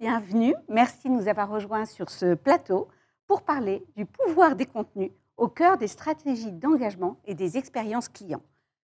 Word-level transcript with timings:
bienvenue. 0.00 0.54
Merci 0.66 1.10
de 1.10 1.12
nous 1.12 1.28
avoir 1.28 1.50
rejoints 1.50 1.84
sur 1.84 2.08
ce 2.08 2.34
plateau 2.34 2.88
pour 3.26 3.42
parler 3.42 3.84
du 3.96 4.06
pouvoir 4.06 4.56
des 4.56 4.64
contenus 4.64 5.10
au 5.36 5.46
cœur 5.46 5.76
des 5.76 5.88
stratégies 5.88 6.52
d'engagement 6.52 7.18
et 7.26 7.34
des 7.34 7.58
expériences 7.58 8.08
clients. 8.08 8.40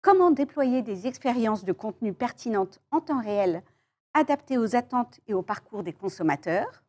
Comment 0.03 0.29
déployer 0.29 0.83
des 0.83 1.07
expériences 1.07 1.65
de 1.65 1.71
contenu 1.71 2.13
pertinentes 2.13 2.79
en 2.91 3.01
temps 3.01 3.19
réel, 3.19 3.63
adaptées 4.13 4.59
aux 4.59 4.75
attentes 4.75 5.19
et 5.27 5.33
au 5.33 5.41
parcours 5.41 5.81
des 5.81 5.91
consommateurs? 5.91 6.83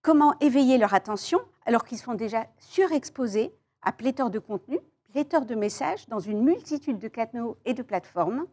Comment 0.00 0.38
éveiller 0.40 0.78
leur 0.78 0.94
attention 0.94 1.40
alors 1.66 1.84
qu'ils 1.84 1.98
sont 1.98 2.14
déjà 2.14 2.46
surexposés 2.58 3.52
à 3.82 3.92
pléthore 3.92 4.30
de 4.30 4.38
contenus, 4.38 4.80
pléthore 5.12 5.44
de 5.44 5.54
messages 5.54 6.08
dans 6.08 6.18
une 6.18 6.42
multitude 6.42 6.98
de 6.98 7.08
canaux 7.08 7.58
et 7.66 7.74
de 7.74 7.82
plateformes? 7.82 8.46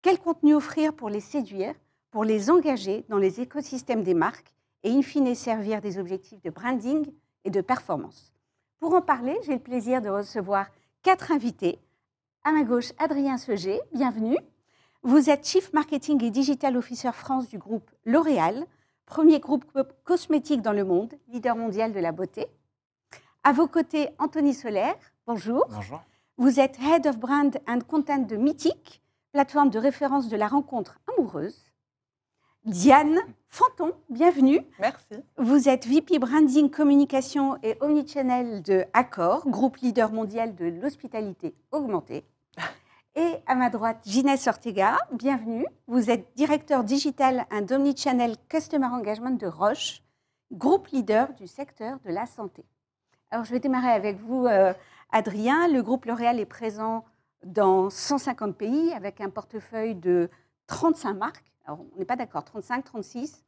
Quel 0.00 0.20
contenu 0.20 0.54
offrir 0.54 0.94
pour 0.94 1.08
les 1.08 1.20
séduire, 1.20 1.74
pour 2.12 2.24
les 2.24 2.50
engager 2.50 3.04
dans 3.08 3.16
les 3.16 3.40
écosystèmes 3.40 4.04
des 4.04 4.14
marques 4.14 4.52
et 4.84 4.90
in 4.90 5.02
fine 5.02 5.34
servir 5.34 5.80
des 5.80 5.98
objectifs 5.98 6.42
de 6.42 6.50
branding 6.50 7.10
et 7.44 7.50
de 7.50 7.60
performance 7.62 8.32
Pour 8.78 8.94
en 8.94 9.00
parler, 9.00 9.36
j'ai 9.44 9.54
le 9.54 9.58
plaisir 9.58 10.02
de 10.02 10.10
recevoir 10.10 10.66
quatre 11.02 11.32
invités. 11.32 11.78
À 12.44 12.52
ma 12.52 12.64
gauche, 12.64 12.92
Adrien 12.98 13.38
Seger, 13.38 13.80
bienvenue. 13.94 14.36
Vous 15.02 15.30
êtes 15.30 15.46
Chief 15.46 15.72
Marketing 15.72 16.22
et 16.22 16.30
Digital 16.30 16.76
Officer 16.76 17.12
France 17.12 17.48
du 17.48 17.56
groupe 17.56 17.90
L'Oréal, 18.04 18.66
premier 19.06 19.40
groupe 19.40 19.64
cosmétique 20.04 20.60
dans 20.60 20.72
le 20.72 20.84
monde, 20.84 21.14
leader 21.28 21.56
mondial 21.56 21.92
de 21.92 22.00
la 22.00 22.12
beauté. 22.12 22.46
À 23.42 23.52
vos 23.52 23.66
côtés, 23.66 24.10
Anthony 24.18 24.52
Solaire, 24.52 24.96
bonjour. 25.26 25.64
Bonjour. 25.70 26.02
Vous 26.36 26.60
êtes 26.60 26.78
Head 26.78 27.06
of 27.06 27.18
Brand 27.18 27.58
and 27.66 27.80
Content 27.88 28.26
de 28.26 28.36
Mythic, 28.36 29.02
plateforme 29.32 29.70
de 29.70 29.78
référence 29.78 30.28
de 30.28 30.36
la 30.36 30.46
rencontre 30.46 31.00
amoureuse. 31.08 31.71
Diane 32.64 33.18
Fanton, 33.48 33.90
bienvenue. 34.08 34.60
Merci. 34.78 35.16
Vous 35.36 35.68
êtes 35.68 35.84
VP 35.84 36.20
Branding, 36.20 36.70
Communication 36.70 37.58
et 37.64 37.76
Omnichannel 37.80 38.62
de 38.62 38.84
Accor, 38.92 39.48
groupe 39.48 39.78
leader 39.78 40.12
mondial 40.12 40.54
de 40.54 40.66
l'hospitalité 40.66 41.56
augmentée. 41.72 42.24
Et 43.16 43.34
à 43.48 43.56
ma 43.56 43.68
droite, 43.68 43.98
Ginès 44.06 44.46
Ortega, 44.46 44.96
bienvenue. 45.10 45.66
Vous 45.88 46.08
êtes 46.08 46.28
directeur 46.36 46.84
digital 46.84 47.46
and 47.50 47.66
Omnichannel 47.68 48.36
Customer 48.48 48.86
Engagement 48.86 49.32
de 49.32 49.48
Roche, 49.48 50.00
groupe 50.52 50.86
leader 50.92 51.32
du 51.32 51.48
secteur 51.48 51.98
de 52.04 52.12
la 52.12 52.26
santé. 52.26 52.64
Alors, 53.32 53.44
je 53.44 53.50
vais 53.50 53.60
démarrer 53.60 53.90
avec 53.90 54.20
vous, 54.20 54.46
euh, 54.46 54.72
Adrien. 55.10 55.66
Le 55.66 55.82
groupe 55.82 56.04
L'Oréal 56.04 56.38
est 56.38 56.46
présent 56.46 57.04
dans 57.44 57.90
150 57.90 58.56
pays 58.56 58.92
avec 58.92 59.20
un 59.20 59.30
portefeuille 59.30 59.96
de 59.96 60.30
35 60.68 61.14
marques. 61.14 61.51
Alors, 61.64 61.80
on 61.94 61.98
n'est 61.98 62.04
pas 62.04 62.16
d'accord, 62.16 62.44
35, 62.44 62.84
36 62.84 63.44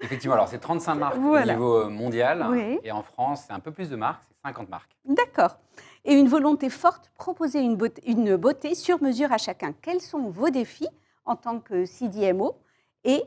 Effectivement, 0.00 0.34
alors 0.34 0.48
c'est 0.48 0.58
35 0.58 0.94
marques 0.96 1.16
Voilà. 1.16 1.54
au 1.54 1.56
niveau 1.56 1.74
euh, 1.76 1.88
mondial. 1.88 2.46
Oui. 2.50 2.78
Et 2.84 2.92
en 2.92 3.02
France, 3.02 3.44
c'est 3.46 3.52
un 3.54 3.60
peu 3.60 3.72
plus 3.72 3.88
de 3.88 3.96
marques, 3.96 4.22
c'est 4.28 4.36
50 4.48 4.68
marques. 4.68 4.94
D'accord. 5.06 5.56
Et 6.04 6.12
une 6.14 6.28
volonté 6.28 6.68
forte, 6.68 7.10
proposer 7.16 7.60
une 7.60 7.76
beauté, 7.76 8.02
une 8.10 8.36
beauté 8.36 8.74
sur 8.74 9.02
mesure 9.02 9.32
à 9.32 9.38
chacun. 9.38 9.72
Quels 9.72 10.02
sont 10.02 10.28
vos 10.28 10.50
défis 10.50 10.88
en 11.24 11.34
tant 11.34 11.60
que 11.60 11.86
CDMO 11.86 12.56
et 13.04 13.24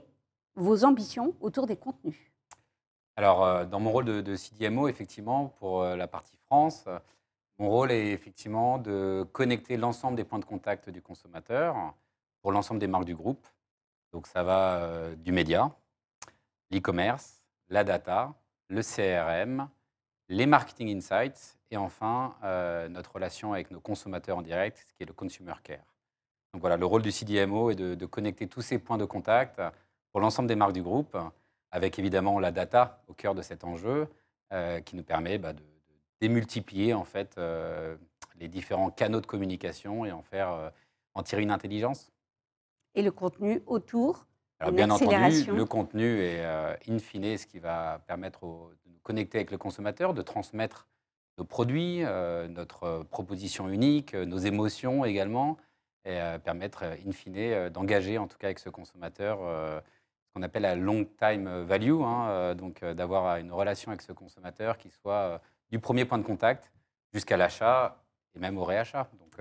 vos 0.56 0.86
ambitions 0.86 1.34
autour 1.42 1.66
des 1.66 1.76
contenus? 1.76 2.18
Alors, 3.16 3.44
euh, 3.44 3.66
dans 3.66 3.80
mon 3.80 3.92
rôle 3.92 4.06
de, 4.06 4.22
de 4.22 4.36
CDMO, 4.36 4.88
effectivement, 4.88 5.48
pour 5.60 5.82
euh, 5.82 5.96
la 5.96 6.08
partie 6.08 6.38
France, 6.46 6.86
mon 7.58 7.70
rôle 7.70 7.92
est 7.92 8.12
effectivement 8.12 8.78
de 8.78 9.28
connecter 9.34 9.76
l'ensemble 9.76 10.16
des 10.16 10.24
points 10.24 10.40
de 10.40 10.46
contact 10.46 10.90
du 10.90 11.02
consommateur 11.02 11.76
pour 12.42 12.52
l'ensemble 12.52 12.80
des 12.80 12.88
marques 12.88 13.06
du 13.06 13.16
groupe. 13.16 13.46
Donc, 14.14 14.28
ça 14.28 14.44
va 14.44 14.78
euh, 14.78 15.16
du 15.16 15.32
média, 15.32 15.72
l'e-commerce, 16.72 17.44
la 17.70 17.84
data, 17.84 18.34
le 18.70 18.82
CRM, 18.82 19.70
les 20.30 20.46
marketing 20.46 20.96
insights 20.96 21.58
et 21.72 21.78
enfin 21.78 22.36
euh, 22.44 22.88
notre 22.88 23.14
relation 23.14 23.54
avec 23.54 23.72
nos 23.72 23.80
consommateurs 23.80 24.38
en 24.38 24.42
direct, 24.42 24.78
ce 24.88 24.94
qui 24.94 25.04
est 25.04 25.06
le 25.06 25.14
consumer 25.14 25.54
care. 25.64 25.86
Donc 26.54 26.62
voilà, 26.62 26.78
le 26.78 26.86
rôle 26.86 27.02
du 27.02 27.12
CDMO 27.12 27.70
est 27.70 27.76
de, 27.76 28.06
connecter 28.06 28.48
tous 28.48 28.62
ces 28.62 28.80
points 28.80 28.98
de 28.98 29.06
contact 29.06 29.62
pour 30.12 30.20
l'ensemble 30.20 30.48
des 30.48 30.56
marques 30.56 30.74
du 30.74 30.82
groupe, 30.82 31.16
avec 31.72 32.00
évidemment 32.00 32.40
la 32.40 32.52
data 32.52 33.04
au 33.08 33.14
cœur 33.14 33.36
de 33.36 33.44
cet 33.44 33.64
enjeu, 33.64 34.08
euh, 34.52 34.82
qui 34.82 34.96
nous 34.96 35.04
permet 35.04 35.38
bah, 35.38 35.54
de, 35.54 35.62
démultiplier 36.22 36.94
en 36.94 37.04
fait 37.04 37.38
euh, 37.38 37.96
les 38.40 38.48
différents 38.48 38.90
canaux 38.90 39.22
de 39.22 39.26
communication 39.26 40.06
et 40.06 40.12
en 40.12 40.22
faire 40.22 40.52
euh, 40.52 40.70
en 41.14 41.24
tirer 41.24 41.42
une 41.42 41.52
intelligence. 41.52 42.12
Et 42.96 43.02
le 43.02 43.12
contenu 43.12 43.62
autour 43.68 44.26
Alors 44.60 44.74
bien 44.74 44.90
entendu, 44.90 45.16
le 45.56 45.66
contenu 45.66 46.20
est 46.20 46.44
euh, 46.44 46.74
in 46.90 47.00
fine 47.00 47.38
ce 47.38 47.46
qui 47.48 47.60
va 47.60 48.02
permettre 48.08 48.44
au- 48.44 48.72
de 48.86 48.92
nous 48.92 49.00
connecter 49.04 49.38
avec 49.38 49.52
le 49.52 49.58
consommateur, 49.58 50.14
de 50.14 50.22
transmettre 50.22 50.88
nos 51.38 51.46
produits, 51.46 52.04
euh, 52.04 52.48
notre 52.48 52.84
euh, 52.84 53.04
proposition 53.04 53.70
unique, 53.70 54.14
euh, 54.14 54.26
nos 54.26 54.38
émotions 54.38 55.06
également, 55.06 55.58
et 56.04 56.20
euh, 56.20 56.38
permettre 56.40 56.84
in 56.84 57.12
fine 57.12 57.70
d'engager 57.70 58.18
en 58.18 58.28
tout 58.28 58.38
cas 58.38 58.48
avec 58.48 58.60
ce 58.60 58.70
consommateur 58.70 59.40
ce 59.42 60.34
qu'on 60.34 60.44
appelle 60.44 60.62
la 60.64 60.76
long 60.76 61.06
time 61.06 61.64
value, 61.64 62.02
hein, 62.04 62.54
donc 62.56 62.84
d'avoir 62.86 63.38
une 63.38 63.52
relation 63.52 63.92
avec 63.92 64.02
ce 64.04 64.12
consommateur 64.12 64.78
qui 64.78 64.90
soit 64.92 65.42
du 65.72 65.80
premier 65.80 66.06
point 66.06 66.18
de 66.20 66.24
contact 66.24 66.72
jusqu'à 67.14 67.36
l'achat 67.36 67.98
et 68.36 68.40
même 68.40 68.58
au 68.58 68.64
réachat. 68.64 69.10
Donc 69.20 69.40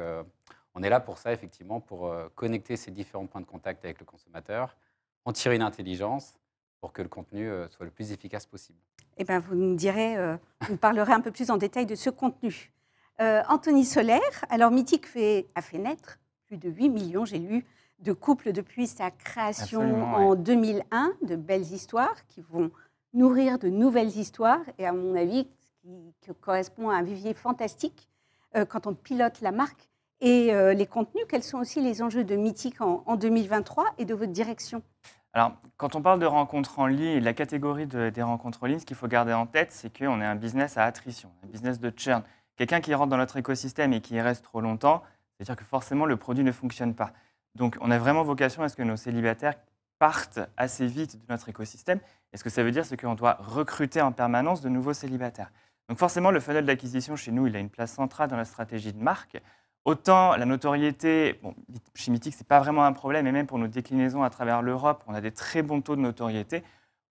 on 0.78 0.82
est 0.82 0.90
là 0.90 1.00
pour 1.00 1.18
ça 1.18 1.32
effectivement, 1.32 1.80
pour 1.80 2.06
euh, 2.06 2.28
connecter 2.34 2.76
ces 2.76 2.90
différents 2.90 3.26
points 3.26 3.40
de 3.40 3.46
contact 3.46 3.84
avec 3.84 3.98
le 3.98 4.06
consommateur 4.06 4.76
en 5.24 5.32
tirer 5.32 5.56
une 5.56 5.62
intelligence 5.62 6.34
pour 6.80 6.92
que 6.92 7.02
le 7.02 7.08
contenu 7.08 7.48
euh, 7.48 7.68
soit 7.68 7.84
le 7.84 7.90
plus 7.90 8.12
efficace 8.12 8.46
possible. 8.46 8.78
Eh 9.16 9.24
ben, 9.24 9.40
vous 9.40 9.56
nous 9.56 9.74
direz, 9.74 10.16
euh, 10.16 10.36
vous 10.68 10.76
parlerez 10.76 11.12
un 11.12 11.20
peu 11.20 11.32
plus 11.32 11.50
en 11.50 11.56
détail 11.56 11.86
de 11.86 11.96
ce 11.96 12.08
contenu. 12.08 12.72
Euh, 13.20 13.42
Anthony 13.48 13.84
Solaire, 13.84 14.44
alors 14.48 14.70
Mythique 14.70 15.06
fait, 15.06 15.46
a 15.56 15.62
fait 15.62 15.78
naître 15.78 16.18
plus 16.46 16.56
de 16.56 16.70
8 16.70 16.88
millions, 16.88 17.24
j'ai 17.24 17.40
lu, 17.40 17.66
de 17.98 18.12
couples 18.12 18.52
depuis 18.52 18.86
sa 18.86 19.10
création 19.10 19.80
Absolument, 19.80 20.16
en 20.16 20.34
2001, 20.36 21.12
de 21.22 21.34
belles 21.34 21.72
histoires 21.72 22.26
qui 22.28 22.40
vont 22.40 22.70
nourrir 23.12 23.58
de 23.58 23.68
nouvelles 23.68 24.16
histoires 24.16 24.62
et 24.78 24.86
à 24.86 24.92
mon 24.92 25.16
avis, 25.16 25.48
qui, 25.82 26.14
qui 26.20 26.30
correspond 26.40 26.90
à 26.90 26.94
un 26.94 27.02
vivier 27.02 27.34
fantastique 27.34 28.08
euh, 28.56 28.64
quand 28.64 28.86
on 28.86 28.94
pilote 28.94 29.40
la 29.40 29.52
marque. 29.52 29.87
Et 30.20 30.52
euh, 30.52 30.74
les 30.74 30.86
contenus, 30.86 31.24
quels 31.28 31.42
sont 31.44 31.58
aussi 31.58 31.80
les 31.80 32.02
enjeux 32.02 32.24
de 32.24 32.34
Mythique 32.34 32.80
en, 32.80 33.02
en 33.06 33.16
2023 33.16 33.84
et 33.98 34.04
de 34.04 34.14
votre 34.14 34.32
direction? 34.32 34.82
Alors, 35.32 35.52
quand 35.76 35.94
on 35.94 36.02
parle 36.02 36.18
de 36.18 36.26
rencontres 36.26 36.78
en 36.80 36.86
ligne 36.86 37.16
et 37.16 37.20
de 37.20 37.24
la 37.24 37.34
catégorie 37.34 37.86
de- 37.86 38.10
des 38.10 38.22
rencontres 38.22 38.62
en 38.62 38.66
ligne, 38.66 38.80
ce 38.80 38.86
qu'il 38.86 38.96
faut 38.96 39.06
garder 39.06 39.32
en 39.32 39.46
tête, 39.46 39.70
c'est 39.70 39.96
qu'on 39.96 40.20
est 40.20 40.24
un 40.24 40.34
business 40.34 40.76
à 40.76 40.84
attrition, 40.84 41.30
un 41.44 41.46
business 41.48 41.78
de 41.78 41.92
churn. 41.96 42.22
Quelqu'un 42.56 42.80
qui 42.80 42.92
rentre 42.94 43.10
dans 43.10 43.16
notre 43.18 43.36
écosystème 43.36 43.92
et 43.92 44.00
qui 44.00 44.14
y 44.14 44.20
reste 44.20 44.42
trop 44.44 44.60
longtemps, 44.60 45.02
c'est-à-dire 45.36 45.54
que 45.54 45.64
forcément 45.64 46.06
le 46.06 46.16
produit 46.16 46.42
ne 46.42 46.50
fonctionne 46.50 46.94
pas. 46.94 47.12
Donc, 47.54 47.76
on 47.80 47.90
a 47.90 47.98
vraiment 47.98 48.22
vocation 48.24 48.62
à 48.62 48.68
ce 48.68 48.74
que 48.76 48.82
nos 48.82 48.96
célibataires 48.96 49.54
partent 50.00 50.40
assez 50.56 50.86
vite 50.86 51.16
de 51.18 51.22
notre 51.28 51.48
écosystème. 51.48 52.00
Et 52.32 52.36
ce 52.36 52.42
que 52.44 52.50
ça 52.50 52.62
veut 52.64 52.70
dire, 52.72 52.84
c'est 52.84 52.96
qu'on 52.96 53.14
doit 53.14 53.36
recruter 53.40 54.00
en 54.00 54.10
permanence 54.12 54.60
de 54.62 54.68
nouveaux 54.68 54.92
célibataires. 54.92 55.52
Donc, 55.88 55.98
forcément, 55.98 56.30
le 56.32 56.40
funnel 56.40 56.66
d'acquisition 56.66 57.14
chez 57.16 57.30
nous, 57.32 57.46
il 57.46 57.54
a 57.54 57.58
une 57.60 57.70
place 57.70 57.92
centrale 57.92 58.28
dans 58.28 58.36
la 58.36 58.44
stratégie 58.44 58.92
de 58.92 59.02
marque. 59.02 59.40
Autant 59.84 60.36
la 60.36 60.44
notoriété, 60.44 61.40
chez 61.94 62.10
Mythique, 62.10 62.34
ce 62.34 62.40
n'est 62.40 62.46
pas 62.46 62.60
vraiment 62.60 62.84
un 62.84 62.92
problème, 62.92 63.26
et 63.26 63.32
même 63.32 63.46
pour 63.46 63.58
nos 63.58 63.68
déclinaisons 63.68 64.22
à 64.22 64.30
travers 64.30 64.60
l'Europe, 64.62 65.02
on 65.06 65.14
a 65.14 65.20
des 65.20 65.32
très 65.32 65.62
bons 65.62 65.80
taux 65.80 65.96
de 65.96 66.00
notoriété. 66.00 66.62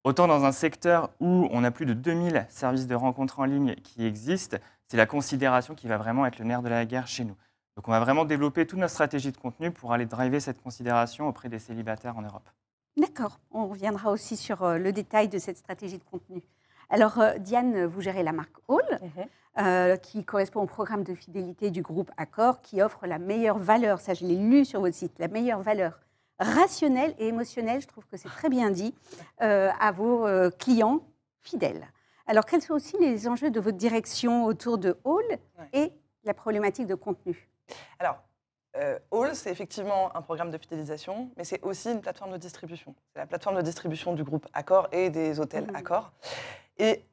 Autant 0.04 0.28
dans 0.28 0.46
un 0.46 0.52
secteur 0.52 1.10
où 1.20 1.48
on 1.52 1.64
a 1.64 1.72
plus 1.72 1.86
de 1.86 1.94
2000 1.94 2.46
services 2.50 2.88
de 2.88 2.96
rencontres 2.96 3.40
en 3.40 3.46
ligne 3.46 3.76
qui 3.76 4.06
existent, 4.06 4.58
c'est 4.88 4.98
la 4.98 5.06
considération 5.06 5.76
qui 5.76 5.88
va 5.88 5.98
vraiment 5.98 6.26
être 6.26 6.40
le 6.40 6.46
nerf 6.46 6.62
de 6.62 6.70
la 6.70 6.86
guerre 6.86 7.08
chez 7.08 7.26
nous. 7.26 7.36
Donc 7.76 7.88
on 7.88 7.92
va 7.92 8.00
vraiment 8.00 8.26
développer 8.26 8.66
toute 8.66 8.80
notre 8.80 8.94
stratégie 8.94 9.32
de 9.32 9.38
contenu 9.38 9.72
pour 9.72 9.94
aller 9.94 10.06
driver 10.06 10.40
cette 10.40 10.62
considération 10.62 11.28
auprès 11.28 11.50
des 11.50 11.60
célibataires 11.60 12.18
en 12.18 12.22
Europe. 12.22 12.50
D'accord, 12.96 13.40
on 13.52 13.68
reviendra 13.68 14.12
aussi 14.12 14.36
sur 14.36 14.64
euh, 14.64 14.78
le 14.80 14.92
détail 14.92 15.30
de 15.30 15.38
cette 15.38 15.58
stratégie 15.58 16.00
de 16.00 16.04
contenu. 16.04 16.42
Alors, 16.90 17.20
euh, 17.20 17.38
Diane, 17.38 17.86
vous 17.86 18.02
gérez 18.02 18.24
la 18.24 18.32
marque 18.32 18.56
Hall, 18.68 18.84
euh, 19.60 19.98
qui 19.98 20.24
correspond 20.24 20.62
au 20.62 20.66
programme 20.68 21.04
de 21.04 21.14
fidélité 21.16 21.70
du 21.72 21.82
groupe 21.82 22.12
Accor, 22.18 22.62
qui 22.62 22.82
offre 22.82 23.06
la 23.08 23.20
meilleure 23.20 23.58
valeur, 23.58 24.00
ça 24.00 24.14
je 24.14 24.26
l'ai 24.26 24.36
lu 24.36 24.64
sur 24.66 24.80
votre 24.82 24.96
site, 24.96 25.14
la 25.20 25.28
meilleure 25.28 25.62
valeur 25.62 26.00
rationnelle 26.40 27.16
et 27.18 27.28
émotionnelle, 27.28 27.82
je 27.82 27.88
trouve 27.88 28.06
que 28.06 28.16
c'est 28.16 28.30
très 28.30 28.50
bien 28.50 28.70
dit, 28.70 28.94
euh, 29.42 29.70
à 29.80 29.92
vos 29.92 30.26
euh, 30.28 30.50
clients 30.52 31.02
fidèles. 31.42 31.88
Alors, 32.28 32.46
quels 32.46 32.62
sont 32.62 32.74
aussi 32.74 32.96
les 33.00 33.28
enjeux 33.28 33.50
de 33.50 33.60
votre 33.60 33.78
direction 33.78 34.46
autour 34.46 34.78
de 34.78 34.98
Hall 35.04 35.24
Ouais. 35.60 35.70
et 35.74 35.94
la 36.24 36.34
problématique 36.34 36.86
de 36.88 36.94
contenu? 36.96 37.50
Alors, 38.00 38.18
euh, 38.76 39.00
All, 39.12 39.36
c'est 39.36 39.50
effectivement 39.50 40.16
un 40.16 40.22
programme 40.22 40.52
de 40.52 40.58
fidélisation, 40.58 41.32
mais 41.36 41.44
c'est 41.44 41.64
aussi 41.64 41.92
une 41.92 42.02
plateforme 42.02 42.32
de 42.34 42.38
distribution. 42.38 42.94
C'est 43.14 43.20
la 43.20 43.26
plateforme 43.26 43.56
de 43.56 43.62
distribution 43.64 44.14
du 44.14 44.24
groupe 44.24 44.46
Accor 44.54 44.88
et 44.92 45.10
des 45.10 45.40
hôtels 45.40 45.66
Mhm. 45.68 45.76
Accor. 45.76 46.12
Et 46.80 47.04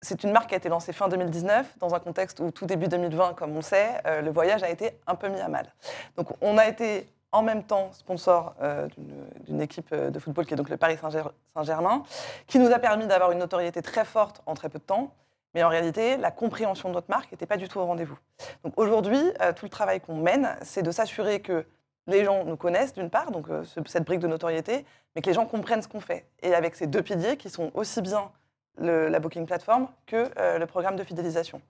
c'est 0.00 0.22
une 0.22 0.32
marque 0.32 0.48
qui 0.48 0.54
a 0.54 0.58
été 0.58 0.68
lancée 0.68 0.92
fin 0.92 1.08
2019, 1.08 1.78
dans 1.78 1.94
un 1.94 1.98
contexte 1.98 2.40
où 2.40 2.50
tout 2.50 2.66
début 2.66 2.88
2020, 2.88 3.34
comme 3.34 3.56
on 3.56 3.62
sait, 3.62 4.00
euh, 4.06 4.22
le 4.22 4.30
voyage 4.30 4.62
a 4.62 4.70
été 4.70 4.92
un 5.06 5.14
peu 5.14 5.28
mis 5.28 5.40
à 5.40 5.48
mal. 5.48 5.72
Donc 6.16 6.28
on 6.40 6.56
a 6.58 6.66
été 6.68 7.08
en 7.32 7.42
même 7.42 7.64
temps 7.64 7.92
sponsor 7.92 8.54
euh, 8.62 8.88
d'une 9.46 9.60
équipe 9.60 9.88
euh, 9.92 10.10
de 10.10 10.18
football 10.18 10.46
qui 10.46 10.54
est 10.54 10.56
donc 10.56 10.70
le 10.70 10.76
Paris 10.76 10.98
Saint-Germain, 11.54 12.04
qui 12.46 12.58
nous 12.58 12.72
a 12.72 12.78
permis 12.78 13.06
d'avoir 13.06 13.32
une 13.32 13.38
notoriété 13.38 13.82
très 13.82 14.04
forte 14.04 14.40
en 14.46 14.54
très 14.54 14.68
peu 14.68 14.78
de 14.78 14.84
temps. 14.84 15.12
Mais 15.54 15.62
en 15.62 15.68
réalité, 15.68 16.16
la 16.16 16.30
compréhension 16.30 16.90
de 16.90 16.94
notre 16.94 17.10
marque 17.10 17.32
n'était 17.32 17.46
pas 17.46 17.56
du 17.56 17.68
tout 17.68 17.80
au 17.80 17.86
rendez-vous. 17.86 18.18
Donc 18.64 18.74
aujourd'hui, 18.76 19.18
tout 19.56 19.64
le 19.64 19.70
travail 19.70 19.98
qu'on 19.98 20.16
mène, 20.16 20.56
c'est 20.60 20.82
de 20.82 20.90
s'assurer 20.90 21.40
que 21.40 21.64
les 22.06 22.22
gens 22.22 22.44
nous 22.44 22.56
connaissent 22.58 22.92
d'une 22.92 23.08
part, 23.08 23.30
donc 23.30 23.46
cette 23.86 24.04
brique 24.04 24.20
de 24.20 24.26
notoriété, 24.26 24.84
mais 25.16 25.22
que 25.22 25.26
les 25.26 25.32
gens 25.32 25.46
comprennent 25.46 25.80
ce 25.80 25.88
qu'on 25.88 26.00
fait. 26.00 26.26
Et 26.42 26.54
avec 26.54 26.76
ces 26.76 26.86
deux 26.86 27.02
piliers 27.02 27.38
qui 27.38 27.48
sont 27.48 27.70
aussi 27.72 28.02
bien 28.02 28.30
la 28.80 29.18
Booking 29.20 29.46
Platform 29.46 29.88
que 30.06 30.30
euh, 30.38 30.58
le 30.58 30.66
programme 30.66 30.96
de 30.96 31.04
fidélisation. 31.04 31.60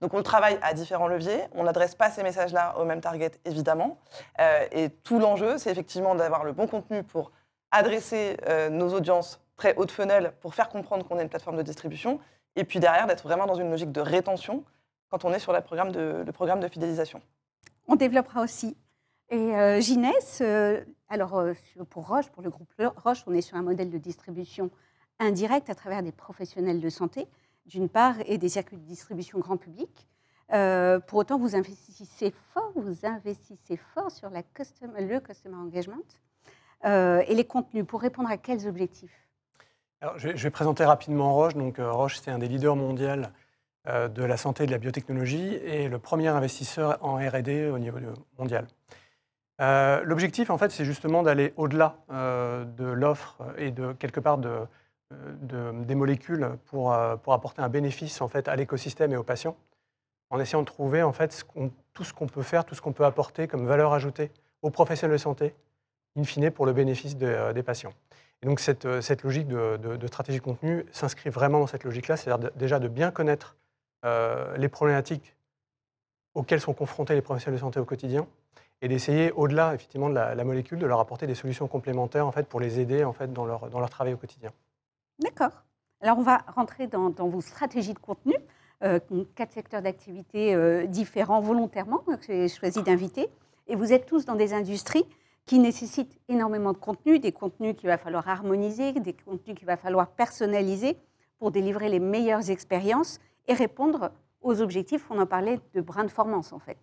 Donc 0.00 0.14
on 0.14 0.22
travaille 0.22 0.58
à 0.62 0.74
différents 0.74 1.08
leviers, 1.08 1.40
on 1.52 1.64
n'adresse 1.64 1.94
pas 1.94 2.10
ces 2.10 2.22
messages-là 2.22 2.78
au 2.78 2.84
même 2.84 3.00
target 3.00 3.32
évidemment, 3.44 3.98
euh, 4.40 4.66
et 4.72 4.90
tout 4.90 5.18
l'enjeu 5.18 5.58
c'est 5.58 5.70
effectivement 5.70 6.14
d'avoir 6.14 6.44
le 6.44 6.52
bon 6.52 6.66
contenu 6.66 7.02
pour 7.02 7.32
adresser 7.70 8.36
euh, 8.48 8.68
nos 8.68 8.92
audiences 8.94 9.40
très 9.56 9.74
haute 9.76 9.90
funnel 9.90 10.32
pour 10.40 10.54
faire 10.54 10.68
comprendre 10.68 11.06
qu'on 11.06 11.18
est 11.18 11.22
une 11.22 11.28
plateforme 11.28 11.56
de 11.56 11.62
distribution, 11.62 12.20
et 12.56 12.64
puis 12.64 12.80
derrière 12.80 13.06
d'être 13.06 13.24
vraiment 13.24 13.46
dans 13.46 13.54
une 13.54 13.70
logique 13.70 13.92
de 13.92 14.00
rétention 14.00 14.64
quand 15.10 15.24
on 15.24 15.32
est 15.32 15.38
sur 15.38 15.52
le 15.52 15.60
programme 15.60 15.92
de, 15.92 16.22
le 16.26 16.32
programme 16.32 16.60
de 16.60 16.68
fidélisation. 16.68 17.22
On 17.86 17.94
développera 17.94 18.42
aussi. 18.42 18.76
Et 19.28 19.80
Ginès, 19.80 20.42
alors 21.08 21.44
pour 21.90 22.08
Roche, 22.08 22.28
pour 22.30 22.42
le 22.42 22.50
groupe 22.50 22.72
Roche, 22.96 23.22
on 23.26 23.34
est 23.34 23.40
sur 23.40 23.56
un 23.56 23.62
modèle 23.62 23.90
de 23.90 23.98
distribution 23.98 24.70
indirect 25.18 25.70
à 25.70 25.74
travers 25.74 26.02
des 26.02 26.12
professionnels 26.12 26.80
de 26.80 26.88
santé, 26.88 27.26
d'une 27.66 27.88
part, 27.88 28.16
et 28.26 28.38
des 28.38 28.48
circuits 28.48 28.76
de 28.76 28.84
distribution 28.84 29.38
grand 29.38 29.56
public. 29.56 30.06
Euh, 30.52 31.00
pour 31.00 31.18
autant, 31.18 31.38
vous 31.38 31.56
investissez 31.56 32.32
fort, 32.52 32.72
vous 32.76 33.04
investissez 33.04 33.76
fort 33.76 34.10
sur 34.10 34.30
le 34.30 34.40
customer 34.54 35.56
engagement 35.56 35.96
euh, 36.84 37.22
et 37.26 37.34
les 37.34 37.44
contenus 37.44 37.84
pour 37.84 38.00
répondre 38.00 38.30
à 38.30 38.36
quels 38.36 38.68
objectifs? 38.68 39.26
Alors, 40.00 40.18
je, 40.18 40.28
vais, 40.28 40.50
présenter 40.50 40.84
rapidement 40.84 41.34
Roche. 41.34 41.54
Donc, 41.54 41.78
euh, 41.78 41.90
Roche, 41.90 42.18
c'est 42.22 42.30
un 42.30 42.38
des 42.38 42.48
leaders 42.48 42.76
mondiaux 42.76 43.22
de 43.86 44.24
la 44.24 44.36
santé 44.36 44.64
et 44.64 44.66
de 44.66 44.72
la 44.72 44.78
biotechnologie 44.78 45.54
et 45.54 45.88
le 45.88 46.00
premier 46.00 46.26
investisseur 46.26 46.98
en 47.02 47.18
R&D 47.18 47.70
au 47.70 47.78
niveau 47.78 47.98
mondial. 48.36 48.66
L'objectif, 49.60 50.50
en 50.50 50.58
fait, 50.58 50.72
c'est 50.72 50.84
justement 50.84 51.22
d'aller 51.22 51.54
au-delà 51.56 51.96
de 52.08 52.84
l'offre 52.84 53.44
et 53.56 53.70
de 53.70 53.92
quelque 53.92 54.18
part 54.18 54.38
de 54.38 54.66
de, 55.12 55.84
des 55.84 55.94
molécules 55.94 56.48
pour, 56.66 56.92
euh, 56.92 57.16
pour, 57.16 57.32
apporter 57.32 57.62
un 57.62 57.68
bénéfice 57.68 58.20
en 58.20 58.28
fait, 58.28 58.48
à 58.48 58.56
l'écosystème 58.56 59.12
et 59.12 59.16
aux 59.16 59.22
patients, 59.22 59.56
en 60.30 60.40
essayant 60.40 60.62
de 60.62 60.66
trouver 60.66 61.02
en 61.02 61.12
fait, 61.12 61.46
tout 61.94 62.04
ce 62.04 62.12
qu'on 62.12 62.26
peut 62.26 62.42
faire, 62.42 62.64
tout 62.64 62.74
ce 62.74 62.82
qu'on 62.82 62.92
peut 62.92 63.04
apporter 63.04 63.46
comme 63.46 63.66
valeur 63.66 63.92
ajoutée 63.92 64.30
aux 64.62 64.70
professionnels 64.70 65.16
de 65.16 65.22
santé, 65.22 65.54
in 66.16 66.24
fine 66.24 66.50
pour 66.50 66.66
le 66.66 66.72
bénéfice 66.72 67.16
euh, 67.22 67.52
des 67.52 67.62
patients. 67.62 67.92
Et 68.42 68.46
donc 68.46 68.58
cette, 68.58 68.84
euh, 68.84 69.00
cette 69.00 69.22
logique 69.22 69.48
de, 69.48 70.06
stratégie 70.06 70.38
de 70.38 70.44
contenu 70.44 70.84
s'inscrit 70.90 71.30
vraiment 71.30 71.60
dans 71.60 71.66
cette 71.66 71.84
logique-là, 71.84 72.16
c'est-à-dire 72.16 72.50
déjà 72.56 72.78
de 72.78 72.88
bien 72.88 73.10
connaître 73.10 73.56
les 74.56 74.68
problématiques 74.68 75.34
auxquelles 76.34 76.60
sont 76.60 76.74
confrontés 76.74 77.16
les 77.16 77.22
professionnels 77.22 77.58
de 77.58 77.60
santé 77.60 77.80
au 77.80 77.84
quotidien, 77.84 78.24
et 78.82 78.86
d'essayer, 78.86 79.32
au-delà 79.32 79.74
effectivement 79.74 80.08
de 80.08 80.14
la, 80.14 80.44
molécule, 80.44 80.78
de 80.78 80.86
leur 80.86 81.00
apporter 81.00 81.26
des 81.26 81.34
solutions 81.34 81.66
complémentaires 81.66 82.24
en 82.24 82.30
fait, 82.30 82.46
pour 82.46 82.60
les 82.60 82.78
aider 82.78 83.02
en 83.02 83.12
fait, 83.12 83.32
dans, 83.32 83.46
leur, 83.46 83.68
dans 83.68 83.80
leur 83.80 83.90
travail 83.90 84.14
au 84.14 84.16
quotidien. 84.16 84.52
D'accord. 85.18 85.64
Alors, 86.02 86.18
on 86.18 86.22
va 86.22 86.44
rentrer 86.54 86.86
dans, 86.86 87.10
vos 87.10 87.40
stratégies 87.40 87.94
de 87.94 87.98
contenu, 87.98 88.34
euh, 88.84 89.00
quatre 89.34 89.52
secteurs 89.52 89.80
d'activité 89.80 90.54
euh, 90.54 90.86
différents 90.86 91.40
volontairement 91.40 91.98
que 91.98 92.12
j'ai 92.26 92.48
choisi 92.48 92.82
d'inviter. 92.82 93.28
Et 93.66 93.76
vous 93.76 93.92
êtes 93.92 94.06
tous 94.06 94.26
dans 94.26 94.34
des 94.34 94.52
industries 94.52 95.06
qui 95.46 95.58
nécessitent 95.58 96.18
énormément 96.28 96.72
de 96.72 96.78
contenu, 96.78 97.18
des 97.18 97.32
contenus 97.32 97.76
qu'il 97.76 97.88
va 97.88 97.96
falloir 97.96 98.28
harmoniser, 98.28 98.92
des 98.92 99.14
contenus 99.14 99.56
qu'il 99.56 99.66
va 99.66 99.76
falloir 99.76 100.08
personnaliser 100.08 100.98
pour 101.38 101.50
délivrer 101.50 101.88
les 101.88 102.00
meilleures 102.00 102.50
expériences 102.50 103.18
et 103.48 103.54
répondre 103.54 104.10
aux 104.42 104.60
objectifs, 104.60 105.06
on 105.10 105.18
en 105.18 105.26
parlait, 105.26 105.60
de 105.74 105.80
brand-formance 105.80 106.52
en 106.52 106.58
fait. 106.58 106.78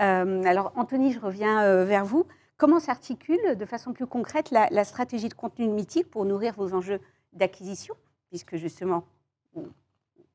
Euh, 0.00 0.42
alors, 0.44 0.72
Anthony, 0.74 1.12
je 1.12 1.20
reviens 1.20 1.84
vers 1.84 2.04
vous. 2.04 2.24
Comment 2.56 2.80
s'articule 2.80 3.56
de 3.56 3.64
façon 3.64 3.92
plus 3.92 4.06
concrète 4.06 4.50
la, 4.50 4.68
la 4.70 4.84
stratégie 4.84 5.28
de 5.28 5.34
contenu 5.34 5.66
de 5.66 5.72
Mythique 5.72 6.10
pour 6.10 6.24
nourrir 6.24 6.54
vos 6.54 6.74
enjeux 6.74 7.00
d'acquisition, 7.32 7.94
puisque 8.28 8.56
justement, 8.56 9.04
on 9.54 9.62
ne 9.62 9.66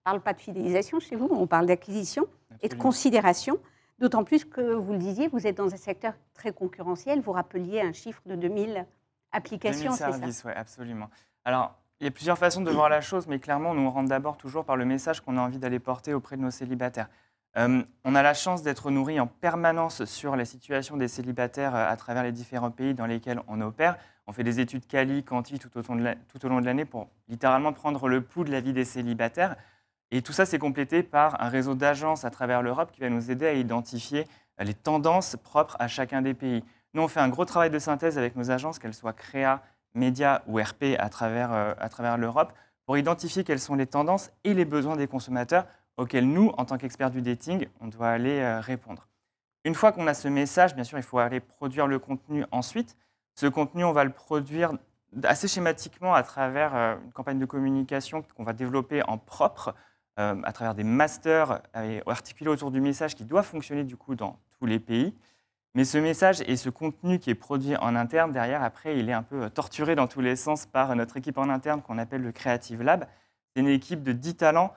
parle 0.03 0.21
pas 0.21 0.33
de 0.33 0.39
fidélisation 0.39 0.99
chez 0.99 1.15
vous, 1.15 1.27
on 1.31 1.47
parle 1.47 1.65
d'acquisition 1.65 2.27
et 2.61 2.69
de 2.69 2.75
considération. 2.75 3.59
D'autant 3.99 4.23
plus 4.23 4.45
que, 4.45 4.73
vous 4.73 4.93
le 4.93 4.97
disiez, 4.97 5.27
vous 5.27 5.47
êtes 5.47 5.57
dans 5.57 5.73
un 5.73 5.77
secteur 5.77 6.13
très 6.33 6.51
concurrentiel. 6.51 7.21
Vous 7.21 7.31
rappeliez 7.31 7.81
un 7.81 7.93
chiffre 7.93 8.21
de 8.25 8.35
2000 8.35 8.85
applications. 9.31 9.91
2000 9.91 9.97
services, 9.97 10.43
oui, 10.45 10.51
absolument. 10.55 11.09
Alors, 11.45 11.75
il 11.99 12.05
y 12.05 12.07
a 12.07 12.11
plusieurs 12.11 12.37
façons 12.37 12.61
de 12.61 12.71
voir 12.71 12.89
la 12.89 13.01
chose, 13.01 13.27
mais 13.27 13.39
clairement, 13.39 13.71
on 13.71 13.75
nous 13.75 13.89
rentre 13.89 14.09
d'abord 14.09 14.35
toujours 14.35 14.65
par 14.65 14.75
le 14.75 14.83
message 14.83 15.21
qu'on 15.21 15.37
a 15.37 15.41
envie 15.41 15.59
d'aller 15.59 15.79
porter 15.79 16.13
auprès 16.13 16.35
de 16.35 16.41
nos 16.41 16.51
célibataires. 16.51 17.07
Euh, 17.55 17.83
on 18.03 18.15
a 18.15 18.23
la 18.23 18.33
chance 18.33 18.63
d'être 18.63 18.89
nourri 18.89 19.19
en 19.19 19.27
permanence 19.27 20.05
sur 20.05 20.35
la 20.35 20.43
situation 20.43 20.97
des 20.97 21.07
célibataires 21.07 21.75
euh, 21.75 21.87
à 21.87 21.95
travers 21.95 22.23
les 22.23 22.31
différents 22.31 22.71
pays 22.71 22.95
dans 22.95 23.05
lesquels 23.05 23.41
on 23.47 23.61
opère. 23.61 23.97
On 24.27 24.31
fait 24.31 24.43
des 24.43 24.59
études 24.59 24.87
quali, 24.87 25.23
quanti 25.23 25.59
tout 25.59 25.69
au, 25.77 26.47
long 26.49 26.61
de 26.61 26.65
l'année 26.65 26.85
pour 26.85 27.09
littéralement 27.27 27.73
prendre 27.73 28.07
le 28.07 28.21
pouls 28.21 28.43
de 28.43 28.51
la 28.51 28.61
vie 28.61 28.73
des 28.73 28.85
célibataires. 28.85 29.55
Et 30.11 30.21
tout 30.21 30.33
ça, 30.33 30.45
c'est 30.45 30.59
complété 30.59 31.03
par 31.03 31.41
un 31.41 31.49
réseau 31.49 31.75
d'agences 31.75 32.23
à 32.23 32.29
travers 32.29 32.61
l'Europe 32.61 32.91
qui 32.91 33.01
va 33.01 33.09
nous 33.09 33.31
aider 33.31 33.47
à 33.47 33.53
identifier 33.53 34.27
euh, 34.61 34.63
les 34.63 34.73
tendances 34.73 35.35
propres 35.43 35.75
à 35.79 35.87
chacun 35.87 36.21
des 36.21 36.33
pays. 36.33 36.63
Nous, 36.93 37.01
on 37.01 37.07
fait 37.07 37.19
un 37.19 37.29
gros 37.29 37.45
travail 37.45 37.69
de 37.69 37.79
synthèse 37.79 38.17
avec 38.17 38.35
nos 38.35 38.51
agences, 38.51 38.79
qu'elles 38.79 38.93
soient 38.93 39.13
créa, 39.13 39.63
médias 39.95 40.41
ou 40.47 40.59
RP 40.59 40.95
à 40.99 41.09
travers, 41.09 41.51
à 41.51 41.89
travers 41.89 42.17
l'Europe, 42.17 42.53
pour 42.85 42.97
identifier 42.97 43.43
quelles 43.43 43.59
sont 43.59 43.75
les 43.75 43.87
tendances 43.87 44.31
et 44.43 44.53
les 44.53 44.65
besoins 44.65 44.95
des 44.95 45.07
consommateurs 45.07 45.65
auxquels 45.97 46.27
nous, 46.27 46.51
en 46.57 46.65
tant 46.65 46.77
qu'experts 46.77 47.11
du 47.11 47.21
dating, 47.21 47.67
on 47.79 47.87
doit 47.87 48.09
aller 48.09 48.39
euh, 48.39 48.59
répondre. 48.59 49.07
Une 49.63 49.75
fois 49.75 49.91
qu'on 49.91 50.07
a 50.07 50.13
ce 50.13 50.27
message, 50.27 50.75
bien 50.75 50.83
sûr, 50.83 50.97
il 50.97 51.03
faut 51.03 51.19
aller 51.19 51.39
produire 51.39 51.87
le 51.87 51.99
contenu 51.99 52.43
ensuite. 52.51 52.97
Ce 53.35 53.47
contenu, 53.47 53.83
on 53.83 53.91
va 53.91 54.03
le 54.03 54.11
produire 54.11 54.73
assez 55.23 55.47
schématiquement 55.47 56.13
à 56.13 56.23
travers 56.23 56.75
euh, 56.75 56.95
une 57.03 57.11
campagne 57.11 57.39
de 57.39 57.45
communication 57.45 58.23
qu'on 58.35 58.43
va 58.43 58.53
développer 58.53 59.03
en 59.07 59.17
propre, 59.17 59.75
euh, 60.19 60.41
à 60.43 60.51
travers 60.53 60.75
des 60.75 60.83
masters 60.83 61.61
articulés 62.05 62.49
autour 62.49 62.71
du 62.71 62.81
message 62.81 63.15
qui 63.15 63.25
doit 63.25 63.43
fonctionner 63.43 63.83
du 63.83 63.97
coup 63.97 64.15
dans 64.15 64.39
tous 64.59 64.65
les 64.65 64.79
pays. 64.79 65.15
Mais 65.75 65.85
ce 65.85 65.97
message 65.97 66.41
et 66.41 66.55
ce 66.55 66.69
contenu 66.69 67.17
qui 67.17 67.31
est 67.31 67.35
produit 67.35 67.75
en 67.77 67.95
interne, 67.95 68.31
derrière, 68.31 68.61
après, 68.61 68.97
il 68.99 69.09
est 69.09 69.13
un 69.13 69.23
peu 69.23 69.49
torturé 69.49 69.95
dans 69.95 70.05
tous 70.07 70.21
les 70.21 70.35
sens 70.35 70.67
par 70.67 70.95
notre 70.95 71.17
équipe 71.17 71.39
en 71.39 71.49
interne 71.49 71.81
qu'on 71.81 71.97
appelle 71.97 72.21
le 72.21 72.31
Creative 72.31 72.83
Lab. 72.83 73.07
C'est 73.55 73.61
une 73.61 73.67
équipe 73.67 74.03
de 74.03 74.11
10 74.11 74.35
talents 74.35 74.73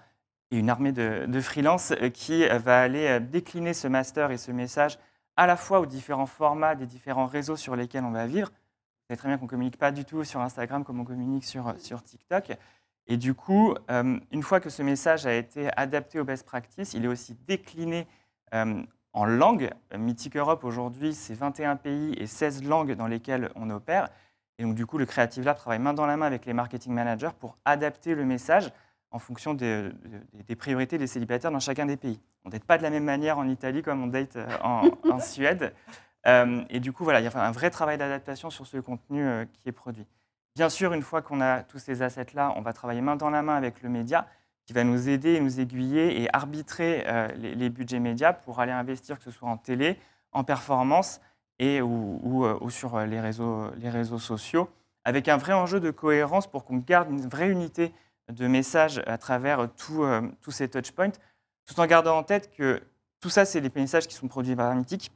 et 0.50 0.58
une 0.58 0.70
armée 0.70 0.92
de, 0.92 1.26
de 1.26 1.40
freelance 1.40 1.92
euh, 1.92 2.08
qui 2.08 2.44
euh, 2.44 2.58
va 2.58 2.80
aller 2.80 3.06
euh, 3.06 3.20
décliner 3.20 3.74
ce 3.74 3.88
master 3.88 4.30
et 4.30 4.36
ce 4.36 4.52
message 4.52 4.98
à 5.36 5.46
la 5.46 5.56
fois 5.56 5.80
aux 5.80 5.86
différents 5.86 6.26
formats 6.26 6.74
des 6.74 6.86
différents 6.86 7.26
réseaux 7.26 7.56
sur 7.56 7.76
lesquels 7.76 8.04
on 8.04 8.10
va 8.10 8.26
vivre. 8.26 8.48
Vous 8.48 9.08
savez 9.08 9.18
très 9.18 9.28
bien 9.28 9.38
qu'on 9.38 9.44
ne 9.44 9.50
communique 9.50 9.78
pas 9.78 9.92
du 9.92 10.04
tout 10.04 10.24
sur 10.24 10.40
Instagram 10.40 10.84
comme 10.84 11.00
on 11.00 11.04
communique 11.04 11.44
sur, 11.44 11.74
sur 11.78 12.02
TikTok. 12.02 12.56
Et 13.06 13.16
du 13.16 13.34
coup, 13.34 13.74
une 13.88 14.42
fois 14.42 14.58
que 14.58 14.68
ce 14.68 14.82
message 14.82 15.26
a 15.26 15.34
été 15.34 15.70
adapté 15.76 16.18
aux 16.18 16.24
best 16.24 16.44
practices, 16.44 16.94
il 16.94 17.04
est 17.04 17.08
aussi 17.08 17.36
décliné 17.46 18.08
en 18.52 19.24
langue. 19.24 19.70
Mythic 19.96 20.36
Europe, 20.36 20.64
aujourd'hui, 20.64 21.14
c'est 21.14 21.34
21 21.34 21.76
pays 21.76 22.14
et 22.18 22.26
16 22.26 22.64
langues 22.64 22.94
dans 22.94 23.06
lesquelles 23.06 23.50
on 23.54 23.70
opère. 23.70 24.08
Et 24.58 24.64
donc, 24.64 24.74
du 24.74 24.86
coup, 24.86 24.98
le 24.98 25.06
Creative 25.06 25.44
Lab 25.44 25.56
travaille 25.56 25.78
main 25.78 25.94
dans 25.94 26.06
la 26.06 26.16
main 26.16 26.26
avec 26.26 26.46
les 26.46 26.52
marketing 26.52 26.92
managers 26.92 27.30
pour 27.38 27.56
adapter 27.64 28.14
le 28.14 28.24
message 28.24 28.72
en 29.10 29.18
fonction 29.18 29.54
des, 29.54 29.90
priorités 30.58 30.98
des 30.98 31.06
célibataires 31.06 31.50
dans 31.50 31.60
chacun 31.60 31.86
des 31.86 31.96
pays. 31.96 32.20
On 32.44 32.48
ne 32.48 32.52
date 32.52 32.64
pas 32.64 32.78
de 32.78 32.82
la 32.82 32.90
même 32.90 33.04
manière 33.04 33.38
en 33.38 33.48
Italie 33.48 33.82
comme 33.82 34.02
on 34.02 34.06
date 34.06 34.36
euh, 34.36 34.46
en, 34.62 35.20
Suède. 35.20 35.74
Euh, 36.26 36.62
et 36.70 36.80
du 36.80 36.92
coup, 36.92 37.04
voilà, 37.04 37.20
il 37.20 37.24
y 37.24 37.28
a 37.28 37.46
un 37.46 37.52
vrai 37.52 37.70
travail 37.70 37.98
d'adaptation 37.98 38.50
sur 38.50 38.66
ce 38.66 38.78
contenu 38.78 39.24
euh, 39.24 39.44
qui 39.44 39.68
est 39.68 39.72
produit. 39.72 40.06
Bien 40.54 40.68
sûr, 40.68 40.92
une 40.92 41.02
fois 41.02 41.22
qu'on 41.22 41.40
a 41.40 41.62
tous 41.62 41.78
ces 41.78 42.02
assets-là, 42.02 42.52
on 42.56 42.62
va 42.62 42.72
travailler 42.72 43.00
main 43.00 43.16
dans 43.16 43.30
la 43.30 43.42
main 43.42 43.54
avec 43.54 43.82
le 43.82 43.88
média 43.88 44.26
qui 44.64 44.72
va 44.72 44.84
nous 44.84 45.08
aider, 45.08 45.38
nous 45.38 45.60
aiguiller 45.60 46.22
et 46.22 46.28
arbitrer 46.34 47.06
les, 47.36 47.70
budgets 47.70 48.00
médias 48.00 48.32
pour 48.32 48.58
aller 48.58 48.72
investir, 48.72 49.16
que 49.16 49.22
ce 49.22 49.30
soit 49.30 49.48
en 49.48 49.58
télé, 49.58 49.96
en 50.32 50.42
performance 50.42 51.20
et 51.60 51.80
ou, 51.82 52.44
ou 52.60 52.70
sur 52.70 52.98
les 52.98 53.20
réseaux, 53.20 53.70
les 53.76 53.90
réseaux 53.90 54.18
sociaux, 54.18 54.68
avec 55.04 55.28
un 55.28 55.36
vrai 55.36 55.52
enjeu 55.52 55.78
de 55.78 55.92
cohérence 55.92 56.48
pour 56.48 56.64
qu'on 56.64 56.78
garde 56.78 57.10
une 57.10 57.28
vraie 57.28 57.48
unité 57.48 57.94
de 58.30 58.46
messages 58.46 59.02
à 59.06 59.18
travers 59.18 59.60
euh, 59.60 60.22
tous 60.40 60.50
ces 60.50 60.68
touchpoints, 60.68 61.12
tout 61.66 61.78
en 61.80 61.86
gardant 61.86 62.18
en 62.18 62.22
tête 62.22 62.50
que 62.54 62.82
tout 63.20 63.30
ça, 63.30 63.44
c'est 63.44 63.60
des 63.60 63.70
messages 63.74 64.06
qui 64.06 64.14
sont 64.14 64.28
produits 64.28 64.56
par 64.56 64.74
Mythique, 64.74 65.10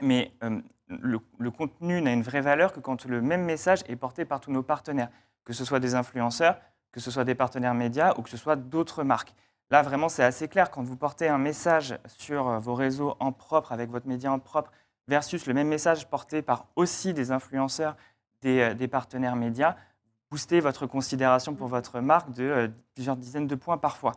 mais 0.00 0.32
euh, 0.42 0.60
le, 0.88 1.50
contenu 1.50 2.00
n'a 2.02 2.12
une 2.12 2.22
vraie 2.22 2.40
valeur 2.40 2.72
que 2.72 2.80
quand 2.80 3.04
le 3.04 3.22
même 3.22 3.44
message 3.44 3.80
est 3.88 3.96
porté 3.96 4.24
par 4.24 4.40
tous 4.40 4.52
nos 4.52 4.62
partenaires, 4.62 5.10
que 5.44 5.52
ce 5.52 5.64
soit 5.64 5.80
des 5.80 5.94
influenceurs, 5.94 6.60
que 6.92 7.00
ce 7.00 7.10
soit 7.10 7.24
des 7.24 7.34
partenaires 7.34 7.74
médias 7.74 8.14
ou 8.16 8.22
que 8.22 8.30
ce 8.30 8.36
soit 8.36 8.56
d'autres 8.56 9.04
marques. 9.04 9.34
Là, 9.70 9.82
vraiment, 9.82 10.08
c'est 10.08 10.24
assez 10.24 10.48
clair. 10.48 10.70
Quand 10.70 10.82
vous 10.82 10.96
portez 10.96 11.28
un 11.28 11.38
message 11.38 11.96
sur 12.08 12.48
euh, 12.48 12.58
vos 12.58 12.74
réseaux 12.74 13.16
en 13.20 13.32
propre, 13.32 13.72
avec 13.72 13.90
votre 13.90 14.08
média 14.08 14.32
en 14.32 14.40
propre, 14.40 14.72
versus 15.06 15.46
le 15.46 15.54
même 15.54 15.68
message 15.68 16.08
porté 16.08 16.42
par 16.42 16.66
aussi 16.76 17.14
des 17.14 17.30
influenceurs, 17.30 17.96
des, 18.42 18.60
euh, 18.60 18.74
des 18.74 18.88
partenaires 18.88 19.36
médias, 19.36 19.76
booster 20.30 20.60
votre 20.60 20.86
considération 20.86 21.54
pour 21.54 21.68
votre 21.68 22.00
marque 22.00 22.32
de 22.32 22.44
euh, 22.44 22.68
plusieurs 22.94 23.16
dizaines 23.16 23.46
de 23.46 23.54
points 23.54 23.78
parfois. 23.78 24.12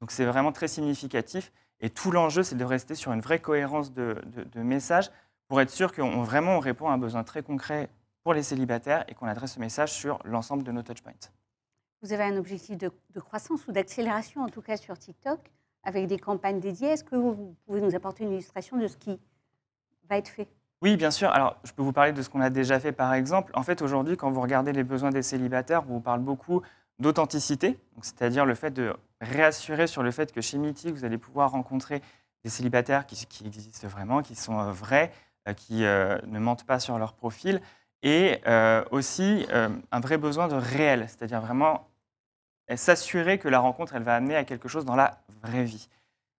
Donc 0.00 0.10
c'est 0.10 0.24
vraiment 0.24 0.52
très 0.52 0.68
significatif. 0.68 1.52
Et 1.80 1.90
tout 1.90 2.10
l'enjeu, 2.10 2.42
c'est 2.42 2.56
de 2.56 2.64
rester 2.64 2.94
sur 2.94 3.12
une 3.12 3.20
vraie 3.20 3.38
cohérence 3.38 3.92
de, 3.92 4.16
de, 4.26 4.60
message 4.62 5.10
pour 5.46 5.60
être 5.60 5.70
sûr 5.70 5.92
qu'on 5.92 6.22
vraiment 6.22 6.56
on 6.56 6.60
répond 6.60 6.88
à 6.88 6.92
un 6.92 6.98
besoin 6.98 7.22
très 7.22 7.42
concret 7.42 7.88
pour 8.24 8.34
les 8.34 8.42
célibataires 8.42 9.04
et 9.08 9.14
qu'on 9.14 9.26
adresse 9.26 9.52
ce 9.52 9.60
message 9.60 9.92
sur 9.92 10.18
l'ensemble 10.24 10.64
de 10.64 10.72
nos 10.72 10.82
touchpoints. 10.82 11.12
Vous 12.02 12.12
avez 12.12 12.24
un 12.24 12.36
objectif 12.36 12.76
de 12.76 13.20
croissance 13.20 13.66
ou 13.68 13.72
d'accélération, 13.72 14.42
en 14.42 14.48
tout 14.48 14.62
cas 14.62 14.76
sur 14.76 14.98
TikTok, 14.98 15.40
avec 15.84 16.06
des 16.06 16.18
campagnes 16.18 16.60
dédiées. 16.60 16.88
Est-ce 16.88 17.04
que 17.04 17.16
vous 17.16 17.56
pouvez 17.66 17.80
nous 17.80 17.94
apporter 17.94 18.24
une 18.24 18.32
illustration 18.32 18.76
de 18.76 18.86
ce 18.86 18.96
qui 18.96 19.18
va 20.08 20.18
être 20.18 20.28
fait? 20.28 20.48
Oui, 20.80 20.96
bien 20.96 21.10
sûr. 21.10 21.30
Alors, 21.30 21.56
je 21.64 21.72
peux 21.72 21.82
vous 21.82 21.92
parler 21.92 22.12
de 22.12 22.22
ce 22.22 22.28
qu'on 22.28 22.40
a 22.40 22.50
déjà 22.50 22.78
fait, 22.78 22.92
par 22.92 23.12
exemple. 23.14 23.50
En 23.54 23.62
fait, 23.64 23.82
aujourd'hui, 23.82 24.16
quand 24.16 24.30
vous 24.30 24.40
regardez 24.40 24.72
les 24.72 24.84
besoins 24.84 25.10
des 25.10 25.22
célibataires, 25.22 25.82
on 25.88 25.94
vous 25.94 26.00
parle 26.00 26.20
beaucoup 26.20 26.62
d'authenticité, 27.00 27.78
c'est-à-dire 28.00 28.44
le 28.44 28.54
fait 28.54 28.70
de 28.70 28.94
réassurer 29.20 29.86
sur 29.86 30.02
le 30.02 30.10
fait 30.10 30.32
que 30.32 30.40
chez 30.40 30.58
Mythique, 30.58 30.94
vous 30.94 31.04
allez 31.04 31.18
pouvoir 31.18 31.50
rencontrer 31.50 32.00
des 32.44 32.50
célibataires 32.50 33.06
qui, 33.06 33.26
existent 33.44 33.88
vraiment, 33.88 34.22
qui 34.22 34.34
sont 34.34 34.58
euh, 34.58 34.72
vrais, 34.72 35.12
euh, 35.48 35.52
qui 35.52 35.84
euh, 35.84 36.18
ne 36.26 36.38
mentent 36.38 36.64
pas 36.64 36.80
sur 36.80 36.98
leur 36.98 37.14
profil, 37.14 37.60
et 38.02 38.40
aussi 38.92 39.48
un 39.50 40.00
vrai 40.00 40.18
besoin 40.18 40.46
de 40.46 40.54
réel, 40.54 41.06
c'est-à-dire 41.08 41.40
vraiment 41.40 41.88
s'assurer 42.76 43.38
que 43.38 43.48
la 43.48 43.58
rencontre, 43.58 43.96
elle 43.96 44.04
va 44.04 44.14
amener 44.14 44.36
à 44.36 44.44
quelque 44.44 44.68
chose 44.68 44.84
dans 44.84 44.94
la 44.94 45.18
vraie 45.42 45.64
vie. 45.64 45.88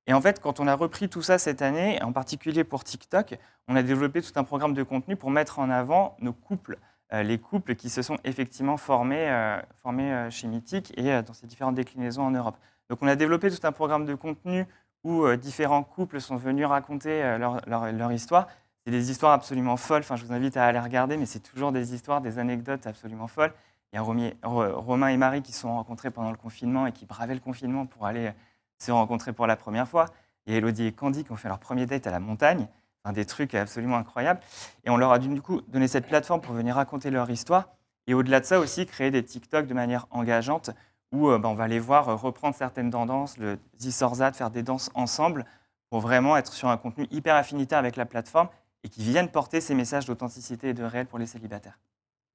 Et 0.09 0.13
en 0.13 0.21
fait, 0.21 0.41
quand 0.41 0.59
on 0.59 0.65
a 0.65 0.73
repris 0.73 1.07
tout 1.07 1.21
ça 1.21 1.37
cette 1.37 1.61
année, 1.61 2.01
en 2.01 2.11
particulier 2.11 2.63
pour 2.63 2.83
TikTok, 2.83 3.37
on 3.67 3.75
a 3.75 3.83
développé 3.83 4.23
tout 4.23 4.31
un 4.37 4.43
programme 4.43 4.73
de 4.73 4.81
contenu 4.81 5.15
pour 5.15 5.29
mettre 5.29 5.59
en 5.59 5.69
avant 5.69 6.17
nos 6.19 6.33
couples, 6.33 6.79
euh, 7.13 7.21
les 7.21 7.37
couples 7.37 7.75
qui 7.75 7.91
se 7.91 8.01
sont 8.01 8.17
effectivement 8.23 8.75
formés, 8.75 9.29
euh, 9.29 9.61
formés 9.83 10.11
euh, 10.11 10.31
chez 10.31 10.47
Mythique 10.47 10.91
et 10.97 11.21
dans 11.21 11.33
ces 11.33 11.45
différentes 11.45 11.75
déclinaisons 11.75 12.23
en 12.23 12.31
Europe. 12.31 12.57
Donc 12.89 12.97
on 13.03 13.07
a 13.07 13.15
développé 13.15 13.51
tout 13.51 13.67
un 13.67 13.71
programme 13.71 14.07
de 14.07 14.15
contenu 14.15 14.65
où 15.03 15.31
différents 15.35 15.83
couples 15.83 16.19
sont 16.19 16.37
venus 16.37 16.65
raconter 16.65 17.37
leur, 17.37 17.61
leur- 17.67 17.91
leur 17.91 18.11
histoire. 18.11 18.47
C'est 18.83 18.91
des 18.91 19.11
histoires 19.11 19.33
absolument 19.33 19.77
folles, 19.77 20.01
enfin, 20.01 20.15
je 20.15 20.25
vous 20.25 20.33
invite 20.33 20.57
à 20.57 20.65
aller 20.65 20.79
regarder, 20.79 21.17
mais 21.17 21.27
c'est 21.27 21.39
toujours 21.39 21.71
des 21.71 21.93
histoires, 21.93 22.19
des 22.19 22.39
anecdotes 22.39 22.87
absolument 22.87 23.27
folles. 23.27 23.53
Il 23.93 23.97
y 23.97 23.99
a 23.99 24.01
Romain 24.01 25.07
et 25.09 25.17
Marie 25.17 25.43
qui 25.43 25.51
se 25.53 25.61
sont 25.61 25.73
rencontrés 25.73 26.09
pendant 26.09 26.31
le 26.31 26.37
confinement 26.37 26.87
et 26.87 26.91
qui 26.91 27.05
bravaient 27.05 27.35
le 27.35 27.39
confinement 27.39 27.85
pour 27.85 28.07
aller 28.07 28.31
se 28.79 28.91
rencontrer 28.91 29.33
pour 29.33 29.47
la 29.47 29.55
première 29.55 29.87
fois. 29.87 30.05
Il 30.45 30.53
y 30.53 30.55
a 30.55 30.57
Elodie 30.59 30.87
et 30.87 30.91
Candy 30.91 31.23
qui 31.23 31.31
ont 31.31 31.35
fait 31.35 31.47
leur 31.47 31.59
premier 31.59 31.85
date 31.85 32.07
à 32.07 32.11
la 32.11 32.19
montagne. 32.19 32.67
Enfin, 33.03 33.13
des 33.13 33.25
trucs 33.25 33.53
absolument 33.55 33.97
incroyables. 33.97 34.41
Et 34.83 34.89
on 34.89 34.97
leur 34.97 35.11
a 35.11 35.19
dû 35.19 35.29
du 35.29 35.41
coup 35.41 35.61
donner 35.67 35.87
cette 35.87 36.07
plateforme 36.07 36.41
pour 36.41 36.53
venir 36.53 36.75
raconter 36.75 37.11
leur 37.11 37.29
histoire. 37.29 37.69
Et 38.07 38.13
au-delà 38.13 38.39
de 38.39 38.45
ça 38.45 38.59
aussi, 38.59 38.85
créer 38.85 39.11
des 39.11 39.23
TikTok 39.23 39.67
de 39.67 39.73
manière 39.73 40.07
engageante 40.09 40.71
où 41.11 41.29
euh, 41.29 41.37
ben, 41.37 41.49
on 41.49 41.55
va 41.55 41.67
les 41.67 41.79
voir 41.79 42.09
euh, 42.09 42.15
reprendre 42.15 42.55
certaines 42.55 42.91
tendances, 42.91 43.37
le 43.37 43.57
Zisorzad, 43.79 44.35
faire 44.35 44.51
des 44.51 44.63
danses 44.63 44.91
ensemble 44.93 45.45
pour 45.89 46.01
vraiment 46.01 46.37
être 46.37 46.53
sur 46.53 46.69
un 46.69 46.77
contenu 46.77 47.07
hyper 47.11 47.35
affinitaire 47.35 47.79
avec 47.79 47.95
la 47.95 48.05
plateforme 48.05 48.49
et 48.83 48.89
qui 48.89 49.03
viennent 49.03 49.29
porter 49.29 49.61
ces 49.61 49.75
messages 49.75 50.05
d'authenticité 50.05 50.69
et 50.69 50.73
de 50.73 50.83
réel 50.83 51.07
pour 51.07 51.19
les 51.19 51.25
célibataires. 51.25 51.79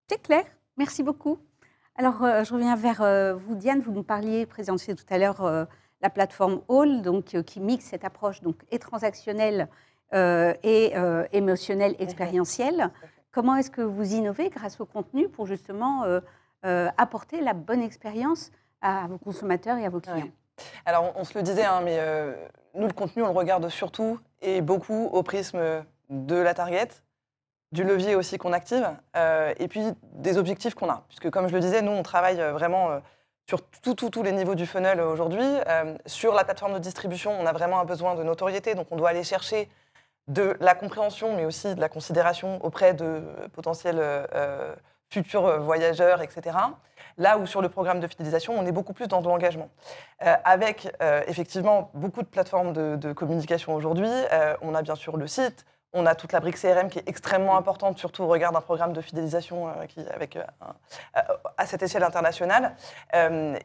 C'est 0.09 0.23
clair, 0.23 0.45
merci 0.77 1.03
beaucoup. 1.03 1.39
Alors, 1.97 2.25
euh, 2.25 2.43
je 2.45 2.53
reviens 2.53 2.77
vers 2.77 3.03
euh, 3.03 3.35
vous, 3.35 3.55
Diane. 3.55 3.81
Vous 3.81 3.93
nous 3.93 4.03
parliez, 4.03 4.47
présentiez 4.47 4.95
tout 4.95 5.05
à 5.11 5.19
l'heure 5.19 5.67
la 6.05 6.11
plateforme 6.11 6.61
All, 6.69 7.01
donc, 7.01 7.35
euh, 7.35 7.43
qui 7.43 7.61
mixe 7.61 7.87
cette 7.87 8.05
approche 8.05 8.43
donc, 8.43 8.57
et 8.71 8.79
transactionnelle 8.79 9.69
euh, 10.13 10.53
et 10.63 10.93
euh, 10.97 11.25
émotionnelle, 11.33 11.97
expérientielle. 11.99 12.91
Comment 13.33 13.57
est-ce 13.57 13.71
que 13.71 13.81
vous 13.81 14.13
innovez 14.13 14.51
grâce 14.51 14.81
au 14.81 14.85
contenu 14.85 15.31
pour 15.31 15.47
justement 15.47 16.05
euh, 16.05 16.91
apporter 16.99 17.41
la 17.41 17.55
bonne 17.55 17.81
expérience 17.81 18.53
à 18.83 19.07
vos 19.09 19.17
consommateurs 19.17 19.79
et 19.79 19.87
à 19.87 19.89
vos 19.89 20.01
clients? 20.01 20.27
Ouais. 20.27 20.33
Alors, 20.85 21.05
on, 21.17 21.23
on 21.23 21.25
se 21.25 21.37
le 21.39 21.43
disait, 21.43 21.65
hein, 21.65 21.81
mais 21.83 21.99
nous, 22.75 22.87
le 22.87 22.93
contenu, 22.93 23.23
on 23.23 23.29
le 23.29 23.33
regarde 23.33 23.67
surtout 23.71 24.21
et 24.43 24.61
beaucoup 24.61 25.09
au 25.11 25.23
prisme 25.23 25.85
de 26.11 26.37
la 26.37 26.53
target, 26.53 26.91
du 27.73 27.83
levier 27.83 28.15
aussi 28.15 28.37
qu'on 28.37 28.53
active, 28.53 28.87
et 29.59 29.69
puis 29.69 29.83
des 30.13 30.37
objectifs 30.39 30.75
qu'on 30.75 30.91
a. 30.91 31.03
Puisque, 31.09 31.31
comme 31.31 31.49
je 31.49 31.55
le 31.55 31.61
disais, 31.61 31.83
nous, 31.83 31.91
on 31.91 32.05
travaille 32.05 32.41
vraiment 32.53 33.01
sur 33.47 33.63
tous 33.63 34.23
les 34.23 34.33
niveaux 34.33 34.55
du 34.55 34.67
funnel 34.67 35.01
aujourd'hui. 35.01 35.45
Euh, 35.45 35.97
sur 36.07 36.35
la 36.35 36.45
plateforme 36.45 36.75
de 36.75 36.79
distribution, 36.79 37.33
on 37.39 37.47
a 37.47 37.53
vraiment 37.53 37.81
un 37.81 37.85
besoin 37.85 38.15
de 38.15 38.23
notoriété, 38.23 38.75
donc 38.75 38.87
on 38.91 38.97
doit 38.97 39.11
aller 39.11 39.25
chercher 39.25 39.69
de 40.29 40.57
la 40.61 40.75
compréhension, 40.75 41.37
mais 41.37 41.45
aussi 41.45 41.75
de 41.75 41.81
la 41.81 41.89
considération 41.89 42.65
auprès 42.65 42.95
de 42.95 43.23
potentiels 43.53 43.99
euh, 43.99 44.27
euh, 44.35 44.75
futurs 45.11 45.47
euh, 45.47 45.59
voyageurs, 45.59 46.23
etc. 46.23 46.57
Là 47.17 47.39
où 47.39 47.47
sur 47.47 47.63
le 47.63 47.69
programme 47.69 48.01
de 48.01 48.09
fidélisation, 48.09 48.59
on 48.59 48.67
est 48.67 48.73
beaucoup 48.73 48.93
plus 48.93 49.07
dans 49.07 49.21
de 49.21 49.29
l'engagement. 49.29 49.69
Euh, 50.25 50.35
avec 50.45 50.93
euh, 51.01 51.23
effectivement 51.29 51.91
beaucoup 51.95 52.23
de 52.23 52.27
plateformes 52.27 52.73
de, 52.73 53.13
communication 53.13 53.75
aujourd'hui, 53.75 54.11
euh, 54.11 54.57
on 54.63 54.75
a 54.75 54.83
bien 54.83 54.97
sûr 54.97 55.17
le 55.17 55.27
site, 55.27 55.65
on 55.95 56.07
a 56.07 56.15
toute 56.15 56.33
la 56.33 56.41
brique 56.41 56.61
CRM 56.61 56.91
qui 56.91 56.99
est 56.99 57.09
extrêmement 57.09 57.57
importante, 57.57 57.99
surtout 57.99 58.25
au 58.25 58.27
regard 58.27 58.53
d'un 58.53 58.61
programme 58.61 58.93
de 58.93 59.01
fidélisation 59.01 59.69
euh, 59.69 59.87
qui, 59.87 60.01
avec, 60.13 60.37
euh, 60.37 60.43
euh, 61.17 61.21
à 61.57 61.67
cette 61.67 61.83
échelle 61.83 62.03
internationale. 62.03 62.75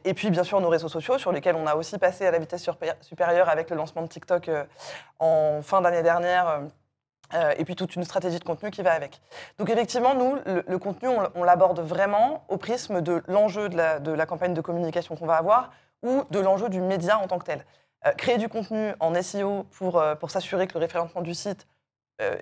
Et 0.04 0.14
puis 0.14 0.30
bien 0.30 0.44
sûr 0.44 0.60
nos 0.60 0.68
réseaux 0.68 0.88
sociaux 0.88 1.18
sur 1.18 1.32
lesquels 1.32 1.56
on 1.56 1.66
a 1.66 1.74
aussi 1.74 1.98
passé 1.98 2.24
à 2.24 2.30
la 2.30 2.38
vitesse 2.38 2.68
supérieure 3.00 3.48
avec 3.48 3.68
le 3.70 3.76
lancement 3.76 4.02
de 4.02 4.06
TikTok 4.06 4.48
en 5.18 5.60
fin 5.62 5.80
d'année 5.80 6.02
dernière. 6.02 6.62
et 7.56 7.64
puis 7.64 7.74
toute 7.74 7.96
une 7.96 8.04
stratégie 8.04 8.38
de 8.38 8.44
contenu 8.44 8.70
qui 8.70 8.82
va 8.82 8.92
avec. 8.92 9.20
Donc 9.58 9.68
effectivement, 9.70 10.14
nous, 10.14 10.36
le, 10.46 10.78
contenu, 10.78 11.08
on, 11.34 11.42
l'aborde 11.42 11.80
vraiment 11.80 12.44
au 12.48 12.56
prisme 12.56 13.00
de 13.00 13.22
l'enjeu 13.26 13.68
de 13.68 14.12
la, 14.12 14.26
campagne 14.26 14.54
de 14.54 14.60
communication 14.60 15.16
qu'on 15.16 15.26
va 15.26 15.36
avoir 15.36 15.72
ou 16.02 16.24
de 16.30 16.38
l'enjeu 16.38 16.68
du 16.68 16.80
média 16.80 17.18
en 17.18 17.26
tant 17.26 17.38
que 17.38 17.46
tel. 17.46 17.64
Créer 18.16 18.38
du 18.38 18.48
contenu 18.48 18.94
en 19.00 19.20
SEO 19.20 19.64
pour, 19.76 20.02
pour 20.20 20.30
s'assurer 20.30 20.68
que 20.68 20.74
le 20.74 20.80
référencement 20.80 21.22
du 21.22 21.34
site 21.34 21.66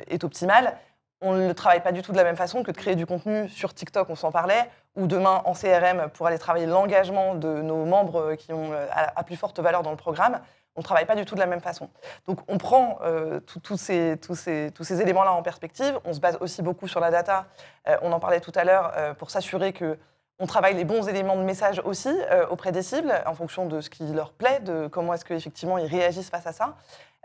est 0.09 0.25
optimal, 0.25 0.77
on 1.21 1.35
ne 1.35 1.49
le 1.49 1.55
travaille 1.55 1.83
pas 1.83 1.93
du 1.93 2.03
tout 2.03 2.13
de 2.13 2.17
la 2.17 2.25
même 2.25 2.37
façon 2.37 2.63
que 2.63 2.71
de 2.71 2.77
créer 2.77 2.95
du 2.95 3.07
contenu 3.07 3.49
sur 3.49 3.75
TikTok, 3.75 4.09
on 4.09 4.15
s'en 4.15 4.31
parlait, 4.31 4.71
ou 4.95 5.07
demain 5.07 5.43
en 5.45 5.53
CRM 5.53 6.09
pour 6.15 6.27
aller 6.27 6.39
travailler 6.39 6.67
l'engagement 6.67 7.35
de 7.35 7.61
nos 7.61 7.85
membres 7.85 8.35
qui 8.35 8.53
ont 8.53 8.73
euh, 8.73 8.87
à, 8.93 9.23
plus 9.25 9.37
forte 9.37 9.59
valeur 9.59 9.83
dans 9.83 9.91
le 9.91 9.97
programme. 9.97 10.41
On 10.77 10.81
ne 10.81 10.85
travaille 10.85 11.07
pas 11.07 11.17
du 11.17 11.25
tout 11.25 11.35
de 11.35 11.41
la 11.41 11.47
même 11.47 11.61
façon. 11.61 11.91
Donc 12.29 12.39
on 12.47 12.57
prend 12.57 13.01
euh, 13.03 13.41
tous 13.41 13.77
ces, 13.77 14.17
ces, 14.33 15.03
éléments-là 15.03 15.33
en 15.33 15.43
perspective. 15.43 15.99
On 16.05 16.13
se 16.13 16.21
base 16.21 16.39
aussi 16.41 16.63
beaucoup 16.63 16.87
sur 16.87 17.01
la 17.01 17.11
data. 17.11 17.47
Euh, 17.89 17.97
on 18.03 18.13
en 18.13 18.21
parlait 18.21 18.41
tout 18.41 18.53
à 18.55 18.63
l'heure 18.63 18.93
euh, 18.97 19.13
pour 19.13 19.31
s'assurer 19.31 19.73
que 19.73 19.99
on 20.41 20.47
travaille 20.47 20.75
les 20.75 20.85
bons 20.85 21.09
éléments 21.09 21.37
de 21.37 21.43
message 21.43 21.83
aussi 21.85 22.11
euh, 22.31 22.47
auprès 22.49 22.71
des 22.71 22.83
cibles 22.83 23.13
en 23.27 23.35
fonction 23.35 23.67
de 23.67 23.81
ce 23.81 23.91
qui 23.91 24.05
leur 24.07 24.33
plaît, 24.33 24.61
de 24.61 24.87
comment 24.87 25.15
est-ce 25.15 25.25
qu'effectivement 25.25 25.79
ils 25.79 25.87
réagissent 25.87 26.31
face 26.31 26.47
à 26.47 26.53
ça. 26.53 26.77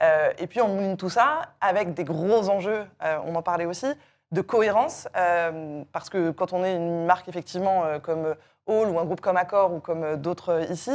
Euh, 0.04 0.34
et 0.38 0.48
puis 0.48 0.62
on 0.62 0.68
mouline 0.68 0.98
tout 0.98 1.10
ça 1.10 1.54
avec 1.62 1.94
des 1.94 2.04
gros 2.04 2.50
enjeux, 2.50 2.86
euh, 3.04 3.18
on 3.26 3.36
en 3.36 3.42
parlait 3.42 3.66
aussi, 3.66 3.88
de 4.32 4.42
cohérence, 4.42 5.08
euh, 5.16 5.84
parce 5.94 6.10
que 6.10 6.32
quand 6.32 6.52
on 6.54 6.64
est 6.64 6.76
une 6.76 7.06
marque 7.06 7.30
effectivement 7.30 7.84
comme 8.02 8.36
Hall 8.66 8.90
ou 8.90 9.00
un 9.00 9.06
groupe 9.06 9.22
comme 9.22 9.38
Accor 9.38 9.74
ou 9.74 9.80
comme 9.80 10.18
d'autres 10.18 10.72
ici, 10.72 10.92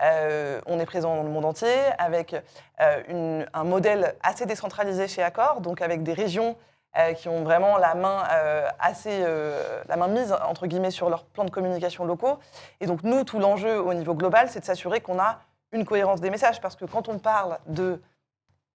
on 0.00 0.80
est 0.80 0.86
présent 0.86 1.14
dans 1.14 1.22
le 1.22 1.28
monde 1.28 1.44
entier 1.44 1.74
avec 1.98 2.34
un 2.78 3.64
modèle 3.64 4.16
assez 4.22 4.44
décentralisé 4.44 5.06
chez 5.06 5.22
Accor, 5.22 5.60
donc 5.60 5.82
avec 5.82 6.02
des 6.02 6.14
régions 6.14 6.56
qui 7.16 7.28
ont 7.28 7.44
vraiment 7.44 7.78
la 7.78 7.94
main 7.94 8.24
assez, 8.80 9.24
la 9.88 9.96
main 9.96 10.08
mise 10.08 10.34
entre 10.48 10.66
guillemets 10.66 10.90
sur 10.90 11.10
leurs 11.10 11.24
plans 11.26 11.44
de 11.44 11.50
communication 11.50 12.04
locaux. 12.04 12.40
Et 12.80 12.86
donc 12.86 13.04
nous, 13.04 13.22
tout 13.22 13.38
l'enjeu 13.38 13.80
au 13.80 13.94
niveau 13.94 14.14
global, 14.14 14.48
c'est 14.48 14.60
de 14.60 14.64
s'assurer 14.64 15.00
qu'on 15.00 15.20
a 15.20 15.38
une 15.70 15.84
cohérence 15.84 16.20
des 16.20 16.30
messages, 16.30 16.60
parce 16.60 16.74
que 16.74 16.86
quand 16.86 17.08
on 17.08 17.20
parle 17.20 17.58
de 17.66 18.00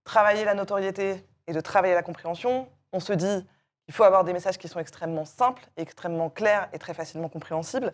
travailler 0.05 0.45
la 0.45 0.53
notoriété 0.53 1.25
et 1.47 1.53
de 1.53 1.59
travailler 1.59 1.93
la 1.93 2.03
compréhension, 2.03 2.69
on 2.93 3.01
se 3.01 3.11
dit 3.11 3.45
qu'il 3.83 3.93
faut 3.93 4.03
avoir 4.05 4.23
des 4.23 4.31
messages 4.33 4.57
qui 4.57 4.67
sont 4.69 4.79
extrêmement 4.79 5.25
simples, 5.25 5.67
extrêmement 5.75 6.29
clairs 6.29 6.69
et 6.71 6.79
très 6.79 6.93
facilement 6.93 7.27
compréhensibles, 7.27 7.93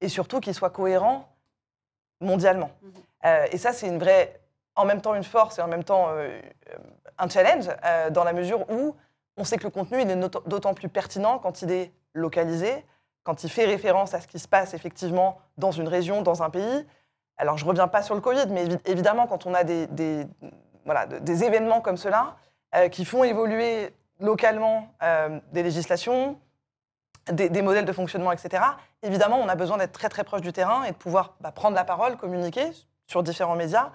et 0.00 0.08
surtout 0.08 0.40
qu'ils 0.40 0.54
soient 0.54 0.70
cohérents 0.70 1.28
mondialement. 2.20 2.70
Mhm. 2.82 2.92
Euh, 3.26 3.46
et 3.52 3.58
ça, 3.58 3.72
c'est 3.72 3.86
une 3.86 3.98
vraie, 3.98 4.40
en 4.74 4.84
même 4.84 5.00
temps 5.00 5.14
une 5.14 5.24
force 5.24 5.58
et 5.58 5.62
en 5.62 5.68
même 5.68 5.84
temps 5.84 6.08
euh, 6.10 6.40
un 7.18 7.28
challenge, 7.28 7.68
euh, 7.84 8.10
dans 8.10 8.24
la 8.24 8.32
mesure 8.32 8.68
où 8.70 8.96
on 9.36 9.44
sait 9.44 9.56
que 9.56 9.64
le 9.64 9.70
contenu, 9.70 10.02
il 10.02 10.10
est 10.10 10.16
d'autant 10.16 10.74
plus 10.74 10.88
pertinent 10.88 11.38
quand 11.38 11.62
il 11.62 11.70
est 11.70 11.92
localisé, 12.14 12.84
quand 13.22 13.44
il 13.44 13.50
fait 13.50 13.64
référence 13.66 14.12
à 14.14 14.20
ce 14.20 14.26
qui 14.26 14.38
se 14.38 14.48
passe 14.48 14.74
effectivement 14.74 15.38
dans 15.56 15.70
une 15.70 15.88
région, 15.88 16.22
dans 16.22 16.42
un 16.42 16.50
pays. 16.50 16.86
Alors, 17.36 17.56
je 17.56 17.64
ne 17.64 17.70
reviens 17.70 17.88
pas 17.88 18.02
sur 18.02 18.14
le 18.14 18.20
Covid, 18.20 18.46
mais 18.50 18.66
évi- 18.66 18.80
évidemment, 18.86 19.26
quand 19.26 19.46
on 19.46 19.54
a 19.54 19.64
des, 19.64 19.86
des- 19.86 20.26
voilà, 20.84 21.06
de- 21.06 21.18
des 21.18 21.44
événements 21.44 21.80
comme 21.80 21.96
cela, 21.96 22.36
euh, 22.76 22.88
qui 22.88 23.04
font 23.04 23.24
évoluer 23.24 23.92
localement 24.20 24.94
euh, 25.02 25.40
des 25.52 25.64
législations, 25.64 26.38
des, 27.32 27.62
modèles 27.62 27.84
de 27.84 27.92
fonctionnement, 27.92 28.30
etc., 28.30 28.62
évidemment, 29.02 29.38
on 29.38 29.48
a 29.48 29.56
besoin 29.56 29.76
d'être 29.76 29.92
très 29.92 30.08
très 30.08 30.22
proche 30.22 30.40
du 30.40 30.52
terrain 30.52 30.84
et 30.84 30.92
de 30.92 30.96
pouvoir 30.96 31.34
bah, 31.40 31.50
prendre 31.50 31.74
la 31.74 31.84
parole, 31.84 32.16
communiquer 32.16 32.70
sur 33.06 33.24
différents 33.24 33.56
médias, 33.56 33.90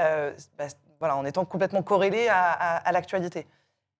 euh, 0.00 0.32
bah, 0.58 0.64
voilà, 0.98 1.16
en 1.16 1.24
étant 1.24 1.44
complètement 1.44 1.82
corrélé 1.82 2.28
à, 2.28 2.90
l'actualité. 2.90 3.46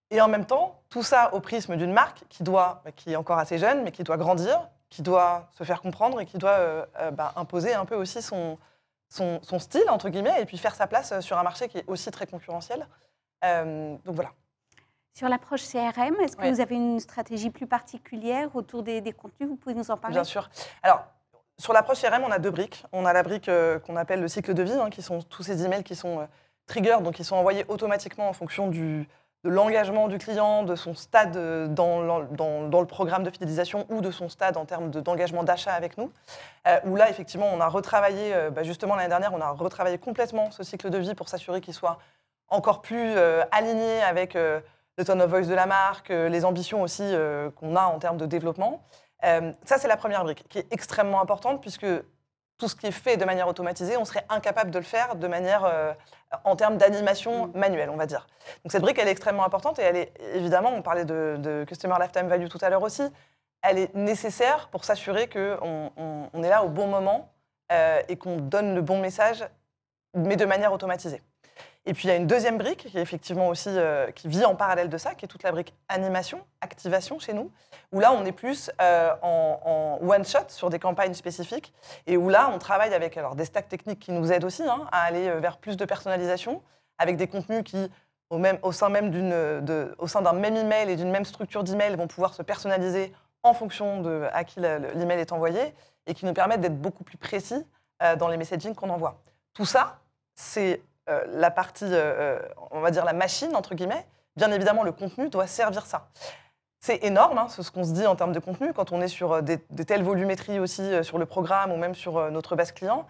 Et 0.09 0.19
en 0.19 0.27
même 0.27 0.45
temps, 0.45 0.81
tout 0.89 1.03
ça 1.03 1.33
au 1.33 1.39
prisme 1.39 1.77
d'une 1.77 1.93
marque 1.93 2.23
qui, 2.27 2.43
doit, 2.43 2.81
qui 2.95 3.13
est 3.13 3.15
encore 3.15 3.39
assez 3.39 3.57
jeune, 3.57 3.83
mais 3.83 3.91
qui 3.91 4.03
doit 4.03 4.17
grandir, 4.17 4.67
qui 4.89 5.03
doit 5.03 5.47
se 5.51 5.63
faire 5.63 5.81
comprendre 5.81 6.19
et 6.19 6.25
qui 6.25 6.37
doit 6.37 6.87
bah, 7.13 7.33
imposer 7.35 7.73
un 7.73 7.85
peu 7.85 7.95
aussi 7.95 8.21
son, 8.21 8.57
son, 9.09 9.39
son 9.43 9.59
style, 9.59 9.89
entre 9.89 10.09
guillemets, 10.09 10.41
et 10.41 10.45
puis 10.45 10.57
faire 10.57 10.75
sa 10.75 10.87
place 10.87 11.19
sur 11.21 11.37
un 11.37 11.43
marché 11.43 11.67
qui 11.67 11.77
est 11.79 11.85
aussi 11.87 12.11
très 12.11 12.27
concurrentiel. 12.27 12.87
Euh, 13.45 13.95
donc 14.05 14.15
voilà. 14.15 14.31
Sur 15.13 15.29
l'approche 15.29 15.63
CRM, 15.63 16.15
est-ce 16.21 16.35
que 16.35 16.41
Ouais. 16.43 16.51
vous 16.51 16.61
avez 16.61 16.75
une 16.75 16.99
stratégie 16.99 17.49
plus 17.49 17.65
particulière 17.67 18.55
autour 18.55 18.83
des, 18.83 19.01
des 19.01 19.13
contenus? 19.13 19.49
Vous 19.49 19.55
pouvez 19.55 19.73
nous 19.75 19.89
en 19.89 19.97
parler? 19.97 20.13
Bien 20.15 20.23
sûr. 20.23 20.49
Alors, 20.83 21.03
sur 21.57 21.73
l'approche 21.73 22.01
CRM, 22.01 22.23
on 22.23 22.31
a 22.31 22.37
deux 22.37 22.51
briques. 22.51 22.83
On 22.91 23.05
a 23.05 23.13
la 23.13 23.23
brique 23.23 23.49
euh, 23.49 23.79
qu'on 23.79 23.95
appelle 23.95 24.21
le 24.21 24.27
cycle 24.27 24.53
de 24.53 24.61
vie, 24.63 24.73
hein, 24.73 24.89
qui 24.91 25.01
sont 25.01 25.21
tous 25.23 25.41
ces 25.41 25.65
emails 25.65 25.83
qui 25.83 25.95
sont 25.95 26.19
euh, 26.19 26.25
triggers, 26.67 26.97
donc 27.01 27.15
qui 27.15 27.23
sont 27.23 27.35
envoyés 27.35 27.65
automatiquement 27.67 28.29
en 28.29 28.33
fonction 28.33 28.67
du, 28.67 29.07
de 29.43 29.49
l'engagement 29.49 30.07
du 30.07 30.17
client, 30.17 30.63
de 30.63 30.75
son 30.75 30.95
stade 30.95 31.37
euh, 31.37 31.67
dans, 31.67 32.23
dans- 32.23 32.81
le 32.81 32.87
programme 32.87 33.23
de 33.23 33.29
fidélisation 33.29 33.85
ou 33.89 34.01
de 34.01 34.11
son 34.11 34.29
stade 34.29 34.57
en 34.57 34.65
termes 34.65 34.89
de- 34.89 34.99
d'engagement 34.99 35.43
d'achat 35.43 35.73
avec 35.73 35.97
nous. 35.97 36.11
Euh, 36.67 36.79
où 36.85 36.95
là, 36.95 37.09
effectivement, 37.09 37.47
on 37.53 37.59
a 37.61 37.67
retravaillé, 37.67 38.33
euh, 38.33 38.49
bah, 38.49 38.63
justement 38.63 38.95
l'année 38.95 39.09
dernière, 39.09 39.33
on 39.33 39.41
a 39.41 39.49
retravaillé 39.51 39.97
complètement 39.97 40.51
ce 40.51 40.63
cycle 40.63 40.89
de 40.89 40.97
vie 40.97 41.13
pour 41.15 41.29
s'assurer 41.29 41.61
qu'il 41.61 41.73
soit 41.73 41.99
encore 42.49 42.81
plus 42.81 43.17
aligné 43.51 44.01
avec 44.03 44.35
le 44.35 45.03
tone 45.05 45.21
of 45.21 45.29
voice 45.29 45.47
de 45.47 45.53
la 45.53 45.65
marque, 45.65 46.07
les 46.07 46.45
ambitions 46.45 46.81
aussi 46.81 47.03
qu'on 47.57 47.75
a 47.75 47.83
en 47.83 47.99
termes 47.99 48.15
de 48.15 48.25
développement. 48.25 48.81
Ça, 49.21 49.77
c'est 49.77 49.89
la 49.89 49.97
première 49.97 50.23
brique, 50.23 50.45
qui 50.47 50.59
est 50.59 50.67
extrêmement 50.71 51.21
importante, 51.21 51.59
puisque 51.59 51.85
tout 52.57 52.67
ce 52.67 52.75
qui 52.75 52.87
est 52.87 52.91
fait 52.91 53.17
de 53.17 53.25
manière 53.25 53.47
automatisée, 53.47 53.97
on 53.97 54.05
serait 54.05 54.25
incapable 54.29 54.71
de 54.71 54.79
le 54.79 54.85
faire 54.85 55.15
de 55.15 55.27
manière, 55.27 55.65
euh, 55.65 55.93
en 56.43 56.55
termes 56.55 56.77
d'animation 56.77 57.51
manuelle, 57.53 57.89
on 57.89 57.97
va 57.97 58.05
dire. 58.05 58.27
Donc 58.63 58.71
cette 58.71 58.81
brique, 58.81 58.97
elle 58.99 59.07
est 59.07 59.11
extrêmement 59.11 59.45
importante, 59.45 59.79
et 59.79 59.83
elle 59.83 59.95
est, 59.95 60.13
évidemment, 60.33 60.71
on 60.73 60.81
parlait 60.81 61.05
de, 61.05 61.37
de 61.39 61.65
Customer 61.67 61.95
Lifetime 61.99 62.27
Value 62.27 62.47
tout 62.47 62.59
à 62.61 62.69
l'heure 62.69 62.83
aussi, 62.83 63.03
elle 63.61 63.77
est 63.77 63.93
nécessaire 63.95 64.69
pour 64.69 64.85
s'assurer 64.85 65.27
qu'on 65.27 65.91
on, 65.97 66.29
on 66.31 66.43
est 66.43 66.49
là 66.49 66.63
au 66.63 66.69
bon 66.69 66.87
moment 66.87 67.31
euh, 67.71 68.01
et 68.07 68.17
qu'on 68.17 68.37
donne 68.37 68.75
le 68.75 68.81
bon 68.81 68.99
message, 68.99 69.45
mais 70.13 70.35
de 70.35 70.45
manière 70.45 70.73
automatisée. 70.73 71.21
Et 71.89 71.93
puis 71.93 72.07
il 72.07 72.11
y 72.11 72.13
a 72.13 72.17
une 72.17 72.27
deuxième 72.27 72.57
brique 72.57 72.87
qui 72.89 72.97
est 72.97 73.01
effectivement 73.01 73.47
aussi 73.47 73.69
euh, 73.69 74.11
qui 74.11 74.27
vit 74.27 74.43
en 74.43 74.55
parallèle 74.55 74.89
de 74.89 74.97
ça, 74.97 75.15
qui 75.15 75.23
est 75.23 75.27
toute 75.29 75.43
la 75.43 75.53
brique 75.53 75.73
animation, 75.87 76.41
activation 76.59 77.17
chez 77.17 77.31
nous, 77.33 77.49
où 77.93 78.01
là 78.01 78.11
on 78.11 78.25
est 78.25 78.33
plus 78.33 78.69
euh, 78.81 79.11
en, 79.21 79.97
one 80.01 80.25
shot 80.25 80.49
sur 80.49 80.69
des 80.69 80.79
campagnes 80.79 81.13
spécifiques 81.13 81.73
et 82.05 82.17
où 82.17 82.27
là 82.29 82.51
on 82.53 82.59
travaille 82.59 82.93
avec 82.93 83.15
alors 83.15 83.35
des 83.35 83.45
stacks 83.45 83.69
techniques 83.69 83.99
qui 83.99 84.11
nous 84.11 84.33
aident 84.33 84.43
aussi 84.43 84.63
hein, 84.63 84.85
à 84.91 85.03
aller 85.03 85.29
euh, 85.29 85.39
vers 85.39 85.57
plus 85.57 85.77
de 85.77 85.85
personnalisation, 85.85 86.61
avec 86.97 87.15
des 87.15 87.27
contenus 87.27 87.63
qui 87.63 87.89
au, 88.29 88.37
même, 88.37 88.59
au 88.63 88.73
sein 88.73 88.89
même 88.89 89.09
d'une 89.09 89.29
de- 89.63 89.95
au 89.97 90.07
sein 90.07 90.21
d'un 90.21 90.33
même 90.33 90.57
email 90.57 90.89
et 90.91 90.97
d'une 90.97 91.09
même 91.11 91.23
structure 91.23 91.63
d'email 91.63 91.95
vont 91.95 92.07
pouvoir 92.07 92.33
se 92.33 92.41
personnaliser 92.43 93.13
en 93.43 93.53
fonction 93.53 94.01
de 94.01 94.27
à 94.33 94.43
qui 94.43 94.59
le- 94.59 94.77
le- 94.79 94.91
l'email 94.91 95.19
est 95.21 95.31
envoyé 95.31 95.73
et 96.05 96.13
qui 96.13 96.25
nous 96.25 96.33
permettent 96.33 96.59
d'être 96.61 96.81
beaucoup 96.81 97.05
plus 97.05 97.17
précis 97.17 97.65
dans 98.19 98.27
les 98.27 98.37
messaging 98.37 98.75
qu'on 98.75 98.89
envoie. 98.91 99.19
Tout 99.55 99.65
ça, 99.65 99.97
c'est 100.35 100.81
euh, 101.09 101.23
la 101.27 101.51
partie, 101.51 101.85
euh, 101.85 102.39
euh, 102.39 102.39
on 102.71 102.81
va 102.81 102.91
dire 102.91 103.05
la 103.05 103.13
machine, 103.13 103.55
entre 103.55 103.75
guillemets. 103.75 104.05
Bien 104.35 104.51
évidemment, 104.51 104.83
le 104.83 104.91
contenu 104.91 105.29
doit 105.29 105.47
servir 105.47 105.85
ça. 105.85 106.09
C'est 106.79 107.03
énorme, 107.03 107.37
hein, 107.37 107.47
ce 107.47 107.71
qu'on 107.71 107.83
se 107.83 107.91
dit 107.91 108.05
en 108.05 108.15
termes 108.15 108.33
de 108.33 108.39
contenu, 108.39 108.73
quand 108.73 108.91
on 108.91 109.01
est 109.01 109.07
sur 109.07 109.41
des, 109.41 109.57
telles 109.57 110.03
volumétries 110.03 110.59
aussi 110.59 111.03
sur 111.03 111.17
le 111.17 111.25
programme 111.25 111.71
ou 111.71 111.77
même 111.77 111.95
sur 111.95 112.29
notre 112.29 112.55
base 112.55 112.71
client. 112.71 113.07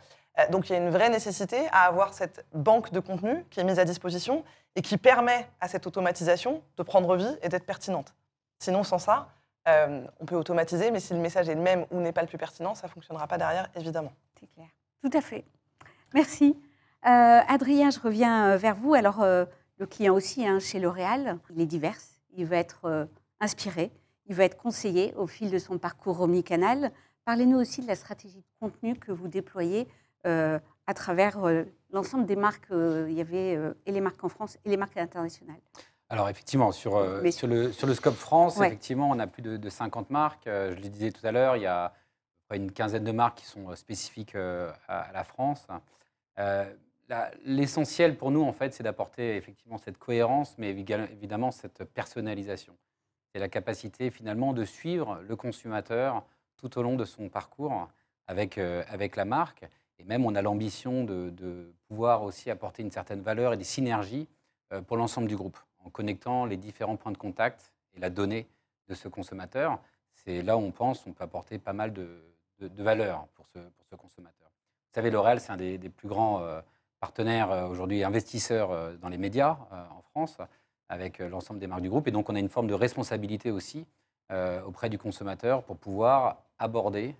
Donc 0.51 0.69
il 0.69 0.73
y 0.73 0.75
a 0.75 0.79
une 0.79 0.89
vraie 0.89 1.09
nécessité 1.09 1.67
à 1.73 1.85
avoir 1.85 2.13
cette 2.13 2.45
banque 2.53 2.91
de 2.91 3.01
contenu 3.01 3.43
qui 3.49 3.59
est 3.59 3.65
mise 3.65 3.77
à 3.77 3.83
disposition 3.83 4.45
et 4.75 4.81
qui 4.81 4.97
permet 4.97 5.49
à 5.59 5.67
cette 5.67 5.85
automatisation 5.85 6.63
de 6.77 6.83
prendre 6.83 7.17
vie 7.17 7.37
et 7.41 7.49
d'être 7.49 7.65
pertinente. 7.65 8.15
Sinon, 8.59 8.83
sans 8.83 8.99
ça, 8.99 9.27
on 9.65 10.25
peut 10.25 10.37
automatiser, 10.37 10.89
mais 10.89 11.01
si 11.01 11.13
le 11.13 11.19
message 11.19 11.49
est 11.49 11.55
le 11.55 11.61
même 11.61 11.85
ou 11.91 11.99
n'est 11.99 12.13
pas 12.13 12.21
le 12.21 12.27
plus 12.27 12.37
pertinent, 12.37 12.73
ça 12.73 12.87
ne 12.87 12.91
fonctionnera 12.91 13.27
pas 13.27 13.37
derrière, 13.37 13.69
évidemment. 13.75 14.13
C'est 14.39 14.47
clair. 14.47 14.67
Tout 15.03 15.11
à 15.13 15.21
fait. 15.21 15.43
Merci. 16.13 16.55
Euh, 17.07 17.39
Adrien, 17.47 17.89
je 17.89 17.99
reviens 17.99 18.51
euh, 18.53 18.57
vers 18.57 18.75
vous. 18.75 18.93
Alors, 18.93 19.21
euh, 19.21 19.45
le 19.77 19.85
client 19.85 20.13
aussi, 20.13 20.45
hein, 20.45 20.59
chez 20.59 20.79
L'Oréal, 20.79 21.37
il 21.51 21.61
est 21.61 21.65
divers. 21.65 21.95
Il 22.33 22.45
veut 22.45 22.55
être 22.55 23.07
inspiré, 23.39 23.91
il 24.27 24.35
veut 24.35 24.43
être 24.43 24.57
conseillé 24.57 25.13
au 25.15 25.25
fil 25.25 25.49
de 25.49 25.57
son 25.57 25.77
parcours 25.79 26.21
omnicanal. 26.21 26.91
Parlez-nous 27.25 27.57
aussi 27.57 27.81
de 27.81 27.87
la 27.87 27.95
stratégie 27.95 28.37
de 28.41 28.45
contenu 28.59 28.95
que 28.95 29.11
vous 29.11 29.27
déployez 29.27 29.87
euh, 30.27 30.59
à 30.85 30.93
travers 30.93 31.43
euh, 31.45 31.63
l'ensemble 31.91 32.25
des 32.25 32.35
marques. 32.35 32.69
euh, 32.71 33.07
il 33.09 33.15
y 33.15 33.21
avait 33.21 33.57
et 33.87 33.91
les 33.91 34.01
marques 34.01 34.23
en 34.23 34.29
France 34.29 34.57
et 34.65 34.69
les 34.69 34.77
marques 34.77 34.97
internationales. 34.97 35.59
Alors 36.09 36.29
effectivement, 36.29 36.71
sur, 36.71 36.99
Mais- 37.21 37.31
sur, 37.31 37.47
le, 37.47 37.71
sur 37.71 37.87
le 37.87 37.93
scope 37.95 38.15
France, 38.15 38.57
Ouais. 38.57 38.67
effectivement, 38.67 39.09
on 39.09 39.17
a 39.19 39.25
plus 39.27 39.41
de, 39.41 39.57
de 39.57 39.69
50 39.69 40.09
marques. 40.11 40.43
Je 40.45 40.75
le 40.75 40.89
disais 40.89 41.11
tout 41.11 41.25
à 41.25 41.31
l'heure, 41.31 41.55
il 41.57 41.63
y 41.63 41.67
a 41.67 41.93
une 42.53 42.71
quinzaine 42.71 43.03
de 43.03 43.11
marques 43.11 43.39
qui 43.39 43.45
sont 43.45 43.75
spécifiques 43.75 44.35
à, 44.35 44.73
à 44.87 45.11
la 45.11 45.23
France. 45.23 45.65
L'essentiel 47.45 48.17
pour 48.17 48.31
nous, 48.31 48.43
en 48.43 48.51
fait, 48.51 48.73
c'est 48.73 48.83
d'apporter 48.83 49.37
effectivement 49.37 49.77
cette 49.77 49.97
cohérence, 49.97 50.57
mais 50.57 50.69
évidemment 50.69 51.51
cette 51.51 51.85
personnalisation. 51.85 52.75
C'est 53.31 53.39
la 53.39 53.47
capacité 53.47 54.09
finalement 54.11 54.53
de 54.53 54.65
suivre 54.65 55.21
le 55.21 55.35
consommateur 55.35 56.25
tout 56.57 56.77
au 56.77 56.81
long 56.81 56.95
de 56.95 57.05
son 57.05 57.29
parcours 57.29 57.87
avec, 58.27 58.57
euh, 58.57 58.83
avec 58.89 59.15
la 59.15 59.25
marque. 59.25 59.65
Et 59.99 60.03
même, 60.03 60.25
on 60.25 60.35
a 60.35 60.41
l'ambition 60.41 61.03
de, 61.03 61.71
pouvoir 61.87 62.23
aussi 62.23 62.49
apporter 62.49 62.83
une 62.83 62.91
certaine 62.91 63.21
valeur 63.21 63.53
et 63.53 63.57
des 63.57 63.63
synergies 63.63 64.27
euh, 64.73 64.81
pour 64.81 64.97
l'ensemble 64.97 65.27
du 65.27 65.35
groupe, 65.35 65.57
en 65.85 65.89
connectant 65.89 66.45
les 66.45 66.57
différents 66.57 66.97
points 66.97 67.13
de 67.13 67.17
contact 67.17 67.71
et 67.95 67.99
la 67.99 68.09
donnée 68.09 68.47
de 68.89 68.93
ce 68.93 69.07
consommateur. 69.07 69.79
C'est 70.13 70.41
là 70.41 70.57
où 70.57 70.61
on 70.61 70.71
pense 70.71 71.05
on 71.07 71.13
peut 71.13 71.23
apporter 71.23 71.57
pas 71.57 71.73
mal 71.73 71.93
de, 71.93 72.21
de, 72.59 72.83
valeur 72.83 73.27
pour 73.35 73.47
ce, 73.47 73.59
pour 73.59 73.85
ce 73.89 73.95
consommateur. 73.95 74.49
Vous 74.49 74.93
savez, 74.93 75.09
L'Oréal, 75.09 75.39
c'est 75.39 75.51
un 75.51 75.57
des, 75.57 75.77
des 75.77 75.89
plus 75.89 76.07
grands 76.07 76.41
euh, 76.41 76.59
partenaires 76.99 77.51
euh, 77.51 77.67
aujourd'hui, 77.67 78.03
investisseurs 78.03 78.71
euh, 78.71 78.95
dans 78.97 79.09
les 79.09 79.17
médias 79.17 79.57
euh, 79.71 79.83
en 79.91 80.01
France, 80.01 80.37
avec 80.89 81.19
l'ensemble 81.19 81.59
des 81.59 81.67
marques 81.67 81.81
du 81.81 81.89
groupe. 81.89 82.07
Et 82.07 82.11
donc, 82.11 82.29
on 82.29 82.35
a 82.35 82.39
une 82.39 82.49
forme 82.49 82.67
de 82.67 82.73
responsabilité 82.73 83.51
aussi 83.51 83.85
auprès 84.65 84.89
du 84.89 84.97
consommateur 84.97 85.63
pour 85.63 85.77
pouvoir 85.77 86.37
aborder 86.59 87.13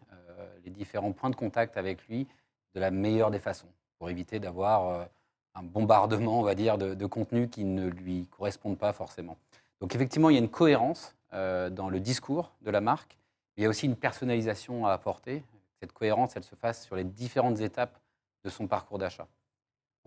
les 0.64 0.72
différents 0.72 1.12
points 1.12 1.30
de 1.30 1.36
contact 1.36 1.76
avec 1.76 2.06
lui 2.08 2.28
de 2.76 2.80
la 2.80 2.92
meilleure 2.92 3.30
des 3.30 3.40
façons, 3.40 3.68
pour 3.98 4.10
éviter 4.10 4.40
d'avoir 4.40 5.08
un 5.54 5.64
bombardement, 5.64 6.40
on 6.40 6.44
va 6.44 6.56
dire, 6.56 6.78
de, 6.78 6.94
de 6.94 7.06
contenus 7.06 7.50
qui 7.52 7.66
ne 7.66 7.88
lui 7.88 8.26
correspondent 8.28 8.78
pas 8.78 8.94
forcément. 8.94 9.36
Donc 9.82 9.96
effectivement, 9.96 10.30
il 10.30 10.36
y 10.36 10.38
a 10.38 10.42
une 10.42 10.50
cohérence 10.50 11.14
dans 11.34 11.90
le 11.90 12.00
discours 12.00 12.54
de 12.62 12.72
la 12.72 12.80
marque. 12.80 13.18
Il 13.58 13.64
y 13.64 13.66
a 13.66 13.70
aussi 13.70 13.86
une 13.86 13.98
personnalisation 13.98 14.86
à 14.86 14.94
apporter. 14.94 15.44
Cette 15.82 15.92
cohérence, 15.92 16.38
elle 16.38 16.46
se 16.46 16.56
fasse 16.56 16.86
sur 16.86 16.96
les 16.96 17.04
différentes 17.04 17.60
étapes 17.60 18.00
de 18.46 18.50
son 18.50 18.66
parcours 18.68 18.98
d'achat. 18.98 19.28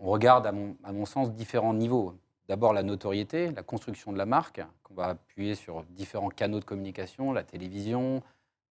On 0.03 0.09
regarde, 0.09 0.47
à 0.47 0.51
mon, 0.51 1.05
sens, 1.05 1.31
différents 1.31 1.75
niveaux. 1.75 2.17
D'abord 2.47 2.73
la 2.73 2.81
notoriété, 2.81 3.51
la 3.51 3.61
construction 3.61 4.11
de 4.11 4.17
la 4.17 4.25
marque, 4.25 4.59
qu'on 4.81 4.95
va 4.95 5.09
appuyer 5.09 5.53
sur 5.53 5.83
différents 5.83 6.29
canaux 6.29 6.59
de 6.59 6.65
communication, 6.65 7.31
la 7.33 7.43
télévision, 7.43 8.23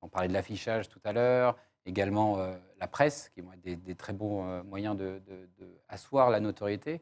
on 0.02 0.08
parlait 0.08 0.26
de 0.26 0.32
l'affichage 0.32 0.88
tout 0.88 0.98
à 1.04 1.12
l'heure, 1.12 1.56
également 1.86 2.38
euh, 2.38 2.56
la 2.80 2.88
presse, 2.88 3.28
qui 3.28 3.42
vont 3.42 3.52
être 3.52 3.62
des, 3.62 3.94
très 3.94 4.12
bons 4.12 4.44
euh, 4.44 4.64
moyens 4.64 4.96
de, 4.96 5.22
la 6.30 6.40
notoriété. 6.40 7.00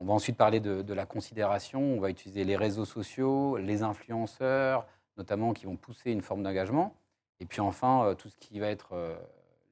On 0.00 0.06
va 0.06 0.14
ensuite 0.14 0.38
parler 0.38 0.60
de, 0.60 0.80
de 0.80 0.94
la 0.94 1.04
considération, 1.04 1.82
on 1.82 2.00
va 2.00 2.08
utiliser 2.08 2.44
les 2.44 2.56
réseaux 2.56 2.86
sociaux, 2.86 3.58
les 3.58 3.82
influenceurs, 3.82 4.86
notamment 5.18 5.52
qui 5.52 5.66
vont 5.66 5.76
pousser 5.76 6.10
une 6.10 6.22
forme 6.22 6.42
d'engagement. 6.42 6.94
Et 7.38 7.44
puis 7.44 7.60
enfin, 7.60 8.06
euh, 8.06 8.14
tout 8.14 8.30
ce 8.30 8.36
qui 8.38 8.60
va 8.60 8.68
être, 8.68 8.94
euh, 8.94 9.14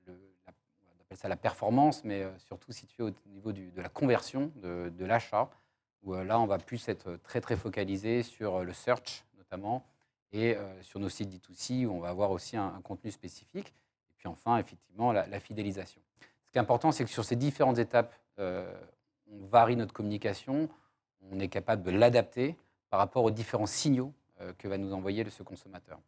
le- 0.06 0.20
la- 0.46 0.52
on 1.05 1.05
appelle 1.16 1.28
la 1.28 1.36
performance, 1.36 2.04
mais 2.04 2.22
euh, 2.22 2.38
surtout 2.38 2.72
situé 2.72 3.02
au 3.02 3.10
niveau 3.26 3.52
de 3.52 3.80
la 3.80 3.88
conversion, 3.88 4.52
de, 4.56 5.04
l'achat, 5.04 5.50
où 6.02 6.14
euh, 6.14 6.24
là, 6.24 6.38
on 6.40 6.46
va 6.46 6.58
plus 6.58 6.88
être 6.88 7.16
très 7.22 7.40
très 7.40 7.56
focalisé 7.56 8.22
sur 8.22 8.56
euh, 8.56 8.64
le 8.64 8.72
search 8.72 9.24
notamment, 9.36 9.84
et 10.32 10.56
sur 10.82 10.98
nos 10.98 11.08
sites 11.08 11.30
D2C, 11.30 11.86
où 11.86 11.92
on 11.92 12.00
va 12.00 12.08
avoir 12.08 12.30
aussi 12.32 12.56
un, 12.56 12.80
contenu 12.82 13.10
spécifique. 13.10 13.68
Et 13.68 14.14
puis 14.18 14.28
enfin, 14.28 14.58
effectivement, 14.58 15.12
la, 15.12 15.40
fidélisation. 15.40 16.00
Ce 16.44 16.50
qui 16.50 16.58
est 16.58 16.60
important, 16.60 16.90
c'est 16.92 17.04
que 17.04 17.10
sur 17.10 17.24
ces 17.24 17.36
différentes 17.36 17.78
étapes, 17.78 18.12
on 18.36 19.46
varie 19.46 19.76
notre 19.76 19.94
communication, 19.94 20.68
on 21.30 21.38
est 21.38 21.48
capable 21.48 21.84
de 21.84 21.92
l'adapter 21.92 22.56
par 22.90 22.98
rapport 22.98 23.24
aux 23.24 23.30
différents 23.30 23.66
signaux 23.66 24.12
que 24.58 24.68
va 24.68 24.76
nous 24.76 24.92
envoyer 24.92 25.24
ce 25.30 25.44
consommateur. 25.44 26.00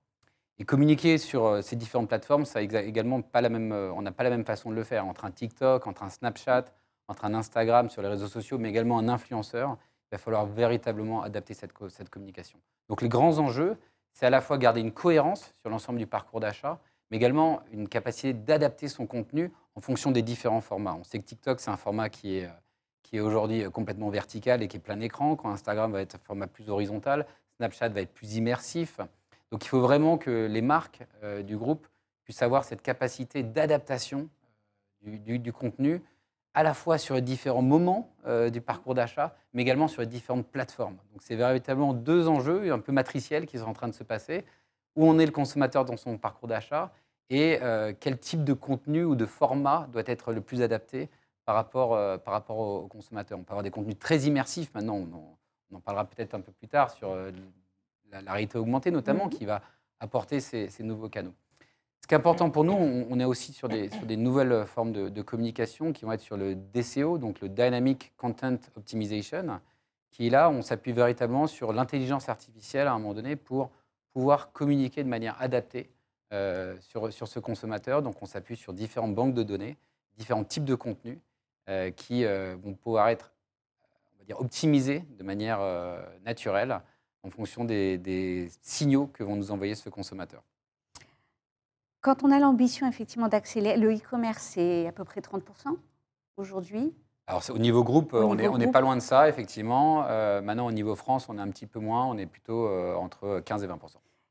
Et 0.60 0.64
communiquer 0.64 1.18
sur 1.18 1.46
euh, 1.46 1.62
ces 1.62 1.76
différentes 1.76 2.08
plateformes, 2.08 2.44
ça 2.44 2.60
également 2.60 3.22
pas 3.22 3.40
la 3.40 3.48
même, 3.48 3.72
euh, 3.72 3.92
on 3.92 4.02
n'a 4.02 4.10
pas 4.10 4.24
la 4.24 4.30
même 4.30 4.44
façon 4.44 4.70
de 4.70 4.74
le 4.74 4.82
faire. 4.82 5.06
Entre 5.06 5.24
un 5.24 5.30
TikTok, 5.30 5.86
entre 5.86 6.02
un 6.02 6.10
Snapchat, 6.10 6.64
entre 7.06 7.24
un 7.24 7.34
Instagram 7.34 7.88
sur 7.90 8.02
les 8.02 8.08
réseaux 8.08 8.26
sociaux, 8.26 8.58
mais 8.58 8.68
également 8.68 8.98
un 8.98 9.08
influenceur, 9.08 9.78
il 10.10 10.16
va 10.16 10.18
falloir 10.18 10.46
véritablement 10.46 11.22
adapter 11.22 11.54
cette, 11.54 11.72
cette 11.90 12.10
communication. 12.10 12.58
Donc 12.88 13.02
les 13.02 13.08
grands 13.08 13.38
enjeux, 13.38 13.76
c'est 14.12 14.26
à 14.26 14.30
la 14.30 14.40
fois 14.40 14.58
garder 14.58 14.80
une 14.80 14.92
cohérence 14.92 15.52
sur 15.60 15.70
l'ensemble 15.70 15.98
du 15.98 16.06
parcours 16.06 16.40
d'achat, 16.40 16.80
mais 17.10 17.18
également 17.18 17.60
une 17.72 17.88
capacité 17.88 18.32
d'adapter 18.32 18.88
son 18.88 19.06
contenu 19.06 19.52
en 19.76 19.80
fonction 19.80 20.10
des 20.10 20.22
différents 20.22 20.60
formats. 20.60 20.96
On 20.98 21.04
sait 21.04 21.18
que 21.18 21.24
TikTok, 21.24 21.60
c'est 21.60 21.70
un 21.70 21.76
format 21.76 22.08
qui 22.08 22.38
est, 22.38 22.46
euh, 22.46 22.60
qui 23.04 23.16
est 23.16 23.20
aujourd'hui 23.20 23.64
complètement 23.70 24.10
vertical 24.10 24.62
et 24.62 24.68
qui 24.68 24.78
est 24.78 24.80
plein 24.80 25.00
écran, 25.00 25.36
quand 25.36 25.50
Instagram 25.50 25.92
va 25.92 26.00
être 26.00 26.16
un 26.16 26.18
format 26.18 26.48
plus 26.48 26.68
horizontal. 26.68 27.26
Snapchat 27.56 27.90
va 27.90 28.00
être 28.00 28.12
plus 28.12 28.36
immersif. 28.36 29.00
Donc 29.50 29.64
il 29.64 29.68
faut 29.68 29.80
vraiment 29.80 30.18
que 30.18 30.46
les 30.46 30.62
marques 30.62 31.06
euh, 31.22 31.42
du 31.42 31.56
groupe 31.56 31.87
puissent 32.24 32.42
avoir 32.42 32.64
cette 32.64 32.82
capacité 32.82 33.42
d'adaptation 33.42 34.28
euh, 35.06 35.38
du, 35.38 35.52
contenu, 35.52 36.02
à 36.54 36.62
la 36.62 36.74
fois 36.74 36.98
sur 36.98 37.14
les 37.14 37.22
différents 37.22 37.62
moments 37.62 38.11
euh, 38.26 38.50
du 38.50 38.61
parcours 38.61 38.94
d'achat, 38.94 39.34
mais 39.54 39.62
également 39.62 39.88
sur 39.88 40.02
les 40.02 40.08
différentes 40.08 40.46
plateformes. 40.46 40.96
Donc 41.12 41.22
c'est 41.22 41.37
véritablement 41.37 41.94
deux 41.94 42.28
enjeux 42.28 42.72
un 42.72 42.78
peu 42.78 42.92
matriciels 42.92 43.46
qui 43.46 43.58
sont 43.58 43.66
en 43.66 43.72
train 43.72 43.88
de 43.88 43.94
se 43.94 44.04
passer, 44.04 44.44
où 44.96 45.06
on 45.06 45.18
est 45.18 45.26
le 45.26 45.32
consommateur 45.32 45.84
dans 45.84 45.96
son 45.96 46.18
parcours 46.18 46.48
d'achat 46.48 46.92
et 47.30 47.61
quel 48.00 48.18
type 48.18 48.42
de 48.42 48.54
contenu 48.54 49.04
ou 49.04 49.14
de 49.14 49.26
format 49.26 49.87
doit 49.92 50.02
être 50.06 50.32
le 50.32 50.40
plus 50.40 50.62
adapté 50.62 51.11
par 51.44 51.54
rapport, 51.54 51.94
euh, 51.94 52.16
par 52.16 52.32
rapport 52.32 52.58
au, 52.58 52.78
au 52.80 52.88
consommateur? 52.88 53.38
On 53.38 53.42
peut 53.42 53.52
avoir 53.52 53.62
des 53.62 53.70
contenus 53.70 53.98
très 53.98 54.20
immersifs 54.20 54.72
maintenant, 54.74 54.96
on 54.96 55.14
en, 55.14 55.38
on 55.70 55.76
en 55.76 55.80
parlera 55.80 56.06
peut-être 56.06 56.34
un 56.34 56.40
peu 56.40 56.52
plus 56.52 56.68
tard 56.68 56.90
sur 56.90 57.14
la, 58.12 58.22
la 58.22 58.32
réalité 58.32 58.58
augmentée 58.58 58.90
notamment, 58.90 59.24
Mhm. 59.26 59.30
qui 59.30 59.44
va 59.44 59.62
apporter 60.00 60.40
ces, 60.40 60.68
ces 60.68 60.82
nouveaux 60.82 61.08
canaux. 61.08 61.34
Ce 62.00 62.06
qui 62.06 62.14
est 62.14 62.16
important 62.16 62.48
pour 62.50 62.64
nous, 62.64 62.72
on, 62.72 63.06
on 63.10 63.20
est 63.20 63.24
aussi 63.24 63.52
sur 63.52 63.68
des, 63.68 63.90
sur 63.90 64.06
des 64.06 64.16
nouvelles 64.16 64.64
formes 64.66 64.92
de, 64.92 65.08
de 65.08 65.22
communication 65.22 65.92
qui 65.92 66.04
vont 66.04 66.12
être 66.12 66.20
sur 66.22 66.36
le 66.36 66.54
DCO, 66.54 67.18
donc 67.18 67.40
le 67.40 67.48
Dynamic 67.48 68.12
Content 68.16 68.56
Optimization, 68.76 69.60
qui 70.10 70.28
est 70.28 70.30
là, 70.30 70.48
on 70.48 70.62
s'appuie 70.62 70.92
véritablement 70.92 71.46
sur 71.46 71.72
l'intelligence 71.72 72.28
artificielle 72.28 72.86
à 72.86 72.92
un 72.92 72.98
moment 72.98 73.14
donné 73.14 73.36
pour 73.36 73.70
pouvoir 74.12 74.52
communiquer 74.52 75.02
de 75.04 75.08
manière 75.08 75.36
adaptée 75.40 75.90
euh, 76.32 76.76
sur, 76.80 77.12
sur 77.12 77.28
ce 77.28 77.40
consommateur. 77.40 78.00
Donc 78.02 78.22
on 78.22 78.26
s'appuie 78.26 78.56
sur 78.56 78.72
différentes 78.72 79.14
banques 79.14 79.34
de 79.34 79.42
données, 79.42 79.76
différents 80.16 80.44
types 80.44 80.64
de 80.64 80.74
contenus 80.74 81.18
euh, 81.68 81.90
qui 81.90 82.24
euh, 82.24 82.56
vont 82.62 82.74
pouvoir 82.74 83.08
être 83.08 83.32
on 84.14 84.18
va 84.20 84.24
dire, 84.24 84.40
optimisés 84.40 85.04
de 85.18 85.22
manière 85.24 85.60
naturelle 86.24 86.80
en 87.22 87.31
fonction 87.31 87.64
des, 87.64 87.98
des 87.98 88.48
signaux 88.62 89.07
que 89.07 89.22
vont 89.22 89.37
nous 89.37 89.50
envoyer 89.50 89.74
ce 89.74 89.88
consommateur. 89.88 90.42
Quand 92.00 92.22
on 92.22 92.31
a 92.31 92.38
l'ambition 92.38 92.87
effectivement 92.88 93.28
d'accélérer, 93.28 93.76
le 93.76 93.94
e-commerce, 93.94 94.42
c'est 94.54 94.87
à 94.87 94.92
peu 94.92 95.04
près 95.04 95.20
30% 95.20 95.42
aujourd'hui. 96.37 96.94
Alors 97.26 97.42
au 97.50 97.59
niveau 97.59 97.85
groupe, 97.85 98.14
Au 98.14 98.22
on 98.22 98.35
n'est 98.35 98.70
pas 98.70 98.81
loin 98.81 98.96
de 98.96 99.02
ça, 99.02 99.28
effectivement. 99.28 100.04
Euh, 100.07 100.40
maintenant, 100.40 100.66
au 100.66 100.72
niveau 100.72 100.94
France, 100.94 101.28
on 101.28 101.37
est 101.37 101.40
un 101.42 101.50
petit 101.50 101.66
peu 101.66 101.78
moins, 101.78 102.07
on 102.07 102.16
est 102.16 102.26
plutôt 102.26 102.66
euh, 102.66 102.94
entre 102.94 103.40
15 103.44 103.64
et 103.64 103.66
20 103.66 103.78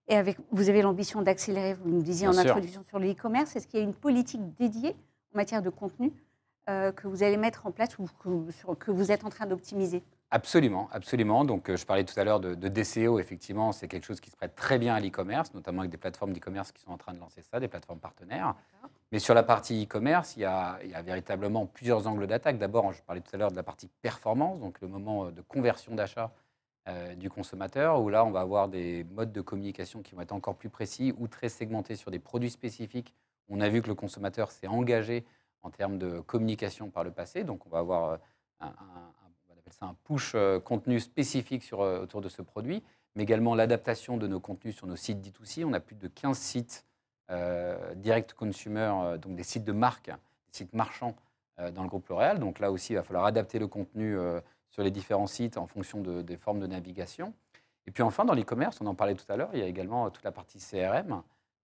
Et 0.07 0.15
avec, 0.15 0.37
vous 0.51 0.69
avez 0.69 0.81
l'ambition 0.81 1.21
d'accélérer, 1.21 1.75
vous 1.75 1.89
nous 1.89 2.01
disiez 2.01 2.27
Bien 2.27 2.39
en 2.39 2.41
sûr. 2.41 2.51
introduction 2.51 2.81
sur 2.83 2.97
le 2.97 3.11
e-commerce. 3.11 3.55
Est-ce 3.55 3.67
qu'il 3.67 3.79
y 3.79 3.83
a 3.83 3.85
une 3.85 3.93
politique 3.93 4.41
dédiée 4.55 4.95
en 5.33 5.37
matière 5.37 5.61
de 5.61 5.69
contenu 5.69 6.11
euh, 6.69 6.91
que 6.91 7.07
vous 7.07 7.23
allez 7.23 7.37
mettre 7.37 7.65
en 7.65 7.71
place 7.71 7.97
ou 7.99 8.07
que, 8.19 8.51
sur- 8.51 8.77
que 8.77 8.91
vous 8.91 9.11
êtes 9.11 9.23
en 9.23 9.29
train 9.29 9.45
d'optimiser? 9.45 10.03
Absolument, 10.29 10.89
absolument. 10.91 11.45
Donc, 11.45 11.69
euh, 11.69 11.77
je 11.77 11.85
parlais 11.85 12.03
tout 12.03 12.19
à 12.19 12.23
l'heure 12.25 12.41
de, 12.41 12.53
de 12.53 12.67
DCO. 12.67 13.17
Effectivement, 13.19 13.71
c'est 13.71 13.87
quelque 13.87 14.03
chose 14.05 14.19
qui 14.19 14.29
se 14.29 14.35
prête 14.35 14.55
très 14.55 14.77
bien 14.77 14.93
à 14.93 14.99
l'e-commerce, 14.99 15.53
notamment 15.53 15.79
avec 15.81 15.91
des 15.91 15.97
plateformes 15.97 16.33
d'e-commerce 16.33 16.73
qui 16.73 16.81
sont 16.81 16.91
en 16.91 16.97
train 16.97 17.13
de 17.13 17.19
lancer 17.19 17.41
ça, 17.43 17.61
des 17.61 17.69
plateformes 17.69 17.99
partenaires. 17.99 18.53
Mais 19.13 19.19
sur 19.19 19.33
la 19.33 19.43
partie 19.43 19.85
e-commerce, 19.85 20.35
il, 20.35 20.41
y 20.41 20.45
a- 20.45 20.79
il 20.83 20.89
y 20.89 20.93
a 20.95 21.01
véritablement 21.01 21.65
plusieurs 21.65 22.07
angles 22.07 22.27
d'attaque. 22.27 22.57
D'abord, 22.57 22.91
je 22.91 23.01
parlais 23.03 23.21
tout 23.21 23.33
à 23.33 23.37
l'heure 23.37 23.51
de 23.51 23.55
la 23.55 23.63
partie 23.63 23.87
performance, 24.01 24.59
donc 24.59 24.81
le 24.81 24.89
moment 24.89 25.27
euh, 25.27 25.31
de 25.31 25.41
conversion 25.41 25.95
d'achat 25.95 26.33
euh, 26.89 27.15
du 27.15 27.29
consommateur, 27.29 28.01
où 28.01 28.09
là, 28.09 28.25
on 28.25 28.31
va 28.31 28.41
avoir 28.41 28.67
des 28.67 29.05
modes 29.05 29.31
de 29.31 29.39
communication 29.41 30.01
qui 30.01 30.13
vont 30.13 30.21
être 30.21 30.33
encore 30.33 30.55
plus 30.55 30.69
précis 30.69 31.13
ou 31.17 31.29
très 31.29 31.47
segmentés 31.47 31.95
sur 31.95 32.11
des 32.11 32.19
produits 32.19 32.49
spécifiques. 32.51 33.13
On 33.47 33.61
a 33.61 33.69
vu 33.69 33.81
que 33.81 33.87
le 33.87 33.95
consommateur 33.95 34.51
s'est 34.51 34.67
engagé 34.67 35.25
en 35.67 35.69
termes 35.69 35.97
de 35.97 36.21
communication 36.21 36.89
par 36.89 37.03
le 37.03 37.11
passé, 37.11 37.43
donc 37.43 37.65
on 37.65 37.69
va 37.69 37.79
avoir 37.79 38.11
euh, 38.11 38.17
un, 38.61 39.95
push 40.05 40.31
euh, 40.33 40.59
contenu 40.59 40.99
spécifique 40.99 41.61
sur, 41.61 41.81
euh, 41.81 42.01
autour 42.01 42.21
de 42.21 42.29
ce 42.29 42.41
produit, 42.41 42.81
mais 43.15 43.23
également 43.23 43.53
l'adaptation 43.53 44.15
de 44.17 44.27
nos 44.27 44.39
contenus 44.39 44.75
sur 44.75 44.87
nos 44.87 44.95
sites 44.95 45.19
D2C. 45.19 45.65
On 45.65 45.73
a 45.73 45.81
plus 45.81 45.95
de 45.95 46.07
15 46.07 46.37
sites 46.37 46.85
euh, 47.29 47.93
direct 47.95 48.33
consumer, 48.33 49.17
donc 49.21 49.35
des 49.35 49.43
sites 49.43 49.65
de 49.65 49.73
marque, 49.73 50.07
des 50.07 50.53
sites 50.53 50.73
marchands 50.73 51.15
dans 51.73 51.81
le 51.81 51.89
groupe 51.89 52.07
L'Oréal. 52.07 52.39
Donc 52.39 52.59
là 52.59 52.71
aussi, 52.71 52.93
il 52.93 52.95
va 52.95 53.03
falloir 53.03 53.25
adapter 53.25 53.59
le 53.59 53.67
contenu 53.67 54.15
sur 54.69 54.83
les 54.83 54.91
différents 54.91 55.25
sites 55.27 55.57
en 55.57 55.65
fonction 55.65 55.99
de- 56.01 56.21
des 56.21 56.37
formes 56.37 56.59
de 56.59 56.67
navigation. 56.67 57.33
Et 57.87 57.91
puis 57.91 58.03
enfin, 58.03 58.23
dans 58.25 58.35
l'e-commerce, 58.35 58.79
on 58.79 58.85
en 58.85 58.93
parlait 58.93 59.15
tout 59.15 59.29
à 59.29 59.35
l'heure, 59.35 59.49
il 59.53 59.59
y 59.59 59.63
a 59.63 59.65
également 59.65 60.09
toute 60.11 60.23
la 60.23 60.31
partie 60.31 60.59
CRM 60.59 61.23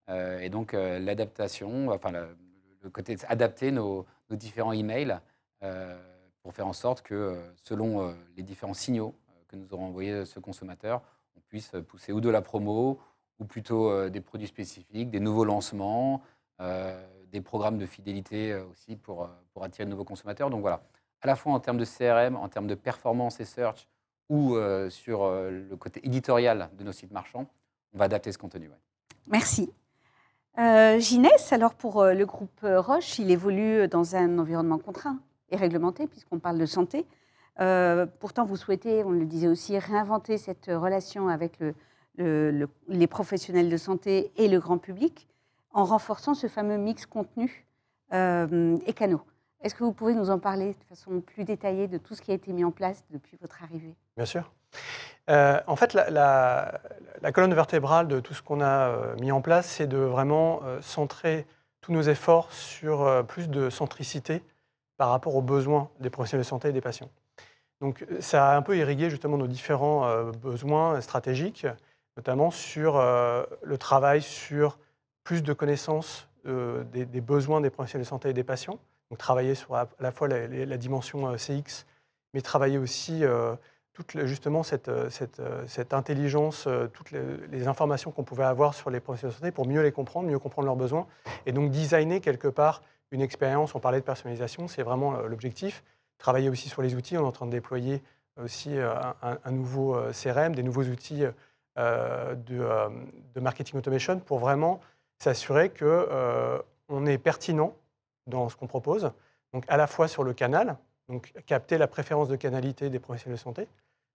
et 0.10 0.50
donc 0.50 0.74
l'adaptation, 0.74 1.89
enfin 1.89 2.12
le, 2.12 2.36
le 2.84 2.89
côté 2.89 3.15
adapter 3.28 3.72
nos, 3.72 4.06
différents 4.30 4.74
emails 4.74 5.19
euh, 5.62 5.96
pour 6.43 6.54
faire 6.54 6.67
en 6.67 6.74
sorte 6.74 7.02
que 7.02 7.15
euh, 7.15 7.54
selon 7.63 8.02
euh, 8.02 8.13
les 8.36 8.43
différents 8.43 8.74
signaux 8.74 9.15
euh, 9.30 9.32
que 9.48 9.56
nous 9.56 9.74
aurons 9.74 9.86
envoyés 9.86 10.26
ce 10.26 10.39
consommateur, 10.39 11.02
on 11.36 11.39
puisse 11.48 11.72
pousser 11.88 12.12
ou 12.12 12.22
de 12.22 12.30
la 12.30 12.41
promo 12.41 13.00
ou 13.39 13.46
plutôt 13.46 14.10
des 14.10 14.22
produits 14.22 14.48
spécifiques, 14.48 15.10
des 15.10 15.19
nouveaux 15.19 15.43
lancements, 15.43 16.22
des 16.60 17.41
programmes 17.41 17.80
de 17.80 17.86
fidélité 17.88 18.54
aussi 18.54 18.96
pour, 18.96 19.28
pour 19.52 19.63
attirer 19.63 19.86
de 19.86 19.89
nouveaux 19.89 20.06
consommateurs. 20.06 20.52
Donc 20.52 20.62
voilà, 20.62 20.84
à 21.19 21.28
la 21.28 21.36
fois 21.36 21.52
en 21.52 21.60
termes 21.60 21.80
de 21.80 21.84
CRM, 21.84 22.36
en 22.36 22.48
termes 22.48 22.67
de 22.67 22.76
performance 22.76 23.39
et 23.39 23.46
search, 23.46 23.88
ou 24.30 24.56
sur 24.89 25.30
le 25.30 25.76
côté 25.78 26.00
éditorial 26.06 26.69
de 26.78 26.84
nos 26.84 26.91
sites 26.91 27.12
marchands, 27.12 27.48
on 27.93 27.98
va 27.98 28.06
adapter 28.06 28.32
ce 28.32 28.38
contenu. 28.38 28.69
Merci. 29.28 29.74
Euh, 30.60 31.00
Ginès, 31.00 31.52
alors 31.52 31.74
pour 31.74 32.02
euh, 32.02 32.13
le 32.13 32.26
groupe 32.26 32.63
euh, 32.63 32.80
Roche, 32.80 33.18
il 33.18 33.32
évolue 33.32 33.88
dans 33.88 34.16
un 34.16 34.38
environnement 34.38 34.78
contraint 34.78 35.20
et 35.50 35.56
réglementé, 35.56 36.06
puisqu'on 36.08 36.39
parle 36.39 36.60
de 36.60 36.66
santé. 36.68 37.08
Euh, 37.60 38.06
pourtant, 38.20 38.46
vous 38.46 38.56
souhaitez, 38.56 39.04
on 39.04 39.10
le 39.12 39.26
disait 39.26 39.48
aussi, 39.48 39.78
réinventer 39.80 40.38
cette 40.38 40.68
relation 40.68 41.28
avec 41.28 41.60
le- 41.60 41.74
le- 42.18 42.52
le- 42.52 42.70
les 42.88 43.08
professionnels 43.08 43.70
de 43.70 43.78
santé 43.78 44.32
et 44.38 44.48
le 44.48 44.60
grand 44.60 44.78
public 44.78 45.28
en 45.72 45.86
renforçant 45.86 46.36
ce 46.36 46.48
fameux 46.48 46.78
mix 46.78 47.08
contenu 47.08 47.66
euh, 48.13 48.78
et 48.86 48.94
canaux. 48.94 49.22
Est-ce 49.62 49.74
que 49.74 49.84
vous 49.84 49.94
pouvez 49.94 50.13
nous 50.13 50.30
en 50.30 50.38
parler 50.38 50.74
de 50.74 50.84
façon 50.88 51.20
plus 51.22 51.46
détaillée 51.46 51.88
de 51.88 51.98
tout 51.98 52.13
ce 52.13 52.22
qui 52.22 52.30
a 52.32 52.36
été 52.36 52.54
mis 52.54 52.63
en 52.63 52.72
place 52.72 53.04
depuis 53.10 53.38
votre 53.42 53.63
arrivée? 53.63 53.96
Bien 54.18 54.26
sûr. 54.26 54.52
Euh, 55.30 55.60
en 55.68 55.76
fait, 55.76 55.94
la, 55.94 56.82
colonne 57.34 57.54
vertébrale 57.54 58.08
de 58.08 58.20
tout 58.20 58.34
ce 58.34 58.42
qu'on 58.42 58.62
a 58.62 58.90
euh, 58.90 59.16
mis 59.18 59.32
en 59.32 59.42
place, 59.42 59.68
c'est 59.68 59.88
de 59.88 59.98
vraiment 59.98 60.62
euh, 60.64 60.82
centrer 60.82 61.46
tous 61.82 61.94
nos 61.94 62.02
efforts 62.02 62.52
sur 62.52 63.26
plus 63.28 63.50
de 63.50 63.70
centricité 63.70 64.42
par 64.96 65.10
rapport 65.10 65.36
aux 65.36 65.42
besoins 65.42 65.90
des 66.00 66.10
professionnels 66.10 66.46
de 66.46 66.48
santé 66.48 66.70
et 66.70 66.72
des 66.72 66.82
patients. 66.82 67.10
Donc, 67.82 68.06
ça 68.22 68.52
a 68.52 68.56
un 68.56 68.62
peu 68.62 68.78
irrigué 68.78 69.10
justement 69.10 69.38
nos 69.38 69.48
différents 69.48 70.32
besoins 70.42 71.02
stratégiques, 71.02 71.68
notamment 72.16 72.52
sur 72.52 72.94
le 72.96 73.78
travail 73.78 74.22
sur 74.22 74.78
plus 75.26 75.44
de 75.44 75.52
connaissances 75.52 76.30
des, 76.46 77.06
besoins 77.20 77.60
des 77.60 77.70
professionnels 77.70 78.06
de 78.06 78.10
santé 78.10 78.30
et 78.30 78.34
des 78.34 78.46
patients. 78.46 78.80
Donc, 79.10 79.20
travailler 79.20 79.54
sur 79.54 79.76
à 79.76 79.90
la 80.00 80.14
fois 80.14 80.30
la, 80.30 80.78
dimension 80.78 81.36
CX, 81.36 81.86
mais 82.34 82.40
travailler 82.40 82.78
aussi 82.78 83.26
toute 83.94 84.26
justement 84.26 84.64
cette, 84.64 84.90
euh, 84.90 85.10
euh, 85.40 85.84
intelligence, 85.92 86.66
euh, 86.68 86.88
toutes 86.88 87.12
les, 87.12 87.68
informations 87.68 88.12
qu'on 88.12 88.24
pouvait 88.24 88.44
avoir 88.44 88.74
sur 88.74 88.90
les 88.90 89.00
professionnels 89.00 89.34
de 89.34 89.40
santé 89.40 89.52
pour 89.52 89.68
mieux 89.68 89.82
les 89.82 89.92
comprendre, 89.92 90.28
mieux 90.28 90.40
comprendre 90.40 90.66
leurs 90.66 90.76
besoins, 90.76 91.08
et 91.46 91.52
donc 91.52 91.72
designer 91.72 92.20
quelque 92.20 92.48
part 92.48 92.82
une 93.12 93.22
expérience. 93.22 93.76
On 93.76 93.80
parlait 93.80 94.00
de 94.00 94.06
personnalisation, 94.06 94.68
c'est 94.68 94.84
vraiment 94.84 95.14
l'objectif. 95.22 95.84
Travailler 96.18 96.50
aussi 96.50 96.68
sur 96.68 96.82
les 96.82 96.96
outils, 96.96 97.18
on 97.18 97.22
est 97.22 97.28
en 97.28 97.32
train 97.32 97.46
de 97.46 97.52
déployer 97.52 98.02
aussi 98.42 98.76
un, 98.80 99.52
nouveau 99.52 99.96
CRM, 100.12 100.56
des 100.56 100.64
nouveaux 100.64 100.86
outils 100.86 101.24
de, 101.78 103.40
marketing 103.40 103.78
automation 103.78 104.20
pour 104.20 104.40
vraiment 104.40 104.80
s'assurer 105.20 105.70
que 105.70 105.86
euh, 105.86 106.60
on 106.90 107.06
est 107.06 107.18
pertinent 107.18 107.74
dans 108.28 108.50
ce 108.50 108.56
qu'on 108.56 108.68
propose, 108.68 109.12
donc 109.54 109.66
à 109.68 109.78
la 109.78 109.88
fois 109.88 110.08
sur 110.08 110.24
le 110.24 110.34
canal, 110.34 110.78
donc 111.10 111.34
capter 111.46 111.78
la 111.78 111.88
préférence 111.88 112.28
de 112.28 112.36
canalité 112.36 112.89
des 112.89 113.00
professionnels 113.00 113.38
de 113.38 113.42
santé. 113.42 113.68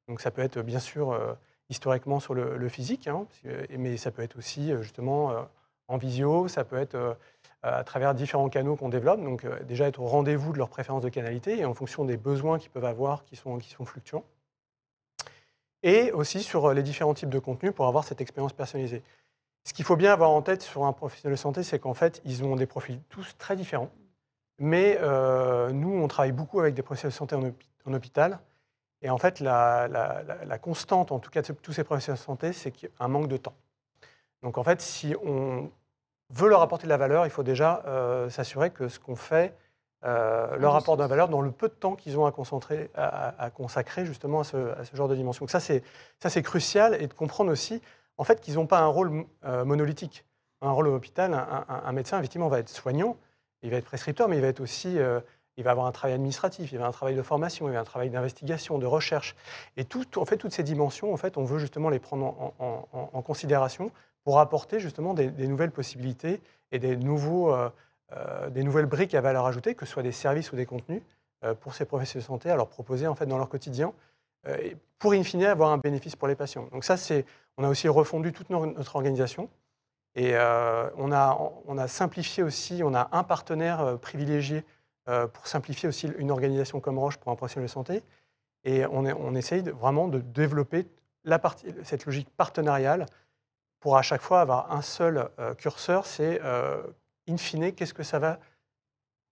Donc 0.08 0.20
ça 0.20 0.30
peut 0.30 0.42
être 0.42 0.62
bien 0.62 0.78
sûr 0.78 1.12
euh, 1.12 1.34
historiquement 1.68 2.18
sur 2.18 2.34
le, 2.34 2.68
physique, 2.68 3.06
hein, 3.08 3.26
mais 3.76 3.96
ça 3.96 4.10
peut 4.10 4.22
être 4.22 4.38
aussi 4.38 4.72
euh, 4.72 4.82
justement 4.82 5.30
euh, 5.30 5.42
en 5.88 5.96
visio, 5.96 6.48
ça 6.48 6.64
peut 6.64 6.76
être 6.76 7.16
à 7.62 7.82
travers 7.82 8.14
différents 8.14 8.50
canaux 8.50 8.76
qu'on 8.76 8.90
développe. 8.90 9.22
Donc 9.22 9.46
déjà 9.64 9.88
être 9.88 10.00
au 10.00 10.06
rendez-vous 10.06 10.52
de 10.52 10.58
leurs 10.58 10.68
préférences 10.68 11.02
de 11.02 11.08
canalité 11.08 11.58
et 11.58 11.64
en 11.64 11.72
fonction 11.72 12.04
des 12.04 12.18
besoins 12.18 12.58
qu'ils 12.58 12.70
peuvent 12.70 12.84
avoir 12.84 13.24
qui 13.24 13.36
sont, 13.36 13.56
qui 13.56 13.70
sont 13.70 13.86
fluctuants. 13.86 14.24
Et 15.82 16.12
aussi 16.12 16.42
sur 16.42 16.74
les 16.74 16.82
différents 16.82 17.14
types 17.14 17.30
de 17.30 17.38
contenus 17.38 17.72
pour 17.72 17.86
avoir 17.86 18.04
cette 18.04 18.20
expérience 18.20 18.52
personnalisée. 18.52 19.02
Ce 19.64 19.72
qu'il 19.72 19.84
faut 19.84 19.96
bien 19.96 20.12
avoir 20.12 20.30
en 20.30 20.42
tête 20.42 20.62
sur 20.62 20.84
un 20.84 20.92
professionnel 20.92 21.36
de 21.36 21.40
santé, 21.40 21.62
c'est 21.62 21.78
qu'en 21.78 21.94
fait, 21.94 22.20
ils 22.24 22.44
ont 22.44 22.56
des 22.56 22.66
profils 22.66 23.00
tous 23.08 23.36
très 23.38 23.56
différents. 23.56 23.90
Mais 24.58 24.98
euh, 25.00 25.70
nous, 25.70 25.90
on 25.92 26.08
travaille 26.08 26.32
beaucoup 26.32 26.60
avec 26.60 26.74
des 26.74 26.82
professionnels 26.82 27.12
de 27.12 27.16
santé 27.16 27.36
en, 27.36 27.42
hôpi- 27.42 27.68
en 27.86 27.94
hôpital. 27.94 28.40
Et 29.02 29.10
en 29.10 29.18
fait, 29.18 29.40
la, 29.40 29.86
la- 29.88 30.22
la- 30.24 30.44
la 30.44 30.58
constante, 30.58 31.12
en 31.12 31.18
tout 31.20 31.30
cas 31.30 31.42
de 31.42 31.52
tous 31.52 31.72
ces 31.72 31.84
professionnels 31.84 32.18
de 32.18 32.24
santé, 32.24 32.52
c'est 32.52 32.72
qu'il 32.72 32.88
y 32.88 32.92
a 32.98 33.04
un 33.04 33.08
manque 33.08 33.28
de 33.28 33.36
temps. 33.36 33.54
Donc 34.42 34.58
en 34.58 34.64
fait, 34.64 34.80
si 34.80 35.14
on 35.24 35.70
veut 36.30 36.48
leur 36.48 36.62
apporter 36.62 36.84
de 36.84 36.88
la 36.88 36.96
valeur, 36.96 37.26
il 37.26 37.30
faut 37.30 37.42
déjà 37.42 37.82
euh, 37.86 38.28
s'assurer 38.30 38.70
que 38.70 38.88
ce 38.88 38.98
qu'on 38.98 39.16
fait 39.16 39.54
euh, 40.04 40.56
leur 40.56 40.74
rapport 40.74 40.96
de 40.96 41.04
valeur 41.04 41.28
dans 41.28 41.40
le 41.40 41.50
peu 41.50 41.68
de 41.68 41.74
temps 41.74 41.96
qu'ils 41.96 42.18
ont 42.18 42.26
à, 42.26 42.32
concentrer, 42.32 42.90
à, 42.94 43.42
à 43.42 43.50
consacrer 43.50 44.06
justement 44.06 44.40
à 44.40 44.44
ce, 44.44 44.56
à 44.78 44.84
ce, 44.84 44.94
genre 44.94 45.08
de 45.08 45.16
dimension. 45.16 45.44
Donc 45.44 45.50
ça, 45.50 45.60
c'est 45.60 46.42
crucial 46.42 47.00
et 47.00 47.06
de 47.06 47.14
comprendre 47.14 47.50
aussi 47.50 47.82
en 48.16 48.24
fait, 48.24 48.40
qu'ils 48.40 48.54
n'ont 48.54 48.66
pas 48.66 48.80
un 48.80 48.86
rôle 48.86 49.24
monolithique. 49.64 50.24
Un 50.60 50.72
rôle 50.72 50.88
à 50.88 50.90
l'hôpital, 50.90 51.32
un, 51.34 51.64
un, 51.68 51.82
un, 51.86 51.92
médecin, 51.92 52.18
effectivement, 52.18 52.48
va 52.48 52.58
être 52.58 52.68
soignant, 52.68 53.16
il 53.62 53.70
va 53.70 53.76
être 53.76 53.84
prescripteur, 53.84 54.28
mais 54.28 54.36
il 54.36 54.42
va 54.42 54.48
être 54.48 54.60
aussi 54.60 54.98
euh, 54.98 55.20
il 55.56 55.64
va 55.64 55.72
avoir 55.72 55.86
un 55.86 55.92
travail 55.92 56.14
administratif, 56.14 56.70
il 56.70 56.78
va 56.78 56.86
un 56.86 56.92
travail 56.92 57.16
de 57.16 57.22
formation, 57.22 57.68
il 57.68 57.72
va 57.72 57.80
un 57.80 57.84
travail 57.84 58.10
d'investigation, 58.10 58.78
de 58.78 58.86
recherche. 58.86 59.34
Et 59.76 59.84
tout, 59.84 60.18
en 60.18 60.24
fait, 60.24 60.36
toutes 60.36 60.52
ces 60.52 60.62
dimensions, 60.62 61.12
en 61.12 61.16
fait, 61.16 61.36
on 61.36 61.44
veut 61.44 61.58
justement 61.58 61.88
les 61.88 61.98
prendre 61.98 62.54
en, 62.60 63.22
considération 63.22 63.90
pour 64.22 64.38
apporter 64.38 64.78
justement 64.78 65.14
des, 65.14 65.48
nouvelles 65.48 65.72
possibilités 65.72 66.40
et 66.70 66.78
des, 66.78 66.96
nouveaux, 66.96 67.52
euh, 67.52 67.68
euh, 68.12 68.50
des 68.50 68.62
nouvelles 68.62 68.86
briques 68.86 69.14
à 69.14 69.20
valeur 69.20 69.46
ajoutée, 69.46 69.74
que 69.74 69.84
ce 69.84 69.92
soit 69.92 70.04
des 70.04 70.12
services 70.12 70.52
ou 70.52 70.56
des 70.56 70.66
contenus, 70.66 71.02
pour 71.60 71.72
ces 71.72 71.84
professionnels 71.84 72.24
de 72.24 72.26
santé 72.26 72.50
à 72.50 72.56
leur 72.56 72.68
proposer 72.68 73.06
en 73.06 73.14
fait, 73.14 73.26
dans 73.26 73.38
leur 73.38 73.48
quotidien, 73.48 73.92
pour 74.98 75.12
in 75.12 75.22
fine 75.22 75.44
avoir 75.44 75.70
un 75.70 75.78
bénéfice 75.78 76.16
pour 76.16 76.26
les 76.26 76.34
patients. 76.34 76.66
Donc 76.72 76.82
ça, 76.82 76.96
on 77.56 77.62
a 77.62 77.68
aussi 77.68 77.86
refondu 77.86 78.32
toute 78.32 78.50
notre 78.50 78.96
organisation. 78.96 79.48
Et 80.14 80.32
euh, 80.34 80.88
on, 80.96 81.12
a, 81.12 81.38
on 81.66 81.78
a 81.78 81.88
simplifié 81.88 82.42
aussi, 82.42 82.82
on 82.82 82.94
a 82.94 83.08
un 83.12 83.22
partenaire 83.22 83.80
euh, 83.80 83.96
privilégié 83.96 84.64
euh, 85.08 85.26
pour 85.26 85.46
simplifier 85.46 85.88
aussi 85.88 86.08
une 86.18 86.30
organisation 86.30 86.80
comme 86.80 86.98
Roche 86.98 87.18
pour 87.18 87.30
un 87.30 87.36
professionnel 87.36 87.68
de 87.68 87.72
santé. 87.72 88.02
Et 88.64 88.84
on, 88.86 89.06
est, 89.06 89.12
on 89.12 89.34
essaye 89.34 89.62
vraiment 89.62 90.08
de 90.08 90.18
développer 90.18 90.86
la 91.24 91.38
partie, 91.38 91.66
cette 91.84 92.06
logique 92.06 92.28
partenariale 92.36 93.06
pour 93.80 93.96
à 93.96 94.02
chaque 94.02 94.22
fois 94.22 94.40
avoir 94.40 94.72
un 94.72 94.82
seul 94.82 95.30
curseur, 95.56 96.04
c'est 96.04 96.40
in 97.28 97.36
fine, 97.36 97.72
qu'est-ce 97.72 97.94
que 97.94 98.02
ça 98.02 98.18
va 98.18 98.40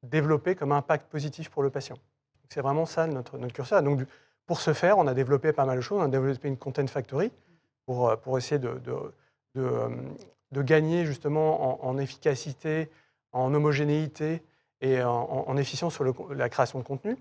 développer 0.05 0.55
comme 0.55 0.71
impact 0.71 1.11
positif 1.11 1.51
pour 1.51 1.65
le 1.65 1.71
patient. 1.71 1.97
C'est 2.49 2.61
vraiment 2.61 2.87
ça 2.87 3.09
notre, 3.09 3.39
notre 3.39 3.53
curseur. 3.53 3.83
Donc, 3.83 4.03
pour 4.47 4.61
ce 4.61 4.73
faire, 4.73 4.99
on 4.99 5.09
a 5.09 5.15
développé 5.15 5.53
pas 5.53 5.65
mal 5.65 5.77
de 5.77 5.81
choses. 5.81 5.99
On 6.01 6.05
a 6.05 6.09
développé 6.09 6.47
une 6.47 6.57
content 6.57 6.87
factory 6.87 7.33
pour, 7.87 8.17
pour 8.21 8.39
essayer 8.39 8.61
de, 8.61 8.81
de 10.53 10.63
gagner 10.63 11.05
justement 11.05 11.85
en, 11.85 11.99
efficacité, 11.99 12.89
en 13.33 13.53
homogénéité 13.53 14.43
et 14.81 15.03
en, 15.03 15.45
en 15.47 15.57
efficience 15.57 15.95
sur 15.95 16.05
la 16.35 16.49
création 16.49 16.79
de 16.79 16.85
contenu, 16.85 17.17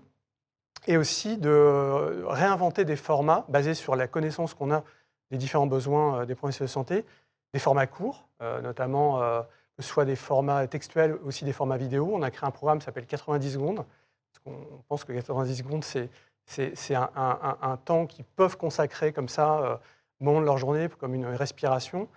et 0.86 0.96
aussi 0.96 1.36
de 1.36 2.24
réinventer 2.26 2.84
des 2.84 2.96
formats 2.96 3.44
basés 3.48 3.74
sur 3.74 3.96
la 3.96 4.06
connaissance 4.06 4.54
qu'on 4.54 4.72
a 4.72 4.84
des 5.30 5.38
différents 5.38 5.66
besoins 5.66 6.24
des 6.26 6.34
professionnels 6.34 6.68
de 6.68 6.72
santé, 6.72 7.04
des 7.52 7.58
formats 7.58 7.86
courts, 7.86 8.28
euh, 8.42 8.60
notamment 8.60 9.22
euh, 9.22 9.40
que 9.76 9.82
ce 9.82 9.88
soit 9.88 10.04
des 10.04 10.16
formats 10.16 10.66
textuels, 10.66 11.16
aussi 11.24 11.44
des 11.44 11.52
formats 11.52 11.76
vidéo. 11.76 12.10
On 12.12 12.22
a 12.22 12.30
créé 12.30 12.46
un 12.46 12.50
programme 12.50 12.78
qui 12.78 12.84
s'appelle 12.84 13.06
90 13.06 13.52
secondes, 13.52 13.76
parce 13.76 14.44
qu'on 14.44 14.82
pense 14.88 15.04
que 15.04 15.12
90 15.12 15.56
secondes, 15.56 15.84
c'est 15.84 16.94
un, 16.94 17.10
un, 17.16 17.56
un, 17.60 17.76
temps 17.78 18.06
qu'ils 18.06 18.24
peuvent 18.24 18.56
consacrer 18.56 19.12
comme 19.12 19.28
ça, 19.28 19.58
euh, 19.58 19.76
au 20.20 20.24
moment 20.24 20.40
de 20.40 20.46
leur 20.46 20.58
journée, 20.58 20.88
comme 20.98 21.14
une 21.14 21.26
respiration, 21.26 22.08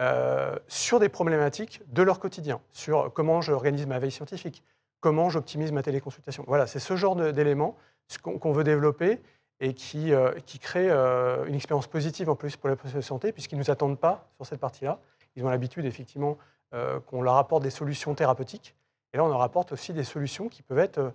euh, 0.00 0.56
sur 0.66 0.98
des 0.98 1.08
problématiques 1.08 1.80
de 1.92 2.02
leur 2.02 2.18
quotidien, 2.18 2.60
sur 2.72 3.12
comment 3.12 3.40
j'organise 3.40 3.86
ma 3.86 3.98
veille 3.98 4.10
scientifique, 4.10 4.64
comment 5.00 5.30
j'optimise 5.30 5.70
ma 5.70 5.82
téléconsultation. 5.82 6.44
Voilà, 6.48 6.66
c'est 6.66 6.80
ce 6.80 6.96
genre 6.96 7.14
d'éléments 7.14 7.76
qu'on 8.22 8.38
qu 8.38 8.52
veut 8.52 8.64
développer 8.64 9.20
et 9.60 9.72
qui, 9.74 10.12
euh, 10.12 10.32
qui 10.46 10.58
crée 10.58 10.90
euh, 10.90 11.44
une 11.46 11.54
expérience 11.54 11.86
positive 11.86 12.28
en 12.28 12.34
plus 12.34 12.56
pour 12.56 12.68
les 12.68 12.76
professionnels 12.76 13.02
de 13.02 13.06
santé, 13.06 13.32
puisqu'ils 13.32 13.56
ne 13.56 13.60
nous 13.60 13.70
attendent 13.70 13.98
pas 13.98 14.28
sur 14.36 14.46
cette 14.46 14.60
partie-là. 14.60 14.98
Ils 15.36 15.44
ont 15.44 15.48
l'habitude, 15.48 15.84
effectivement, 15.84 16.38
euh, 16.74 17.00
qu'on 17.00 17.22
leur 17.22 17.36
apporte 17.36 17.62
des 17.62 17.70
solutions 17.70 18.14
thérapeutiques. 18.14 18.74
Et 19.12 19.16
là, 19.16 19.24
on 19.24 19.28
leur 19.28 19.42
apporte 19.42 19.72
aussi 19.72 19.92
des 19.92 20.04
solutions 20.04 20.48
qui 20.48 20.62
peuvent 20.62 20.78
être 20.78 21.12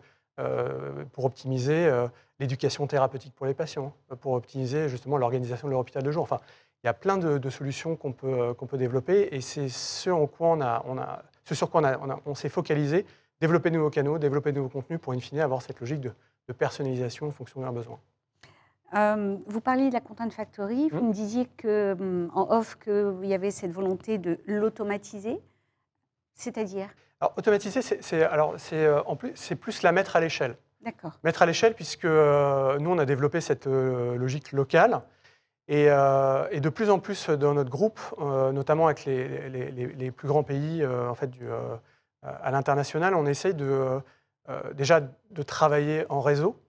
pour 1.12 1.26
optimiser 1.26 1.92
l'éducation 2.40 2.88
thérapeutique 2.88 3.34
pour 3.36 3.46
les 3.46 3.54
patients, 3.54 3.94
pour 4.22 4.32
optimiser 4.32 4.88
justement 4.88 5.18
l'organisation 5.18 5.68
de 5.68 5.72
leur 5.72 5.82
hôpital 5.82 6.02
de 6.02 6.12
jour. 6.12 6.24
Enfin, 6.24 6.40
il 6.84 6.88
y 6.88 6.90
a 6.90 6.94
plein 6.94 7.18
de, 7.18 7.38
de 7.38 7.50
solutions 7.50 7.96
qu'on 7.96 8.14
peut, 8.14 8.54
qu'on 8.54 8.68
peut 8.68 8.78
développer 8.78 9.30
et 9.32 9.42
c'est 9.42 9.70
ce, 9.70 10.10
en 10.10 10.28
quoi 10.28 10.48
on 10.50 10.62
a, 10.62 10.84
on 10.88 10.98
a, 10.98 11.24
ce 11.44 11.56
sur 11.56 11.70
quoi 11.70 11.82
on, 11.82 11.84
a, 11.84 11.98
on, 11.98 12.10
a, 12.10 12.20
on 12.26 12.36
s'est 12.36 12.50
focalisé 12.50 13.06
développer 13.42 13.70
de 13.70 13.76
nouveaux 13.78 13.90
canaux, 13.90 14.18
développer 14.18 14.52
de 14.52 14.58
nouveaux 14.58 14.70
contenus 14.70 15.00
pour, 15.00 15.14
in 15.14 15.20
fine, 15.20 15.40
avoir 15.40 15.62
cette 15.62 15.80
logique 15.80 16.02
de, 16.02 16.12
de 16.48 16.54
personnalisation 16.54 17.28
en 17.28 17.32
fonction 17.32 17.60
de 17.60 17.66
leurs 17.66 17.74
besoins. 17.74 18.00
Euh, 18.96 19.38
vous 19.46 19.62
parliez 19.62 19.90
de 19.90 19.94
la 19.94 20.02
Content 20.02 20.30
Factory, 20.30 20.90
vous 20.90 21.04
mmh. 21.04 21.08
me 21.08 21.14
disiez 21.14 21.46
que, 21.58 21.96
hum, 22.00 22.32
en 22.34 22.58
off 22.58 22.78
qu'il 22.80 23.26
y 23.26 23.34
avait 23.34 23.52
cette 23.52 23.72
volonté 23.72 24.18
de 24.18 24.40
l'automatiser, 24.46 25.40
c'est-à-dire? 26.34 26.90
Alors, 27.22 27.34
automatiser, 27.38 27.82
c'est, 27.82 28.24
alors, 28.24 28.56
c'est, 28.58 28.86
euh, 28.86 29.02
plus, 29.16 29.56
plus 29.56 29.84
la 29.84 29.92
mettre 29.92 30.16
à 30.16 30.22
l'échelle. 30.22 30.56
D'accord. 30.82 31.12
Mettre 31.24 31.42
à 31.42 31.46
l'échelle, 31.46 31.76
puisque 31.76 32.06
euh, 32.06 32.78
nous, 32.80 32.90
on 32.90 32.98
a 32.98 33.06
développé 33.06 33.42
cette 33.42 33.68
euh, 33.68 34.16
logique 34.16 34.54
locale. 34.54 35.02
Et, 35.72 35.86
euh, 35.90 36.48
et, 36.52 36.60
de 36.60 36.70
plus 36.70 36.90
en 36.90 37.00
plus 37.00 37.30
dans 37.30 37.54
notre 37.54 37.70
groupe, 37.70 38.00
notamment 38.20 38.88
avec 38.88 39.06
les, 39.06 40.12
plus 40.12 40.28
grands 40.28 40.44
pays 40.44 40.86
en 40.86 41.16
fait, 41.16 41.30
à 42.24 42.52
l'international, 42.52 43.14
on 43.14 43.26
essaye 43.26 43.54
déjà 44.74 45.00
de 45.00 45.44
travailler 45.44 46.06
en 46.10 46.22
réseau 46.22 46.60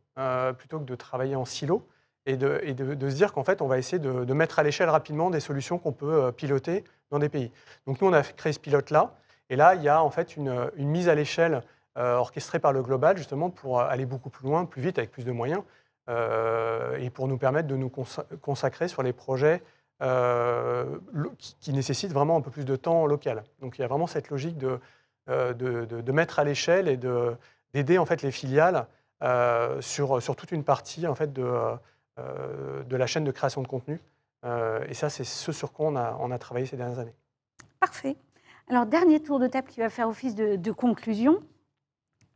plutôt 0.59 0.79
que 0.79 0.85
de 0.85 0.95
travailler 0.95 1.35
en 1.35 1.47
silo 1.47 1.83
et 2.27 2.37
de, 2.37 3.09
se 3.09 3.15
dire 3.15 3.33
qu'en 3.33 3.45
fait, 3.45 3.63
on 3.63 3.67
va 3.67 3.79
essayer 3.79 3.99
de, 3.99 4.35
mettre 4.35 4.59
à 4.59 4.63
l'échelle 4.63 4.89
rapidement 4.89 5.31
des 5.31 5.41
solutions 5.41 5.79
qu'on 5.79 5.93
peut 5.93 6.25
euh, 6.25 6.33
piloter 6.33 6.85
dans 7.11 7.19
des 7.19 7.29
pays. 7.29 7.51
Donc 7.87 8.01
nous, 8.01 8.09
on 8.09 8.13
a 8.13 8.23
créé 8.23 8.53
ce 8.53 8.61
pilote-là, 8.61 9.15
et 9.49 9.57
là, 9.57 9.75
il 9.75 9.83
y 9.83 9.89
a 9.89 10.03
en 10.03 10.11
fait 10.11 10.37
une, 10.37 10.71
mise 10.77 11.09
à 11.09 11.15
l'échelle 11.15 11.63
euh, 11.99 12.17
orchestrée 12.17 12.59
par 12.59 12.73
le 12.73 12.83
global, 12.83 13.17
justement, 13.17 13.51
pour 13.51 13.81
aller 13.81 14.07
beaucoup 14.07 14.31
plus 14.31 14.47
loin, 14.47 14.65
plus 14.65 14.83
vite, 14.83 14.99
avec 14.99 15.11
plus 15.11 15.25
de 15.25 15.33
moyens, 15.33 15.61
euh, 15.61 15.63
et 16.99 17.11
pour 17.11 17.29
nous 17.29 17.39
permettre 17.39 17.69
de 17.69 17.77
nous 17.77 17.91
consacrer 18.41 18.89
sur 18.89 19.03
les 19.03 19.13
projets 19.13 19.63
euh, 20.03 20.99
qui, 21.39 21.73
nécessitent 21.73 22.13
vraiment 22.13 22.37
un 22.37 22.41
peu 22.41 22.51
plus 22.51 22.65
de 22.65 22.75
temps 22.75 23.07
local. 23.07 23.45
Donc 23.61 23.79
il 23.79 23.83
y 23.83 23.85
a 23.85 23.87
vraiment 23.87 24.07
cette 24.07 24.31
logique 24.31 24.59
de, 24.59 24.81
euh, 25.29 25.53
de, 25.53 25.85
de 25.85 26.13
mettre 26.13 26.39
à 26.39 26.45
l'échelle 26.45 26.89
et 26.89 26.97
d'aider 26.97 27.99
en 27.99 28.07
fait 28.07 28.23
les 28.23 28.33
filiales 28.33 28.87
euh, 29.23 29.81
sur, 29.81 30.21
sur 30.23 30.35
toute 30.35 30.53
une 30.53 30.65
partie 30.65 31.07
en 31.07 31.15
fait 31.15 31.33
de 31.33 31.45
euh, 32.21 32.83
de 32.83 32.97
la 32.97 33.07
chaîne 33.07 33.25
de 33.25 33.31
création 33.31 33.63
de 33.63 33.69
contenu. 33.69 34.01
Euh, 34.45 34.85
et 34.89 34.95
ça, 34.95 35.11
c'est 35.11 35.25
ce 35.25 35.53
sur 35.53 35.73
quoi 35.73 35.87
on 35.87 35.97
a, 35.97 36.17
on 36.21 36.31
a, 36.33 36.39
travaillé 36.39 36.67
ces 36.67 36.77
dernières 36.77 36.99
années. 36.99 37.15
Parfait. 37.79 38.17
Alors, 38.69 38.85
dernier 38.85 39.21
tour 39.21 39.39
de 39.39 39.47
table 39.47 39.69
qui 39.69 39.81
va 39.81 39.89
faire 39.89 40.09
office 40.09 40.35
de, 40.35 40.73
conclusion. 40.73 41.41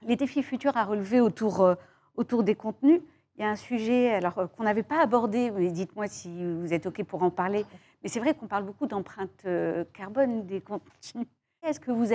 Les 0.02 0.16
défis 0.16 0.42
futurs 0.42 0.76
à 0.76 0.84
relever 0.84 1.20
autour, 1.20 1.62
euh, 1.62 1.74
autour 2.16 2.44
des 2.44 2.54
contenus. 2.54 3.00
Il 3.36 3.42
y 3.42 3.44
a 3.44 3.50
un 3.50 3.56
sujet 3.56 4.14
alors 4.14 4.34
qu'on 4.34 4.62
n'avait 4.62 4.82
pas 4.82 5.00
abordé, 5.00 5.50
mais 5.50 5.70
dites-moi 5.70 6.06
si 6.06 6.30
vous 6.54 6.72
êtes 6.72 6.86
OK 6.86 7.02
pour 7.04 7.22
en 7.22 7.30
parler. 7.30 7.64
Mais 8.02 8.08
c'est 8.08 8.20
vrai 8.20 8.34
qu'on 8.34 8.46
parle 8.46 8.64
beaucoup 8.64 8.86
d'empreinte 8.86 9.46
carbone 9.92 10.46
des 10.46 10.60
contenus. 10.60 11.26
Est-ce 11.64 11.80
que 11.80 11.90
vous 11.90 12.12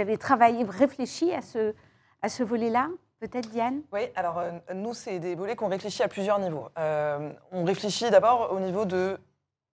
avez, 0.00 0.18
travaillé, 0.18 0.64
réfléchi 0.64 1.32
à 1.32 1.40
ce, 1.40 1.72
à 2.20 2.28
ce 2.28 2.42
volet-là 2.42 2.88
Peut-être 3.22 3.50
Diane? 3.50 3.82
Oui, 3.92 4.00
alors 4.16 4.40
euh, 4.40 4.50
nous, 4.74 4.94
c'est 4.94 5.20
des 5.20 5.36
volets 5.36 5.54
qu'on 5.54 5.68
réfléchit 5.68 6.02
à 6.02 6.08
plusieurs 6.08 6.40
niveaux. 6.40 6.68
Euh, 6.76 7.32
on 7.52 7.62
réfléchit 7.62 8.10
d'abord 8.10 8.52
au 8.52 8.58
niveau 8.58 8.84
de 8.84 9.16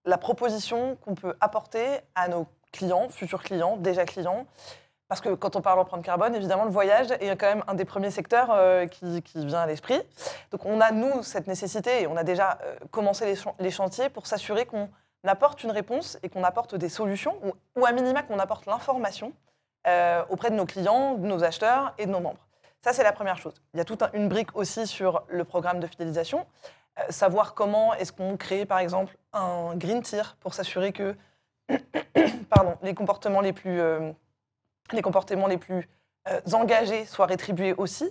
la 0.06 0.20
proposition 0.20 0.96
qu'on 0.98 1.16
peut 1.16 1.34
apporter 1.42 1.88
à 2.14 2.28
nos 2.28 2.46
clients, 2.72 3.10
futurs 3.10 3.42
clients, 3.42 3.76
déjà 3.78 4.06
clients. 4.06 4.46
Parce 5.10 5.22
que 5.22 5.30
quand 5.30 5.56
on 5.56 5.62
parle 5.62 5.80
d'empreinte 5.80 6.06
carbone, 6.06 6.36
évidemment, 6.36 6.66
le 6.66 6.70
voyage 6.70 7.10
est 7.20 7.36
quand 7.36 7.48
même 7.48 7.64
un 7.68 7.74
des 7.74 7.84
premiers 7.84 8.12
secteurs 8.12 8.50
euh, 8.52 8.86
qui, 8.86 9.24
vient 9.36 9.62
à 9.62 9.66
l'esprit. 9.66 10.00
Donc 10.52 10.66
on 10.66 10.80
a, 10.80 10.92
nous, 10.92 11.24
cette 11.24 11.48
nécessité, 11.48 12.04
et 12.04 12.08
on 12.08 12.16
a 12.16 12.24
déjà 12.24 12.60
euh, 12.64 12.76
commencé 12.92 13.26
les, 13.26 13.36
ch 13.36 13.48
les, 13.58 13.72
chantiers 13.72 14.10
pour 14.10 14.28
s'assurer 14.28 14.68
qu'on 14.68 14.88
apporte 15.26 15.64
une 15.64 15.72
réponse 15.72 16.20
et 16.22 16.30
qu'on 16.30 16.44
apporte 16.44 16.76
des 16.76 16.90
solutions, 16.90 17.36
ou, 17.44 17.54
ou 17.82 17.88
à 17.88 17.92
minima 17.92 18.22
qu'on 18.22 18.38
apporte 18.38 18.68
l'information 18.68 19.34
euh, 19.88 20.24
auprès 20.30 20.52
de 20.52 20.56
nos 20.56 20.68
clients, 20.68 21.16
de 21.16 21.26
nos 21.26 21.44
acheteurs 21.44 21.96
et 21.98 22.06
de 22.06 22.12
nos 22.12 22.20
membres. 22.20 22.46
Ça, 22.84 22.94
c'est 22.94 23.04
la 23.04 23.12
première 23.12 23.38
chose. 23.38 23.56
Il 23.74 23.78
y 23.78 23.82
a 23.82 23.86
toute 23.86 24.04
un, 24.04 24.12
une 24.14 24.30
brique 24.30 24.56
aussi 24.56 24.86
sur 24.86 25.24
le 25.28 25.44
programme 25.44 25.80
de 25.80 25.88
fidélisation. 25.88 26.46
Savoir 27.10 27.56
comment 27.56 27.96
est-ce 27.96 28.12
qu'on 28.12 28.38
crée, 28.38 28.66
par 28.66 28.78
exemple, 28.78 29.18
un 29.34 29.76
green 29.76 30.04
tier 30.04 30.22
pour 30.40 30.54
s'assurer 30.54 30.92
que 30.92 31.16
pardon, 32.50 32.76
les 32.84 32.94
comportements 32.94 33.42
les 33.42 33.54
plus, 33.54 33.82
les 34.96 35.02
comportements 35.02 35.48
les 35.48 35.58
plus 35.58 35.90
euh, 36.28 36.42
engagés 36.54 37.06
soient 37.06 37.26
rétribués 37.26 37.74
aussi. 37.74 38.10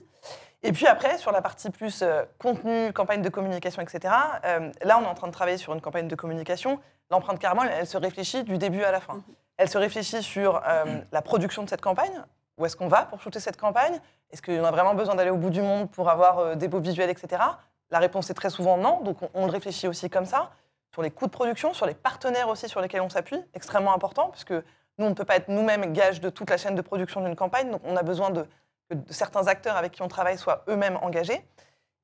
Et 0.63 0.73
puis 0.73 0.87
après, 0.87 1.19
sur 1.19 1.31
la 1.31 1.43
partie 1.43 1.71
plus 1.71 2.03
euh, 2.03 2.25
contenu, 2.39 2.93
campagne 2.93 3.23
de 3.23 3.29
communication, 3.29 3.83
etc., 3.83 4.15
euh, 4.45 4.73
là, 4.83 4.99
on 4.99 5.03
est 5.03 5.07
en 5.07 5.15
train 5.15 5.29
de 5.29 5.33
travailler 5.33 5.59
sur 5.59 5.73
une 5.75 5.81
campagne 5.81 6.09
de 6.09 6.15
communication. 6.17 6.81
L'empreinte 7.11 7.39
carbone, 7.39 7.69
elle 7.71 7.87
se 7.87 7.97
réfléchit 7.97 8.43
du 8.45 8.59
début 8.59 8.83
à 8.83 8.91
la 8.91 9.01
fin. 9.01 9.23
Elle 9.57 9.69
se 9.69 9.79
réfléchit 9.79 10.23
sur 10.23 10.63
la 11.11 11.23
production 11.23 11.65
de 11.65 11.69
cette 11.69 11.81
campagne, 11.81 12.23
où 12.59 12.67
est-ce 12.67 12.77
qu'on 12.77 12.87
va 12.87 13.07
pour 13.07 13.21
shooter 13.21 13.41
cette 13.41 13.57
campagne? 13.57 13.99
Est-ce 14.31 14.41
qu'on 14.41 14.63
a 14.63 14.71
vraiment 14.71 14.95
besoin 14.95 15.17
d'aller 15.17 15.31
au 15.31 15.37
bout 15.37 15.51
du 15.51 15.63
monde 15.63 15.91
pour 15.91 16.11
avoir 16.11 16.55
des 16.57 16.69
beaux 16.69 16.79
visuels, 16.79 17.11
etc. 17.11 17.43
La 17.91 17.99
réponse 17.99 18.31
est 18.31 18.35
très 18.35 18.51
souvent 18.51 18.77
non, 18.77 19.01
donc 19.03 19.21
on, 19.23 19.31
on, 19.35 19.47
le 19.47 19.51
réfléchit 19.51 19.89
aussi 19.89 20.09
comme 20.11 20.27
ça. 20.27 20.53
Sur 20.93 21.03
les 21.03 21.11
coûts 21.11 21.27
de 21.27 21.33
production, 21.33 21.75
sur 21.75 21.87
les 21.87 21.95
partenaires 21.95 22.49
aussi 22.49 22.69
sur 22.69 22.81
lesquels 22.81 23.01
on 23.01 23.09
s'appuie, 23.09 23.41
extrêmement 23.53 23.95
important, 23.95 24.29
puisque 24.29 24.55
nous, 24.99 25.07
on 25.07 25.11
ne 25.11 25.15
peut 25.15 25.25
pas 25.25 25.37
être 25.37 25.49
nous-mêmes 25.49 25.93
gage 25.93 26.21
de 26.21 26.29
toute 26.29 26.51
la 26.51 26.57
chaîne 26.57 26.75
de 26.75 26.83
production 26.83 27.21
d'une 27.23 27.37
campagne, 27.37 27.71
donc 27.71 27.81
on 27.85 27.97
a 27.97 28.03
besoin 28.03 28.31
de 28.31 28.47
que 28.89 28.97
certains 29.13 29.47
acteurs 29.47 29.77
avec 29.77 29.93
qui 29.93 30.03
on 30.03 30.09
travaille 30.09 30.39
soient 30.39 30.65
eux-mêmes 30.69 30.99
engagés. 31.03 31.45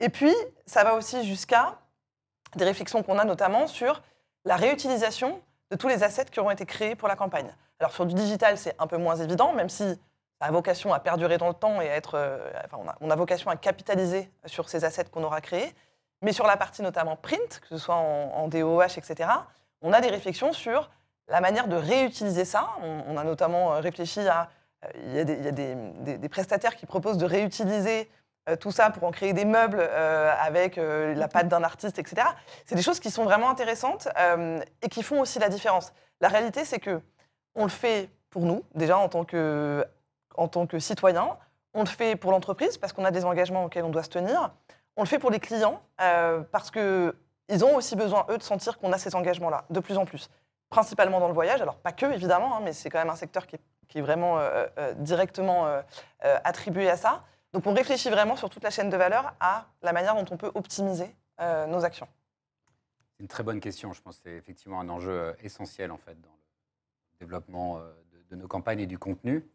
Et 0.00 0.08
puis, 0.08 0.34
ça 0.66 0.84
va 0.84 0.94
aussi 0.94 1.24
jusqu'à 1.26 1.78
des 2.56 2.64
réflexions 2.64 3.02
qu'on 3.02 3.18
a 3.18 3.24
notamment 3.24 3.66
sur 3.66 4.02
la 4.44 4.56
réutilisation 4.56 5.40
de 5.70 5.76
tous 5.76 5.88
les 5.88 6.02
assets 6.02 6.26
qui 6.26 6.40
auront 6.40 6.50
été 6.50 6.66
créés 6.66 6.94
pour 6.94 7.08
la 7.08 7.16
campagne. 7.16 7.50
Alors 7.80 7.92
sur 7.92 8.06
du 8.06 8.14
digital, 8.14 8.58
c'est 8.58 8.74
un 8.78 8.86
peu 8.86 8.96
moins 8.96 9.16
évident, 9.16 9.52
même 9.52 9.68
si 9.68 9.84
ça 10.40 10.48
a 10.48 10.50
vocation 10.50 10.92
à 10.92 11.00
perdurer 11.00 11.38
dans 11.38 11.48
le 11.48 11.54
temps 11.54 11.80
et 11.80 11.88
à 11.88 11.94
être, 11.94 12.14
euh, 12.16 12.50
enfin, 12.64 12.78
on, 12.80 12.88
a, 12.88 12.96
on, 13.00 13.10
a, 13.10 13.16
vocation 13.16 13.50
à 13.50 13.56
capitaliser 13.56 14.30
sur 14.46 14.68
ces 14.68 14.84
assets 14.84 15.04
qu'on 15.04 15.24
aura 15.24 15.40
créés. 15.40 15.74
Mais 16.22 16.32
sur 16.32 16.46
la 16.46 16.56
partie 16.56 16.82
notamment 16.82 17.16
print, 17.16 17.60
que 17.60 17.68
ce 17.68 17.78
soit 17.78 17.96
en 17.96 18.48
DOH, 18.48 18.96
etc., 18.96 19.28
on 19.82 19.92
a 19.92 20.00
des 20.00 20.08
réflexions 20.08 20.52
sur 20.52 20.90
la 21.28 21.40
manière 21.40 21.68
de 21.68 21.76
réutiliser 21.76 22.44
ça. 22.44 22.70
On, 22.82 23.16
a 23.16 23.24
notamment 23.24 23.70
réfléchi 23.80 24.20
à, 24.20 24.50
euh, 24.84 24.88
il 25.06 25.14
y 25.14 25.18
a, 25.18 25.24
des, 25.52 26.28
prestataires 26.28 26.76
qui 26.76 26.86
proposent 26.86 27.18
de 27.18 27.26
réutiliser 27.26 28.10
euh, 28.48 28.56
tout 28.56 28.70
ça 28.70 28.90
pour 28.90 29.04
en 29.04 29.10
créer 29.10 29.32
des 29.32 29.44
meubles 29.44 29.78
euh, 29.80 30.32
avec 30.38 30.76
euh, 30.76 31.14
la 31.14 31.28
patte 31.28 31.48
d'un 31.48 31.62
artiste, 31.62 31.98
etc. 31.98 32.26
C'est 32.66 32.74
des 32.74 32.82
choses 32.82 33.00
qui 33.00 33.10
sont 33.10 33.24
vraiment 33.24 33.48
intéressantes 33.48 34.08
euh, 34.18 34.60
et 34.82 34.88
qui 34.88 35.02
font 35.02 35.20
aussi 35.20 35.38
la 35.38 35.48
différence. 35.48 35.92
La 36.20 36.28
réalité, 36.28 36.64
c'est 36.64 36.78
que 36.78 37.00
on 37.54 37.64
le 37.64 37.70
fait 37.70 38.10
pour 38.30 38.42
nous, 38.42 38.64
déjà 38.74 38.98
en 38.98 39.08
tant 39.08 39.24
que, 39.24 39.84
en 40.36 40.48
tant 40.48 40.66
que 40.66 40.78
citoyen, 40.78 41.36
on 41.72 41.80
le 41.80 41.88
fait 41.88 42.16
pour 42.16 42.32
l'entreprise 42.32 42.78
parce 42.78 42.92
qu'on 42.92 43.04
a 43.04 43.10
des 43.10 43.24
engagements 43.24 43.64
auxquels 43.64 43.84
on 43.84 43.90
doit 43.90 44.02
se 44.02 44.10
tenir, 44.10 44.50
on 44.96 45.02
le 45.02 45.08
fait 45.08 45.18
pour 45.18 45.30
les 45.30 45.40
clients 45.40 45.80
euh, 46.00 46.42
parce 46.52 46.70
qu'ils 46.70 47.64
ont 47.64 47.76
aussi 47.76 47.96
besoin, 47.96 48.26
eux, 48.30 48.38
de 48.38 48.42
sentir 48.42 48.78
qu'on 48.78 48.92
a 48.92 48.98
ces 48.98 49.14
engagements-là, 49.14 49.64
de 49.70 49.80
plus 49.80 49.96
en 49.96 50.04
plus. 50.04 50.30
Principalement 50.74 51.20
dans 51.20 51.28
le 51.28 51.34
voyage, 51.34 51.62
alors 51.62 51.76
pas 51.76 51.92
que, 51.92 52.06
évidemment, 52.06 52.56
hein, 52.56 52.60
mais 52.62 52.72
c'est 52.72 52.90
quand 52.90 52.98
même 52.98 53.10
un 53.10 53.16
secteur 53.16 53.46
qui 53.46 53.56
est, 53.56 54.00
vraiment 54.00 54.38
euh, 54.38 54.66
euh, 54.76 54.92
directement 54.94 55.68
attribué 56.20 56.90
à 56.90 56.96
ça. 56.96 57.22
Donc 57.54 57.68
on 57.68 57.72
réfléchit 57.72 58.10
vraiment 58.10 58.34
sur 58.34 58.50
toute 58.50 58.64
la 58.64 58.70
chaîne 58.70 58.90
de 58.90 58.96
valeur 58.96 59.32
à 59.38 59.66
la 59.82 59.92
manière 59.92 60.16
dont 60.16 60.26
on 60.32 60.36
peut 60.36 60.50
optimiser 60.56 61.14
euh, 61.40 61.66
nos 61.66 61.84
actions. 61.84 62.08
C'est 63.12 63.22
une 63.22 63.28
très 63.28 63.44
bonne 63.44 63.60
question. 63.60 63.92
Je 63.92 64.02
pense 64.02 64.16
que 64.16 64.22
c'est 64.24 64.36
effectivement 64.36 64.80
un 64.80 64.88
enjeu 64.88 65.12
euh, 65.12 65.32
essentiel 65.40 65.92
en 65.92 65.96
fait 65.96 66.20
dans 66.20 66.32
le 66.32 67.18
développement 67.20 67.78
euh, 67.78 67.92
de, 68.28 68.34
nos 68.34 68.48
campagnes 68.48 68.80
et 68.80 68.88
du 68.88 68.98
contenu. 68.98 69.48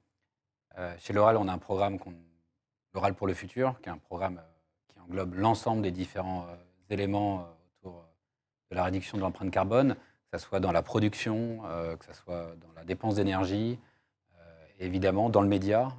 Euh, 0.77 0.95
chez 0.97 1.11
L'Oral, 1.11 1.35
on 1.35 1.49
a 1.49 1.51
un 1.51 1.57
programme, 1.57 1.99
L'Oral 2.93 3.15
pour 3.15 3.27
le 3.27 3.33
futur, 3.33 3.77
qui 3.81 3.89
est 3.89 3.91
un 3.91 3.97
programme 3.97 4.41
qui 4.87 4.97
englobe 5.01 5.33
l'ensemble 5.33 5.81
des 5.81 5.91
différents 5.91 6.47
éléments 6.89 7.49
autour 7.81 8.05
de 8.71 8.75
la 8.77 8.85
réduction 8.85 9.17
de 9.17 9.23
l'empreinte 9.23 9.51
carbone, 9.51 9.97
que 10.31 10.37
ce 10.37 10.45
soit 10.45 10.59
dans 10.59 10.71
la 10.71 10.81
production, 10.81 11.59
que 11.99 12.05
ce 12.05 12.13
soit 12.13 12.55
dans 12.61 12.73
la 12.75 12.83
dépense 12.83 13.15
d'énergie, 13.15 13.79
et 14.79 14.85
évidemment 14.85 15.29
dans 15.29 15.41
le 15.41 15.47
média. 15.47 15.91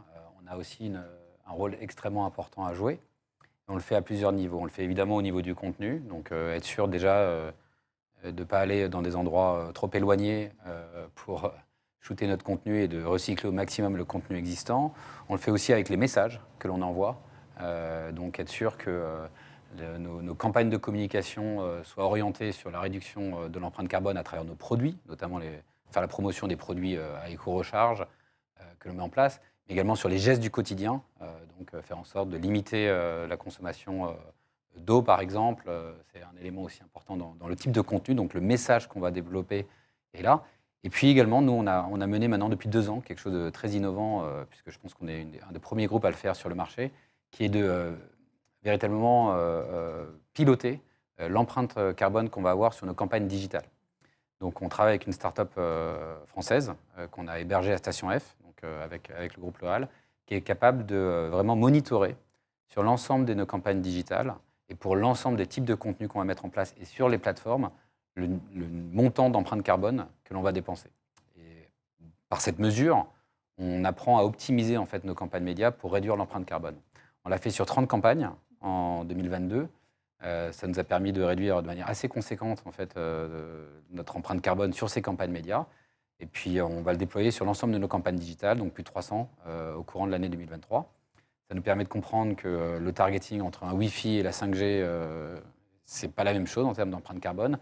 on 0.42 0.50
a 0.50 0.56
aussi 0.56 0.92
un 1.50 1.52
rôle 1.52 1.76
extrêmement 1.80 2.26
important 2.26 2.64
à 2.64 2.74
jouer. 2.74 3.00
On 3.68 3.74
le 3.74 3.80
fait 3.80 3.94
à 3.94 4.02
plusieurs 4.02 4.32
niveaux. 4.32 4.58
On 4.60 4.64
le 4.64 4.70
fait 4.70 4.82
évidemment 4.82 5.16
au 5.16 5.22
niveau 5.22 5.42
du 5.42 5.54
contenu, 5.54 6.00
donc 6.00 6.32
euh, 6.32 6.56
être 6.56 6.64
sûr 6.64 6.88
déjà 6.88 7.14
euh, 7.18 7.52
de 8.24 8.30
ne 8.30 8.44
pas 8.44 8.58
aller 8.58 8.88
dans 8.88 9.00
des 9.00 9.14
endroits 9.14 9.56
euh, 9.58 9.72
trop 9.72 9.88
éloignés 9.94 10.50
euh, 10.66 11.06
pour 11.14 11.52
shooter 12.00 12.26
notre 12.26 12.44
contenu 12.44 12.82
et 12.82 12.88
de 12.88 13.02
recycler 13.04 13.48
au 13.48 13.52
maximum 13.52 13.96
le 13.96 14.04
contenu 14.04 14.36
existant. 14.36 14.92
On 15.28 15.34
le 15.34 15.38
fait 15.40 15.52
aussi 15.52 15.72
avec 15.72 15.88
les 15.88 15.96
messages 15.96 16.40
que 16.58 16.66
l'on 16.66 16.82
envoie, 16.82 17.20
euh, 17.60 18.10
donc 18.10 18.40
être 18.40 18.48
sûr 18.48 18.76
que 18.76 18.90
euh, 18.90 19.26
nos, 19.98 20.34
campagnes 20.34 20.70
de 20.70 20.76
communication 20.76 21.82
soient 21.84 22.04
orientées 22.04 22.52
sur 22.52 22.70
la 22.70 22.80
réduction 22.80 23.48
de 23.48 23.58
l'empreinte 23.58 23.88
carbone 23.88 24.16
à 24.16 24.22
travers 24.22 24.44
nos 24.44 24.54
produits, 24.54 24.96
notamment 25.08 25.40
faire 25.90 26.02
la 26.02 26.08
promotion 26.08 26.46
des 26.46 26.56
produits 26.56 26.96
à 26.96 27.30
éco-recharge 27.30 28.06
que 28.78 28.88
l'on 28.88 28.94
met 28.94 29.02
en 29.02 29.08
place, 29.08 29.40
également 29.68 29.94
sur 29.94 30.08
les 30.08 30.18
gestes 30.18 30.42
du 30.42 30.50
quotidien, 30.50 31.02
euh, 31.22 31.26
donc 31.58 31.72
euh, 31.74 31.82
faire 31.82 31.98
en 31.98 32.04
sorte 32.04 32.28
de 32.28 32.36
limiter 32.36 32.88
euh, 32.88 33.26
la 33.26 33.36
consommation 33.36 34.14
d'eau, 34.76 35.02
par 35.02 35.20
exemple. 35.20 35.70
c'est 36.12 36.22
un 36.22 36.40
élément 36.40 36.62
aussi 36.62 36.82
important 36.82 37.16
dans, 37.16 37.48
le 37.48 37.56
type 37.56 37.72
de 37.72 37.80
contenu, 37.80 38.14
donc 38.14 38.34
le 38.34 38.40
message 38.40 38.88
qu'on 38.88 39.00
va 39.00 39.10
développer 39.10 39.66
est 40.14 40.22
là. 40.22 40.44
Et 40.82 40.90
puis 40.90 41.08
également, 41.08 41.42
nous, 41.42 41.52
on 41.52 41.66
a, 41.66 42.06
mené 42.06 42.28
maintenant 42.28 42.48
depuis 42.48 42.68
deux 42.68 42.88
ans 42.88 43.00
quelque 43.00 43.18
chose 43.18 43.34
de 43.34 43.50
très 43.50 43.70
innovant, 43.70 44.24
euh, 44.24 44.44
puisque 44.48 44.70
je 44.70 44.78
pense 44.78 44.94
qu'on 44.94 45.08
est 45.08 45.26
un 45.48 45.52
des 45.52 45.58
premiers 45.58 45.86
groupes 45.86 46.04
à 46.04 46.10
le 46.10 46.16
faire 46.16 46.36
sur 46.36 46.48
le 46.48 46.54
marché, 46.54 46.90
qui 47.30 47.44
est 47.44 47.48
de 47.48 47.62
euh, 47.62 47.92
véritablement 48.62 49.34
euh, 49.34 50.06
piloter 50.32 50.80
l'empreinte 51.18 51.78
carbone 51.96 52.30
qu'on 52.30 52.40
va 52.40 52.50
avoir 52.50 52.72
sur 52.72 52.86
nos 52.86 52.94
campagnes 52.94 53.26
digitales. 53.26 53.66
Donc 54.40 54.62
on 54.62 54.70
travaille 54.70 54.92
avec 54.92 55.06
une 55.06 55.12
start-up 55.12 55.52
française 56.28 56.72
qu'on 57.10 57.28
a 57.28 57.40
hébergée 57.40 57.72
à 57.72 57.76
Station 57.76 58.08
F, 58.08 58.36
euh, 58.64 58.84
avec, 58.84 59.10
avec, 59.10 59.36
le 59.36 59.40
groupe 59.40 59.58
Loal, 59.58 59.88
qui 60.26 60.34
est 60.34 60.42
capable 60.42 60.84
de 60.84 60.94
euh, 60.94 61.28
vraiment 61.30 61.56
monitorer 61.56 62.16
sur 62.68 62.82
l'ensemble 62.82 63.24
de 63.24 63.32
nos 63.32 63.46
campagnes 63.46 63.80
digitales 63.80 64.34
et 64.68 64.74
pour 64.74 64.96
l'ensemble 64.96 65.38
des 65.38 65.46
types 65.46 65.64
de 65.64 65.74
contenus 65.74 66.10
qu'on 66.10 66.18
va 66.18 66.24
mettre 66.24 66.44
en 66.44 66.50
place 66.50 66.74
et 66.78 66.84
sur 66.84 67.08
les 67.08 67.16
plateformes, 67.16 67.70
le, 68.16 68.26
le 68.54 68.66
montant 68.92 69.30
d'empreinte 69.30 69.62
carbone 69.62 70.06
que 70.24 70.34
l'on 70.34 70.42
va 70.42 70.52
dépenser. 70.52 70.88
Et 71.38 71.68
par 72.28 72.40
cette 72.40 72.58
mesure, 72.58 73.06
on 73.56 73.84
apprend 73.84 74.18
à 74.18 74.22
optimiser 74.22 74.76
en 74.76 74.84
fait 74.86 75.04
nos 75.04 75.14
campagnes 75.14 75.44
médias 75.44 75.70
pour 75.70 75.92
réduire 75.92 76.16
l'empreinte 76.16 76.44
carbone. 76.44 76.76
On 77.24 77.30
l'a 77.30 77.38
fait 77.38 77.50
sur 77.50 77.64
30 77.64 77.88
campagnes 77.88 78.30
en 78.60 79.04
2022. 79.04 79.68
Euh, 80.22 80.52
ça 80.52 80.66
nous 80.66 80.78
a 80.78 80.84
permis 80.84 81.12
de 81.12 81.22
réduire 81.22 81.62
de 81.62 81.66
manière 81.66 81.88
assez 81.88 82.08
conséquente 82.08 82.62
en 82.66 82.72
fait, 82.72 82.96
euh, 82.96 83.66
notre 83.90 84.16
empreinte 84.16 84.42
carbone 84.42 84.72
sur 84.72 84.90
ces 84.90 85.00
campagnes 85.02 85.32
médias. 85.32 85.66
Et 86.20 86.26
puis, 86.26 86.60
on 86.60 86.82
va 86.82 86.92
le 86.92 86.98
déployer 86.98 87.30
sur 87.30 87.46
l'ensemble 87.46 87.72
de 87.72 87.78
nos 87.78 87.88
campagnes 87.88 88.16
digitales, 88.16 88.58
donc 88.58 88.72
plus 88.72 88.82
de 88.82 88.88
300 88.88 89.30
euh, 89.46 89.74
au 89.74 89.82
courant 89.82 90.06
de 90.06 90.12
l'année 90.12 90.28
2023. 90.28 90.92
Ça 91.48 91.54
nous 91.54 91.62
permet 91.62 91.84
de 91.84 91.88
comprendre 91.88 92.36
que 92.36 92.46
euh, 92.46 92.78
le 92.78 92.92
targeting 92.92 93.40
entre 93.40 93.64
un 93.64 93.72
Wi-Fi 93.72 94.18
et 94.18 94.22
la 94.22 94.30
5G, 94.30 94.60
euh, 94.60 95.40
ce 95.86 96.04
n'est 96.04 96.12
pas 96.12 96.22
la 96.22 96.34
même 96.34 96.46
chose 96.46 96.66
en 96.66 96.74
termes 96.74 96.90
d'empreinte 96.90 97.20
carbone. 97.20 97.58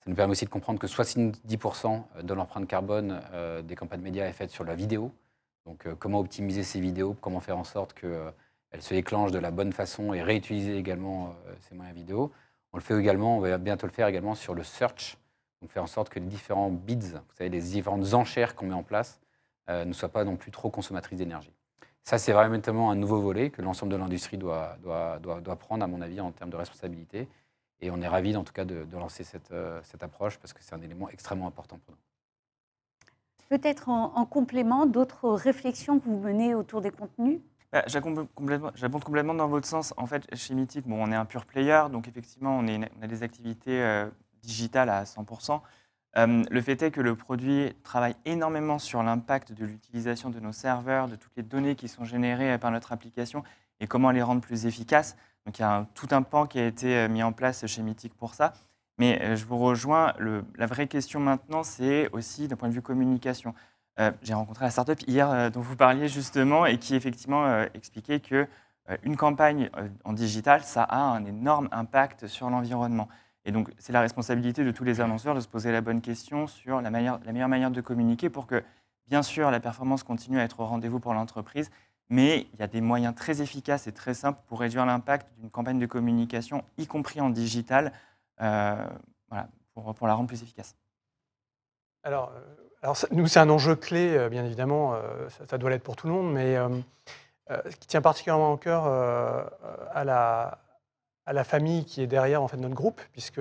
Ça 0.00 0.10
nous 0.10 0.16
permet 0.16 0.32
aussi 0.32 0.44
de 0.44 0.50
comprendre 0.50 0.80
que 0.80 0.86
70% 0.86 2.22
de 2.22 2.34
l'empreinte 2.34 2.66
carbone 2.66 3.22
euh, 3.32 3.62
des 3.62 3.76
campagnes 3.76 4.00
médias 4.00 4.26
est 4.26 4.32
faite 4.32 4.50
sur 4.50 4.64
la 4.64 4.74
vidéo. 4.74 5.12
Donc, 5.66 5.86
euh, 5.86 5.94
comment 5.96 6.18
optimiser 6.18 6.64
ces 6.64 6.80
vidéos, 6.80 7.16
comment 7.20 7.40
faire 7.40 7.58
en 7.58 7.64
sorte 7.64 7.94
qu'elles 7.94 8.32
euh, 8.74 8.80
se 8.80 8.94
déclenchent 8.94 9.32
de 9.32 9.38
la 9.38 9.50
bonne 9.50 9.72
façon 9.72 10.14
et 10.14 10.22
réutiliser 10.22 10.76
également 10.76 11.34
euh, 11.46 11.54
ces 11.60 11.74
moyens 11.74 11.96
vidéo. 11.96 12.32
On 12.72 12.76
le 12.76 12.82
fait 12.82 12.98
également, 12.98 13.36
on 13.36 13.40
va 13.40 13.58
bientôt 13.58 13.86
le 13.86 13.92
faire 13.92 14.06
également 14.06 14.34
sur 14.34 14.54
le 14.54 14.62
search, 14.62 15.16
donc 15.60 15.70
faire 15.70 15.82
en 15.82 15.88
sorte 15.88 16.08
que 16.08 16.18
les 16.18 16.26
différents 16.26 16.70
bids, 16.70 17.12
vous 17.14 17.34
savez, 17.36 17.50
les 17.50 17.60
différentes 17.60 18.14
enchères 18.14 18.54
qu'on 18.54 18.66
met 18.66 18.74
en 18.74 18.82
place, 18.82 19.20
euh, 19.68 19.84
ne 19.84 19.92
soient 19.92 20.08
pas 20.08 20.24
non 20.24 20.36
plus 20.36 20.50
trop 20.50 20.70
consommatrices 20.70 21.18
d'énergie. 21.18 21.52
Ça, 22.02 22.16
c'est 22.18 22.32
vraiment 22.32 22.90
un 22.90 22.96
nouveau 22.96 23.20
volet 23.20 23.50
que 23.50 23.60
l'ensemble 23.60 23.92
de 23.92 23.96
l'industrie 23.96 24.38
doit, 24.38 24.76
doit, 24.82 25.18
doit, 25.18 25.40
doit, 25.40 25.56
prendre, 25.56 25.84
à 25.84 25.86
mon 25.86 26.00
avis, 26.00 26.20
en 26.20 26.32
termes 26.32 26.50
de 26.50 26.56
responsabilité. 26.56 27.28
Et 27.80 27.90
on 27.90 28.00
est 28.00 28.08
ravis, 28.08 28.36
en 28.36 28.44
tout 28.44 28.52
cas, 28.52 28.64
de, 28.64 28.86
lancer 28.96 29.22
cette, 29.22 29.50
euh, 29.52 29.80
cette, 29.84 30.02
approche 30.02 30.38
parce 30.38 30.52
que 30.52 30.62
c'est 30.62 30.74
un 30.74 30.80
élément 30.80 31.08
extrêmement 31.10 31.46
important 31.46 31.78
pour 31.78 31.94
nous. 31.94 33.58
Peut-être 33.58 33.88
en 33.88 34.24
complément 34.26 34.86
d'autres 34.86 35.28
réflexions 35.28 35.98
que 35.98 36.04
vous 36.04 36.20
menez 36.20 36.54
autour 36.54 36.80
des 36.80 36.92
contenus? 36.92 37.40
Bah, 37.72 37.84
J'abonde 37.86 38.28
complètement, 38.34 38.70
complètement, 39.04 39.34
dans 39.34 39.48
votre 39.48 39.66
sens. 39.66 39.94
En 39.96 40.06
fait, 40.06 40.26
chez 40.34 40.54
Mythic, 40.54 40.86
bon, 40.86 41.02
on 41.02 41.12
est 41.12 41.16
un 41.16 41.24
pur 41.24 41.46
player, 41.46 41.82
donc 41.90 42.08
effectivement, 42.08 42.58
on, 42.58 42.82
a 43.02 43.06
des 43.06 43.22
activités 43.22 43.82
euh, 43.82 44.08
digital 44.42 44.88
à 44.88 45.04
100%. 45.04 45.60
Euh, 46.16 46.42
le 46.50 46.60
fait 46.60 46.82
est 46.82 46.90
que 46.90 47.00
le 47.00 47.14
produit 47.14 47.72
travaille 47.84 48.16
énormément 48.24 48.78
sur 48.78 49.02
l'impact 49.02 49.52
de 49.52 49.64
l'utilisation 49.64 50.30
de 50.30 50.40
nos 50.40 50.52
serveurs, 50.52 51.08
de 51.08 51.16
toutes 51.16 51.36
les 51.36 51.42
données 51.42 51.76
qui 51.76 51.88
sont 51.88 52.04
générées 52.04 52.58
par 52.58 52.72
notre 52.72 52.92
application 52.92 53.44
et 53.78 53.86
comment 53.86 54.10
les 54.10 54.22
rendre 54.22 54.40
plus 54.40 54.66
efficaces. 54.66 55.16
Donc 55.46 55.58
il 55.58 55.62
y 55.62 55.64
a 55.64 55.86
tout 55.94 56.08
un 56.10 56.22
pan 56.22 56.46
qui 56.46 56.58
a 56.58 56.66
été 56.66 56.96
euh, 56.96 57.08
mis 57.08 57.22
en 57.22 57.32
place 57.32 57.64
chez 57.66 57.82
Mythic 57.82 58.14
pour 58.14 58.34
ça. 58.34 58.54
Mais 58.98 59.20
euh, 59.22 59.36
je 59.36 59.44
vous 59.46 59.58
rejoins, 59.58 60.12
la 60.56 60.66
vraie 60.66 60.86
question 60.86 61.20
maintenant, 61.20 61.62
c'est 61.62 62.10
aussi 62.12 62.48
d'un 62.48 62.56
point 62.56 62.68
de 62.68 62.74
vue 62.74 62.82
communication. 62.82 63.54
Euh, 63.98 64.12
J'ai 64.22 64.34
rencontré 64.34 64.64
la 64.64 64.70
startup 64.70 65.00
hier 65.06 65.30
euh, 65.30 65.50
dont 65.50 65.60
vous 65.60 65.76
parliez 65.76 66.08
justement 66.08 66.64
et 66.64 66.78
qui 66.78 66.94
effectivement 66.94 67.44
euh, 67.46 67.66
expliquait 67.74 68.20
que 68.20 68.46
une 69.04 69.16
campagne 69.16 69.70
en 70.02 70.12
digital, 70.12 70.64
ça 70.64 70.82
a 70.82 70.98
un 70.98 71.24
énorme 71.24 71.68
impact 71.70 72.26
sur 72.26 72.50
l'environnement. 72.50 73.08
Et 73.44 73.52
donc, 73.52 73.70
c'est 73.78 73.92
la 73.92 74.00
responsabilité 74.00 74.64
de 74.64 74.72
tous 74.72 74.82
les 74.82 75.00
annonceurs 75.00 75.36
de 75.36 75.38
se 75.38 75.46
poser 75.46 75.70
la 75.70 75.80
bonne 75.80 76.00
question 76.00 76.48
sur 76.48 76.80
la, 76.80 76.90
manière, 76.90 77.20
la 77.24 77.32
meilleure 77.32 77.48
manière 77.48 77.70
de 77.70 77.80
communiquer 77.80 78.30
pour 78.30 78.48
que, 78.48 78.64
bien 79.06 79.22
sûr, 79.22 79.48
la 79.52 79.60
performance 79.60 80.02
continue 80.02 80.40
à 80.40 80.42
être 80.42 80.58
au 80.58 80.66
rendez-vous 80.66 80.98
pour 80.98 81.14
l'entreprise, 81.14 81.70
mais 82.08 82.48
il 82.52 82.58
y 82.58 82.62
a 82.64 82.66
des 82.66 82.80
moyens 82.80 83.14
très 83.14 83.40
efficaces 83.40 83.86
et 83.86 83.92
très 83.92 84.14
simples 84.14 84.40
pour 84.48 84.58
réduire 84.58 84.84
l'impact 84.84 85.28
d'une 85.38 85.50
campagne 85.50 85.78
de 85.78 85.86
communication, 85.86 86.64
y 86.76 86.88
compris 86.88 87.20
en 87.20 87.30
digital, 87.30 87.92
voilà, 88.38 88.88
pour, 89.72 89.94
pour, 89.94 90.08
la 90.08 90.14
rendre 90.14 90.26
plus 90.26 90.42
efficace. 90.42 90.74
Alors, 92.02 92.32
euh, 92.82 92.86
alors 92.86 92.96
nous, 93.10 93.26
c'est 93.26 93.40
un 93.40 93.50
enjeu 93.50 93.76
clé, 93.76 94.16
euh, 94.16 94.28
bien 94.28 94.44
évidemment, 94.44 94.94
ça, 95.28 95.46
ça 95.46 95.58
doit 95.58 95.70
l'être 95.70 95.82
pour 95.82 95.96
tout 95.96 96.06
le 96.06 96.12
monde, 96.12 96.32
mais 96.32 96.56
ce 97.48 97.76
qui 97.76 97.86
tient 97.86 98.02
particulièrement 98.02 98.52
au 98.52 98.56
cœur 98.56 98.86
à 99.92 100.04
la 100.04 100.58
à 101.26 101.32
la 101.32 101.44
famille 101.44 101.84
qui 101.84 102.02
est 102.02 102.08
derrière 102.08 102.42
en 102.42 102.48
fait, 102.48 102.56
notre 102.56 102.74
groupe, 102.74 103.00
puisque 103.12 103.40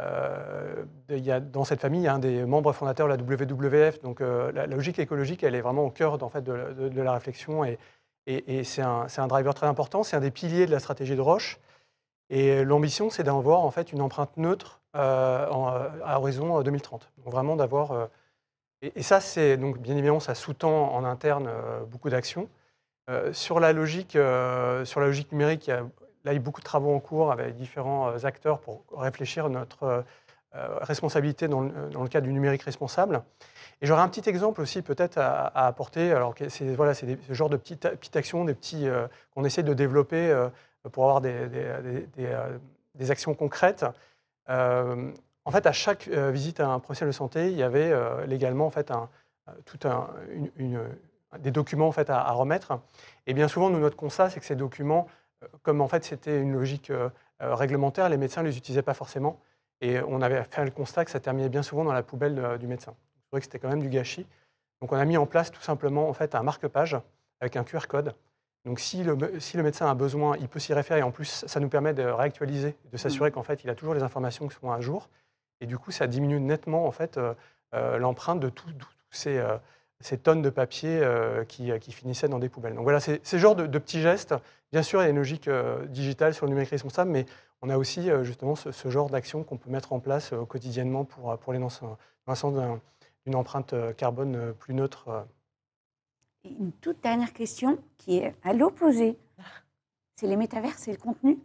euh, 0.00 0.84
y 1.08 1.30
a, 1.30 1.40
dans 1.40 1.64
cette 1.64 1.80
famille, 1.80 2.00
il 2.00 2.04
y 2.04 2.08
a 2.08 2.14
un 2.14 2.18
des 2.18 2.44
membres 2.44 2.72
fondateurs 2.72 3.08
de 3.08 3.12
la 3.12 3.18
WWF. 3.20 4.00
Donc 4.02 4.20
euh, 4.20 4.52
la, 4.52 4.66
logique 4.66 4.98
écologique, 4.98 5.42
elle 5.42 5.54
est 5.54 5.60
vraiment 5.60 5.84
au 5.84 5.90
cœur 5.90 6.22
en 6.22 6.28
fait, 6.28 6.42
de, 6.42 7.00
la 7.00 7.12
réflexion 7.12 7.64
et, 7.64 7.78
Et, 8.26 8.64
c'est 8.64 8.82
un, 8.82 9.06
un 9.16 9.26
driver 9.26 9.54
très 9.54 9.66
important, 9.66 10.02
c'est 10.04 10.16
un 10.16 10.20
des 10.20 10.30
piliers 10.30 10.66
de 10.66 10.70
la 10.70 10.78
stratégie 10.78 11.16
de 11.16 11.20
Roche. 11.20 11.58
Et 12.30 12.64
l'ambition, 12.64 13.10
c'est 13.10 13.24
d'avoir 13.24 13.60
en 13.60 13.70
fait 13.72 13.92
une 13.92 14.00
empreinte 14.00 14.36
neutre 14.36 14.80
euh, 14.94 15.46
à 16.04 16.20
horizon 16.20 16.62
2030. 16.62 17.10
Donc 17.18 17.32
vraiment 17.32 17.56
d'avoir. 17.56 18.08
Et, 18.82 19.02
ça, 19.02 19.20
c'est 19.20 19.56
donc 19.56 19.78
bien 19.78 19.94
évidemment, 19.96 20.20
ça 20.20 20.34
sous-tend 20.34 20.92
en 20.94 21.04
interne 21.04 21.48
euh, 21.48 21.84
beaucoup 21.84 22.08
d'actions. 22.08 22.48
Euh, 23.10 23.32
sur 23.32 23.60
la 23.60 23.72
logique, 23.72 24.16
euh, 24.16 24.84
sur 24.84 25.00
la 25.00 25.06
logique 25.06 25.32
numérique, 25.32 25.66
il 25.66 25.70
y 25.70 25.72
a 25.72 25.80
là 26.24 26.32
il 26.32 26.34
y 26.34 26.36
a 26.36 26.40
beaucoup 26.40 26.60
de 26.60 26.64
travaux 26.64 26.94
en 26.94 27.00
cours 27.00 27.32
avec 27.32 27.54
différents 27.54 28.24
acteurs 28.24 28.60
pour 28.60 28.84
réfléchir 28.94 29.46
à 29.46 29.48
notre 29.48 30.04
responsabilité 30.52 31.48
dans 31.48 31.62
le, 31.62 32.08
cadre 32.08 32.26
du 32.26 32.32
numérique 32.32 32.62
responsable. 32.62 33.22
Et 33.80 33.86
j'aurais 33.86 34.02
un 34.02 34.08
petit 34.08 34.28
exemple 34.28 34.60
aussi 34.60 34.82
peut-être 34.82 35.16
à, 35.16 35.66
apporter. 35.66 36.12
Alors 36.12 36.34
c'est 36.48 36.74
voilà, 36.74 36.92
ce 36.92 37.06
genre 37.30 37.48
de 37.48 37.56
petites, 37.56 38.16
actions, 38.16 38.44
des 38.44 38.52
petits 38.52 38.86
qu'on 39.34 39.46
essaie 39.46 39.62
de 39.62 39.72
développer 39.72 40.48
pour 40.92 41.04
avoir 41.04 41.22
des, 41.22 43.10
actions 43.10 43.32
concrètes. 43.32 43.86
En 45.44 45.50
fait, 45.50 45.66
à 45.66 45.72
chaque 45.72 46.08
euh, 46.08 46.30
visite 46.30 46.60
à 46.60 46.68
un 46.68 46.78
professionnel 46.78 47.12
de 47.12 47.16
santé, 47.16 47.50
il 47.50 47.56
y 47.56 47.62
avait 47.62 47.90
euh, 47.90 48.26
légalement 48.26 48.66
en 48.66 48.70
fait 48.70 48.90
un, 48.90 49.08
euh, 49.48 49.52
tout 49.64 49.78
un, 49.88 50.08
une- 50.32 50.50
une- 50.56 50.88
des 51.38 51.50
documents 51.50 51.88
en 51.88 51.92
fait 51.92 52.10
à, 52.10 52.20
à 52.20 52.32
remettre. 52.32 52.78
Et 53.26 53.34
bien 53.34 53.46
souvent, 53.48 53.70
nous, 53.70 53.78
notre 53.78 53.96
constat, 53.96 54.30
c'est 54.30 54.40
que 54.40 54.46
ces 54.46 54.56
documents, 54.56 55.06
comme 55.62 55.80
en 55.80 55.86
fait 55.88 56.04
c'était 56.04 56.40
une 56.40 56.52
logique 56.52 56.90
réglementaire, 57.38 58.08
les 58.08 58.16
médecins 58.16 58.42
ne 58.42 58.48
les 58.48 58.56
utilisaient 58.58 58.82
pas 58.82 58.94
forcément. 58.94 59.38
Et 59.80 60.00
on 60.02 60.20
avait 60.20 60.42
fait 60.44 60.64
le 60.64 60.70
constat 60.70 61.04
que 61.04 61.10
ça 61.10 61.20
terminait 61.20 61.48
bien 61.48 61.62
souvent 61.62 61.84
dans 61.84 61.92
la 61.92 62.02
poubelle 62.02 62.34
de- 62.34 62.56
du 62.58 62.66
médecin. 62.66 62.94
Je 63.22 63.26
trouvais 63.28 63.40
que 63.40 63.44
c'était 63.46 63.58
quand 63.58 63.68
même 63.68 63.80
du 63.80 63.88
gâchis. 63.88 64.26
Donc 64.80 64.92
on 64.92 64.96
a 64.96 65.04
mis 65.04 65.16
en 65.16 65.26
place 65.26 65.50
tout 65.50 65.62
simplement 65.62 66.08
en 66.08 66.12
fait 66.12 66.34
un 66.34 66.42
marque-page 66.42 66.96
avec 67.40 67.56
un 67.56 67.64
QR 67.64 67.86
code. 67.88 68.14
Donc 68.66 68.78
si 68.80 69.02
le, 69.04 69.16
si 69.40 69.56
le 69.56 69.62
médecin 69.62 69.88
a 69.88 69.94
besoin, 69.94 70.36
il 70.38 70.48
peut 70.48 70.58
s'y 70.58 70.74
référer. 70.74 71.00
Et 71.00 71.02
en 71.02 71.10
plus, 71.12 71.44
ça 71.46 71.60
nous 71.60 71.68
permet 71.70 71.94
de 71.94 72.02
réactualiser, 72.02 72.74
de 72.92 72.96
s'assurer 72.98 73.30
qu'en 73.30 73.42
fait 73.42 73.64
il 73.64 73.70
a 73.70 73.74
toujours 73.74 73.94
les 73.94 74.02
informations 74.02 74.48
qui 74.48 74.56
sont 74.56 74.70
à 74.70 74.80
jour. 74.80 75.08
Et 75.60 75.66
du 75.66 75.78
coup, 75.78 75.90
ça 75.90 76.06
diminue 76.06 76.40
nettement 76.40 76.86
en 76.86 76.90
fait 76.90 77.18
euh, 77.18 77.34
euh, 77.74 77.98
l'empreinte 77.98 78.40
de 78.40 78.48
tous 78.48 78.68
euh, 79.26 79.58
ces 80.00 80.18
tonnes 80.18 80.42
de 80.42 80.50
papier 80.50 81.02
qui, 81.48 81.92
finissaient 81.92 82.28
dans 82.28 82.38
des 82.38 82.48
poubelles. 82.48 82.74
Donc 82.74 82.84
voilà, 82.84 83.00
c'est 83.00 83.24
ce 83.26 83.36
genre 83.36 83.54
de, 83.54 83.66
petits 83.78 84.00
gestes. 84.00 84.34
Bien 84.72 84.82
sûr, 84.82 85.00
il 85.02 85.04
y 85.04 85.06
a 85.06 85.10
une 85.10 85.16
logique 85.16 85.50
digitale 85.88 86.32
sur 86.32 86.46
le 86.46 86.50
numérique 86.50 86.70
responsable, 86.70 87.10
mais 87.10 87.26
on 87.60 87.68
a 87.68 87.76
aussi 87.76 88.08
justement 88.22 88.54
ce, 88.54 88.88
genre 88.88 89.10
d'action 89.10 89.44
qu'on 89.44 89.58
peut 89.58 89.68
mettre 89.68 89.92
en 89.92 90.00
place 90.00 90.32
quotidiennement 90.48 91.04
pour, 91.04 91.36
pour 91.38 91.52
aller 91.52 91.60
dans, 91.60 91.68
le 92.28 92.34
sens 92.34 92.54
d'un- 92.54 92.80
d'une 93.26 93.34
empreinte 93.34 93.74
carbone 93.98 94.54
plus 94.54 94.72
neutre. 94.72 95.26
Une 96.44 96.72
toute 96.72 97.02
dernière 97.02 97.34
question 97.34 97.78
qui 97.98 98.18
est 98.18 98.34
à 98.42 98.54
l'opposé. 98.54 99.18
C'est 100.16 100.26
les 100.26 100.36
métaverses 100.36 100.88
et 100.88 100.92
le 100.92 100.98
contenu. 100.98 101.38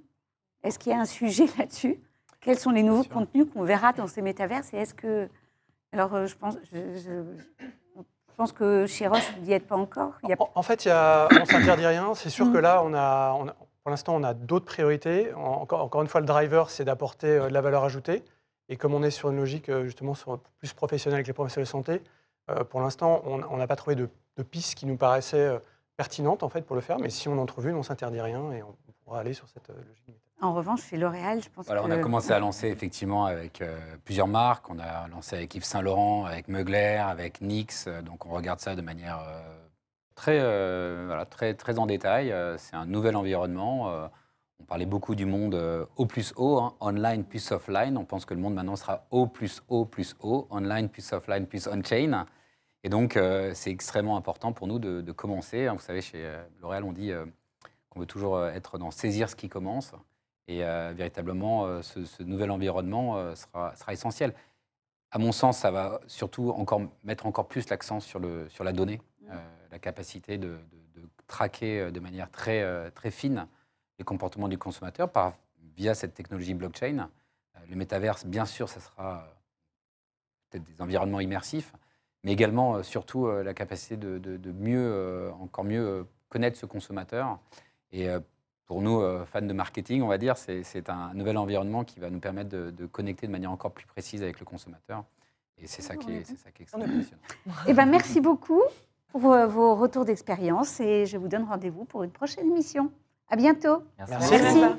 Est-ce 0.64 0.80
qu'il 0.80 0.94
y 0.94 0.96
a 0.96 1.00
un 1.00 1.06
sujet 1.06 1.48
là-dessus? 1.58 2.00
Quels 2.46 2.60
sont 2.60 2.70
les 2.72 2.84
nouveaux 2.84 3.04
contenus 3.04 3.48
qu'on 3.52 3.64
verra 3.64 3.92
dans 3.92 4.08
ces 4.08 4.22
métaverses 4.22 4.74
Et 4.74 4.78
est-ce 4.78 4.94
que... 4.94 5.28
Alors, 5.92 6.14
euh, 6.14 6.28
je 6.28 6.36
pense, 6.36 6.56
je, 6.72 6.96
je- 6.96 7.24
je 7.98 8.36
pense 8.38 8.52
que 8.52 8.86
chez 8.86 9.08
Roche, 9.08 9.34
vous 9.40 9.46
n'y 9.46 9.54
êtes 9.54 9.66
pas 9.66 9.76
encore. 9.78 10.14
Il 10.24 10.30
y 10.30 10.34
a- 10.34 10.36
En, 10.40 10.52
en 10.56 10.62
fait, 10.62 10.86
il 10.86 10.90
y 10.90 10.92
a, 10.92 11.28
on 11.42 11.46
s'interdit 11.46 11.86
rien. 11.88 12.14
C'est 12.16 12.30
sûr 12.30 12.52
que 12.52 12.58
là, 12.58 12.84
on 12.84 12.94
a, 12.94 13.34
on 13.40 13.48
a- 13.48 13.56
pour 13.82 13.90
l'instant, 13.92 14.14
on 14.16 14.24
a 14.24 14.34
d'autres 14.34 14.66
priorités. 14.66 15.34
En- 15.34 15.62
Encore, 15.62 15.82
encore 15.82 16.02
une 16.02 16.08
fois, 16.08 16.20
le 16.22 16.28
driver, 16.28 16.70
c'est 16.70 16.86
d'apporter 16.86 17.28
euh, 17.28 17.48
de 17.48 17.54
la 17.54 17.62
valeur 17.62 17.84
ajoutée. 17.84 18.24
Et 18.70 18.76
comme 18.78 18.94
on 18.94 19.04
est 19.04 19.10
sur 19.12 19.30
une 19.32 19.38
logique 19.38 19.70
euh, 19.70 19.84
justement 19.86 20.14
sur, 20.16 20.38
plus 20.60 20.74
professionnelle 20.74 21.16
avec 21.18 21.28
les 21.28 21.34
professionnels 21.34 21.66
de 21.66 21.70
santé, 21.70 22.02
euh, 22.52 22.64
pour 22.64 22.82
l'instant, 22.82 23.22
on 23.26 23.58
n'a 23.58 23.68
pas 23.68 23.76
trouvé 23.76 23.96
de, 23.96 24.10
de 24.38 24.44
pistes 24.44 24.76
qui 24.76 24.86
nous 24.86 24.98
paraissaient 24.98 25.38
euh, 25.38 25.60
pertinentes 25.98 26.44
en 26.44 26.50
fait 26.50 26.62
pour 26.64 26.76
le 26.76 26.82
faire. 26.82 27.00
Mais 27.00 27.10
si 27.10 27.28
on 27.30 27.38
en 27.40 27.46
trouve 27.46 27.68
une, 27.70 27.76
on 27.76 27.84
s'interdit 27.84 28.20
rien 28.22 28.52
et 28.52 28.62
on, 28.64 28.70
on 28.88 28.92
pourra 29.04 29.20
aller 29.22 29.34
sur 29.34 29.48
cette 29.50 29.70
logique. 29.70 30.22
En 30.42 30.54
revanche, 30.54 30.84
chez 30.90 30.98
L'Oréal, 30.98 31.42
je 31.42 31.50
pense 31.50 31.66
Voilà, 31.66 31.82
que... 31.82 31.88
on 31.88 31.92
a 31.92 31.98
commencé 31.98 32.32
à 32.32 32.40
lancer 32.40 32.68
effectivement 32.68 33.26
avec 33.26 33.62
euh, 33.62 33.78
plusieurs 34.04 34.28
marques. 34.28 34.70
On 34.70 34.78
a 34.80 35.08
lancé 35.08 35.38
avec 35.38 35.56
Yves 35.56 35.64
Saint 35.64 35.82
Laurent, 35.82 36.26
avec 36.26 36.50
Mugler, 36.50 36.98
avec 36.98 37.42
NYX. 37.42 37.88
Euh, 37.88 38.02
Donc 38.02 38.26
on 38.26 38.30
regarde 38.30 38.60
ça 38.60 38.76
de 38.76 38.82
manière 38.82 39.20
euh, 39.20 39.42
très, 40.14 40.38
euh, 40.42 41.06
voilà, 41.08 41.26
très, 41.26 41.54
très 41.54 41.80
en 41.80 41.86
détail. 41.86 42.34
C'est 42.58 42.76
un 42.76 42.86
nouvel 42.86 43.16
environnement. 43.16 43.90
On 44.60 44.64
parlait 44.66 44.86
beaucoup 44.86 45.16
du 45.16 45.26
monde 45.26 45.56
O 45.96 46.06
plus 46.06 46.34
O, 46.36 46.60
hein, 46.60 46.76
online 46.80 47.24
plus 47.24 47.52
offline. 47.52 47.98
On 47.98 48.06
pense 48.06 48.26
que 48.26 48.34
le 48.34 48.40
monde 48.42 48.54
maintenant 48.54 48.76
sera 48.76 49.06
O 49.12 49.28
plus 49.28 49.64
O 49.70 49.86
plus 49.86 50.16
O, 50.20 50.48
online 50.52 50.90
plus 50.90 51.12
offline 51.14 51.48
plus 51.48 51.68
on-chain. 51.68 52.26
Et 52.84 52.90
donc 52.90 53.18
c'est 53.54 53.72
extrêmement 53.72 54.18
important 54.18 54.54
pour 54.54 54.68
nous 54.68 54.80
de, 54.80 55.02
de 55.02 55.12
commencer. 55.12 55.68
hein. 55.68 55.74
Vous 55.74 55.80
savez, 55.82 56.02
chez 56.02 56.24
L'Oréal, 56.62 56.84
on 56.84 56.92
dit 56.94 57.12
qu'on 57.90 58.00
veut 58.02 58.06
toujours 58.06 58.46
être 58.48 58.78
dans 58.78 58.92
saisir 58.92 59.30
ce 59.30 59.36
qui 59.36 59.50
commence. 59.50 59.94
Et 60.48 60.64
euh, 60.64 60.94
véritablement, 60.96 61.66
euh, 61.66 61.82
ce, 61.82 62.06
ce 62.06 62.22
nouvel 62.24 62.52
environnement 62.52 63.18
euh, 63.18 63.34
sera, 63.36 63.76
sera 63.76 63.94
essentiel. 63.94 64.34
À 65.12 65.18
mon 65.18 65.32
sens, 65.32 65.58
ça 65.60 65.72
va 65.72 66.02
surtout 66.08 66.50
encore 66.52 66.82
mettre 67.04 67.26
encore 67.26 67.48
plus 67.48 67.68
l'accent 67.70 68.00
sur, 68.00 68.20
le, 68.20 68.48
sur 68.50 68.64
la 68.64 68.74
donnée, 68.74 69.02
euh, 69.30 69.36
la 69.72 69.80
capacité 69.80 70.38
de, 70.38 70.48
de- 70.48 71.02
de 71.02 71.10
traquer 71.28 71.92
de 71.92 72.00
manière 72.00 72.30
très, 72.30 72.92
très 72.92 73.12
fine 73.12 73.48
les 73.98 74.06
comportements 74.06 74.48
du 74.48 74.58
consommateur 74.58 75.12
par, 75.12 75.34
via 75.76 75.94
cette 75.96 76.14
technologie 76.14 76.54
blockchain. 76.54 77.10
Le 77.68 77.76
métaverse, 77.76 78.26
bien 78.26 78.46
sûr, 78.46 78.70
ça 78.70 78.80
sera 78.80 79.28
peut-être 80.50 80.64
des 80.64 80.82
environnements 80.82 81.20
immersifs, 81.20 81.74
mais 82.24 82.32
également, 82.32 82.84
surtout, 82.84 83.28
la 83.28 83.54
capacité 83.54 83.98
de, 83.98 84.20
de- 84.20 84.38
de 84.38 84.52
mieux, 84.52 85.32
encore 85.42 85.64
mieux 85.66 86.06
connaître 86.30 86.58
ce 86.58 86.66
consommateur. 86.66 87.40
Et 87.92 88.08
pour 88.66 88.82
nous, 88.82 89.00
euh, 89.02 89.26
fans 89.26 89.42
de 89.42 89.54
marketing, 89.54 90.02
on 90.02 90.08
va 90.08 90.18
dire, 90.18 90.38
c'est 90.38 90.90
un 90.90 91.14
nouvel 91.14 91.38
environnement 91.38 91.84
qui 91.84 92.00
va 92.00 92.10
nous 92.10 92.20
permettre 92.20 92.50
de, 92.50 92.72
de 92.72 92.86
connecter 92.86 93.28
de 93.28 93.32
manière 93.32 93.52
encore 93.52 93.72
plus 93.72 93.86
précise 93.86 94.24
avec 94.24 94.40
le 94.40 94.46
consommateur. 94.46 95.04
Et 95.58 95.68
c'est 95.68 95.82
ça, 95.82 95.96
qui 95.96 96.12
est- 96.12 96.26
ça 96.26 96.52
qui 96.52 96.62
est 96.62 96.64
extrêmement 96.64 96.98
passionnant. 96.98 97.22
Eh 97.68 97.74
ben, 97.74 97.86
merci 97.86 98.20
beaucoup 98.22 98.62
pour 99.10 99.32
euh, 99.32 99.48
vos 99.48 99.76
retours 99.76 100.04
d'expérience 100.04 100.80
et 100.80 101.06
je 101.06 101.18
vous 101.18 101.28
donne 101.28 101.44
rendez-vous 101.44 101.86
pour 101.86 102.04
une 102.04 102.12
prochaine 102.12 102.48
émission. 102.52 102.92
À 103.30 103.36
bientôt. 103.36 103.84
Merci. 103.98 104.14
Merci. 104.32 104.76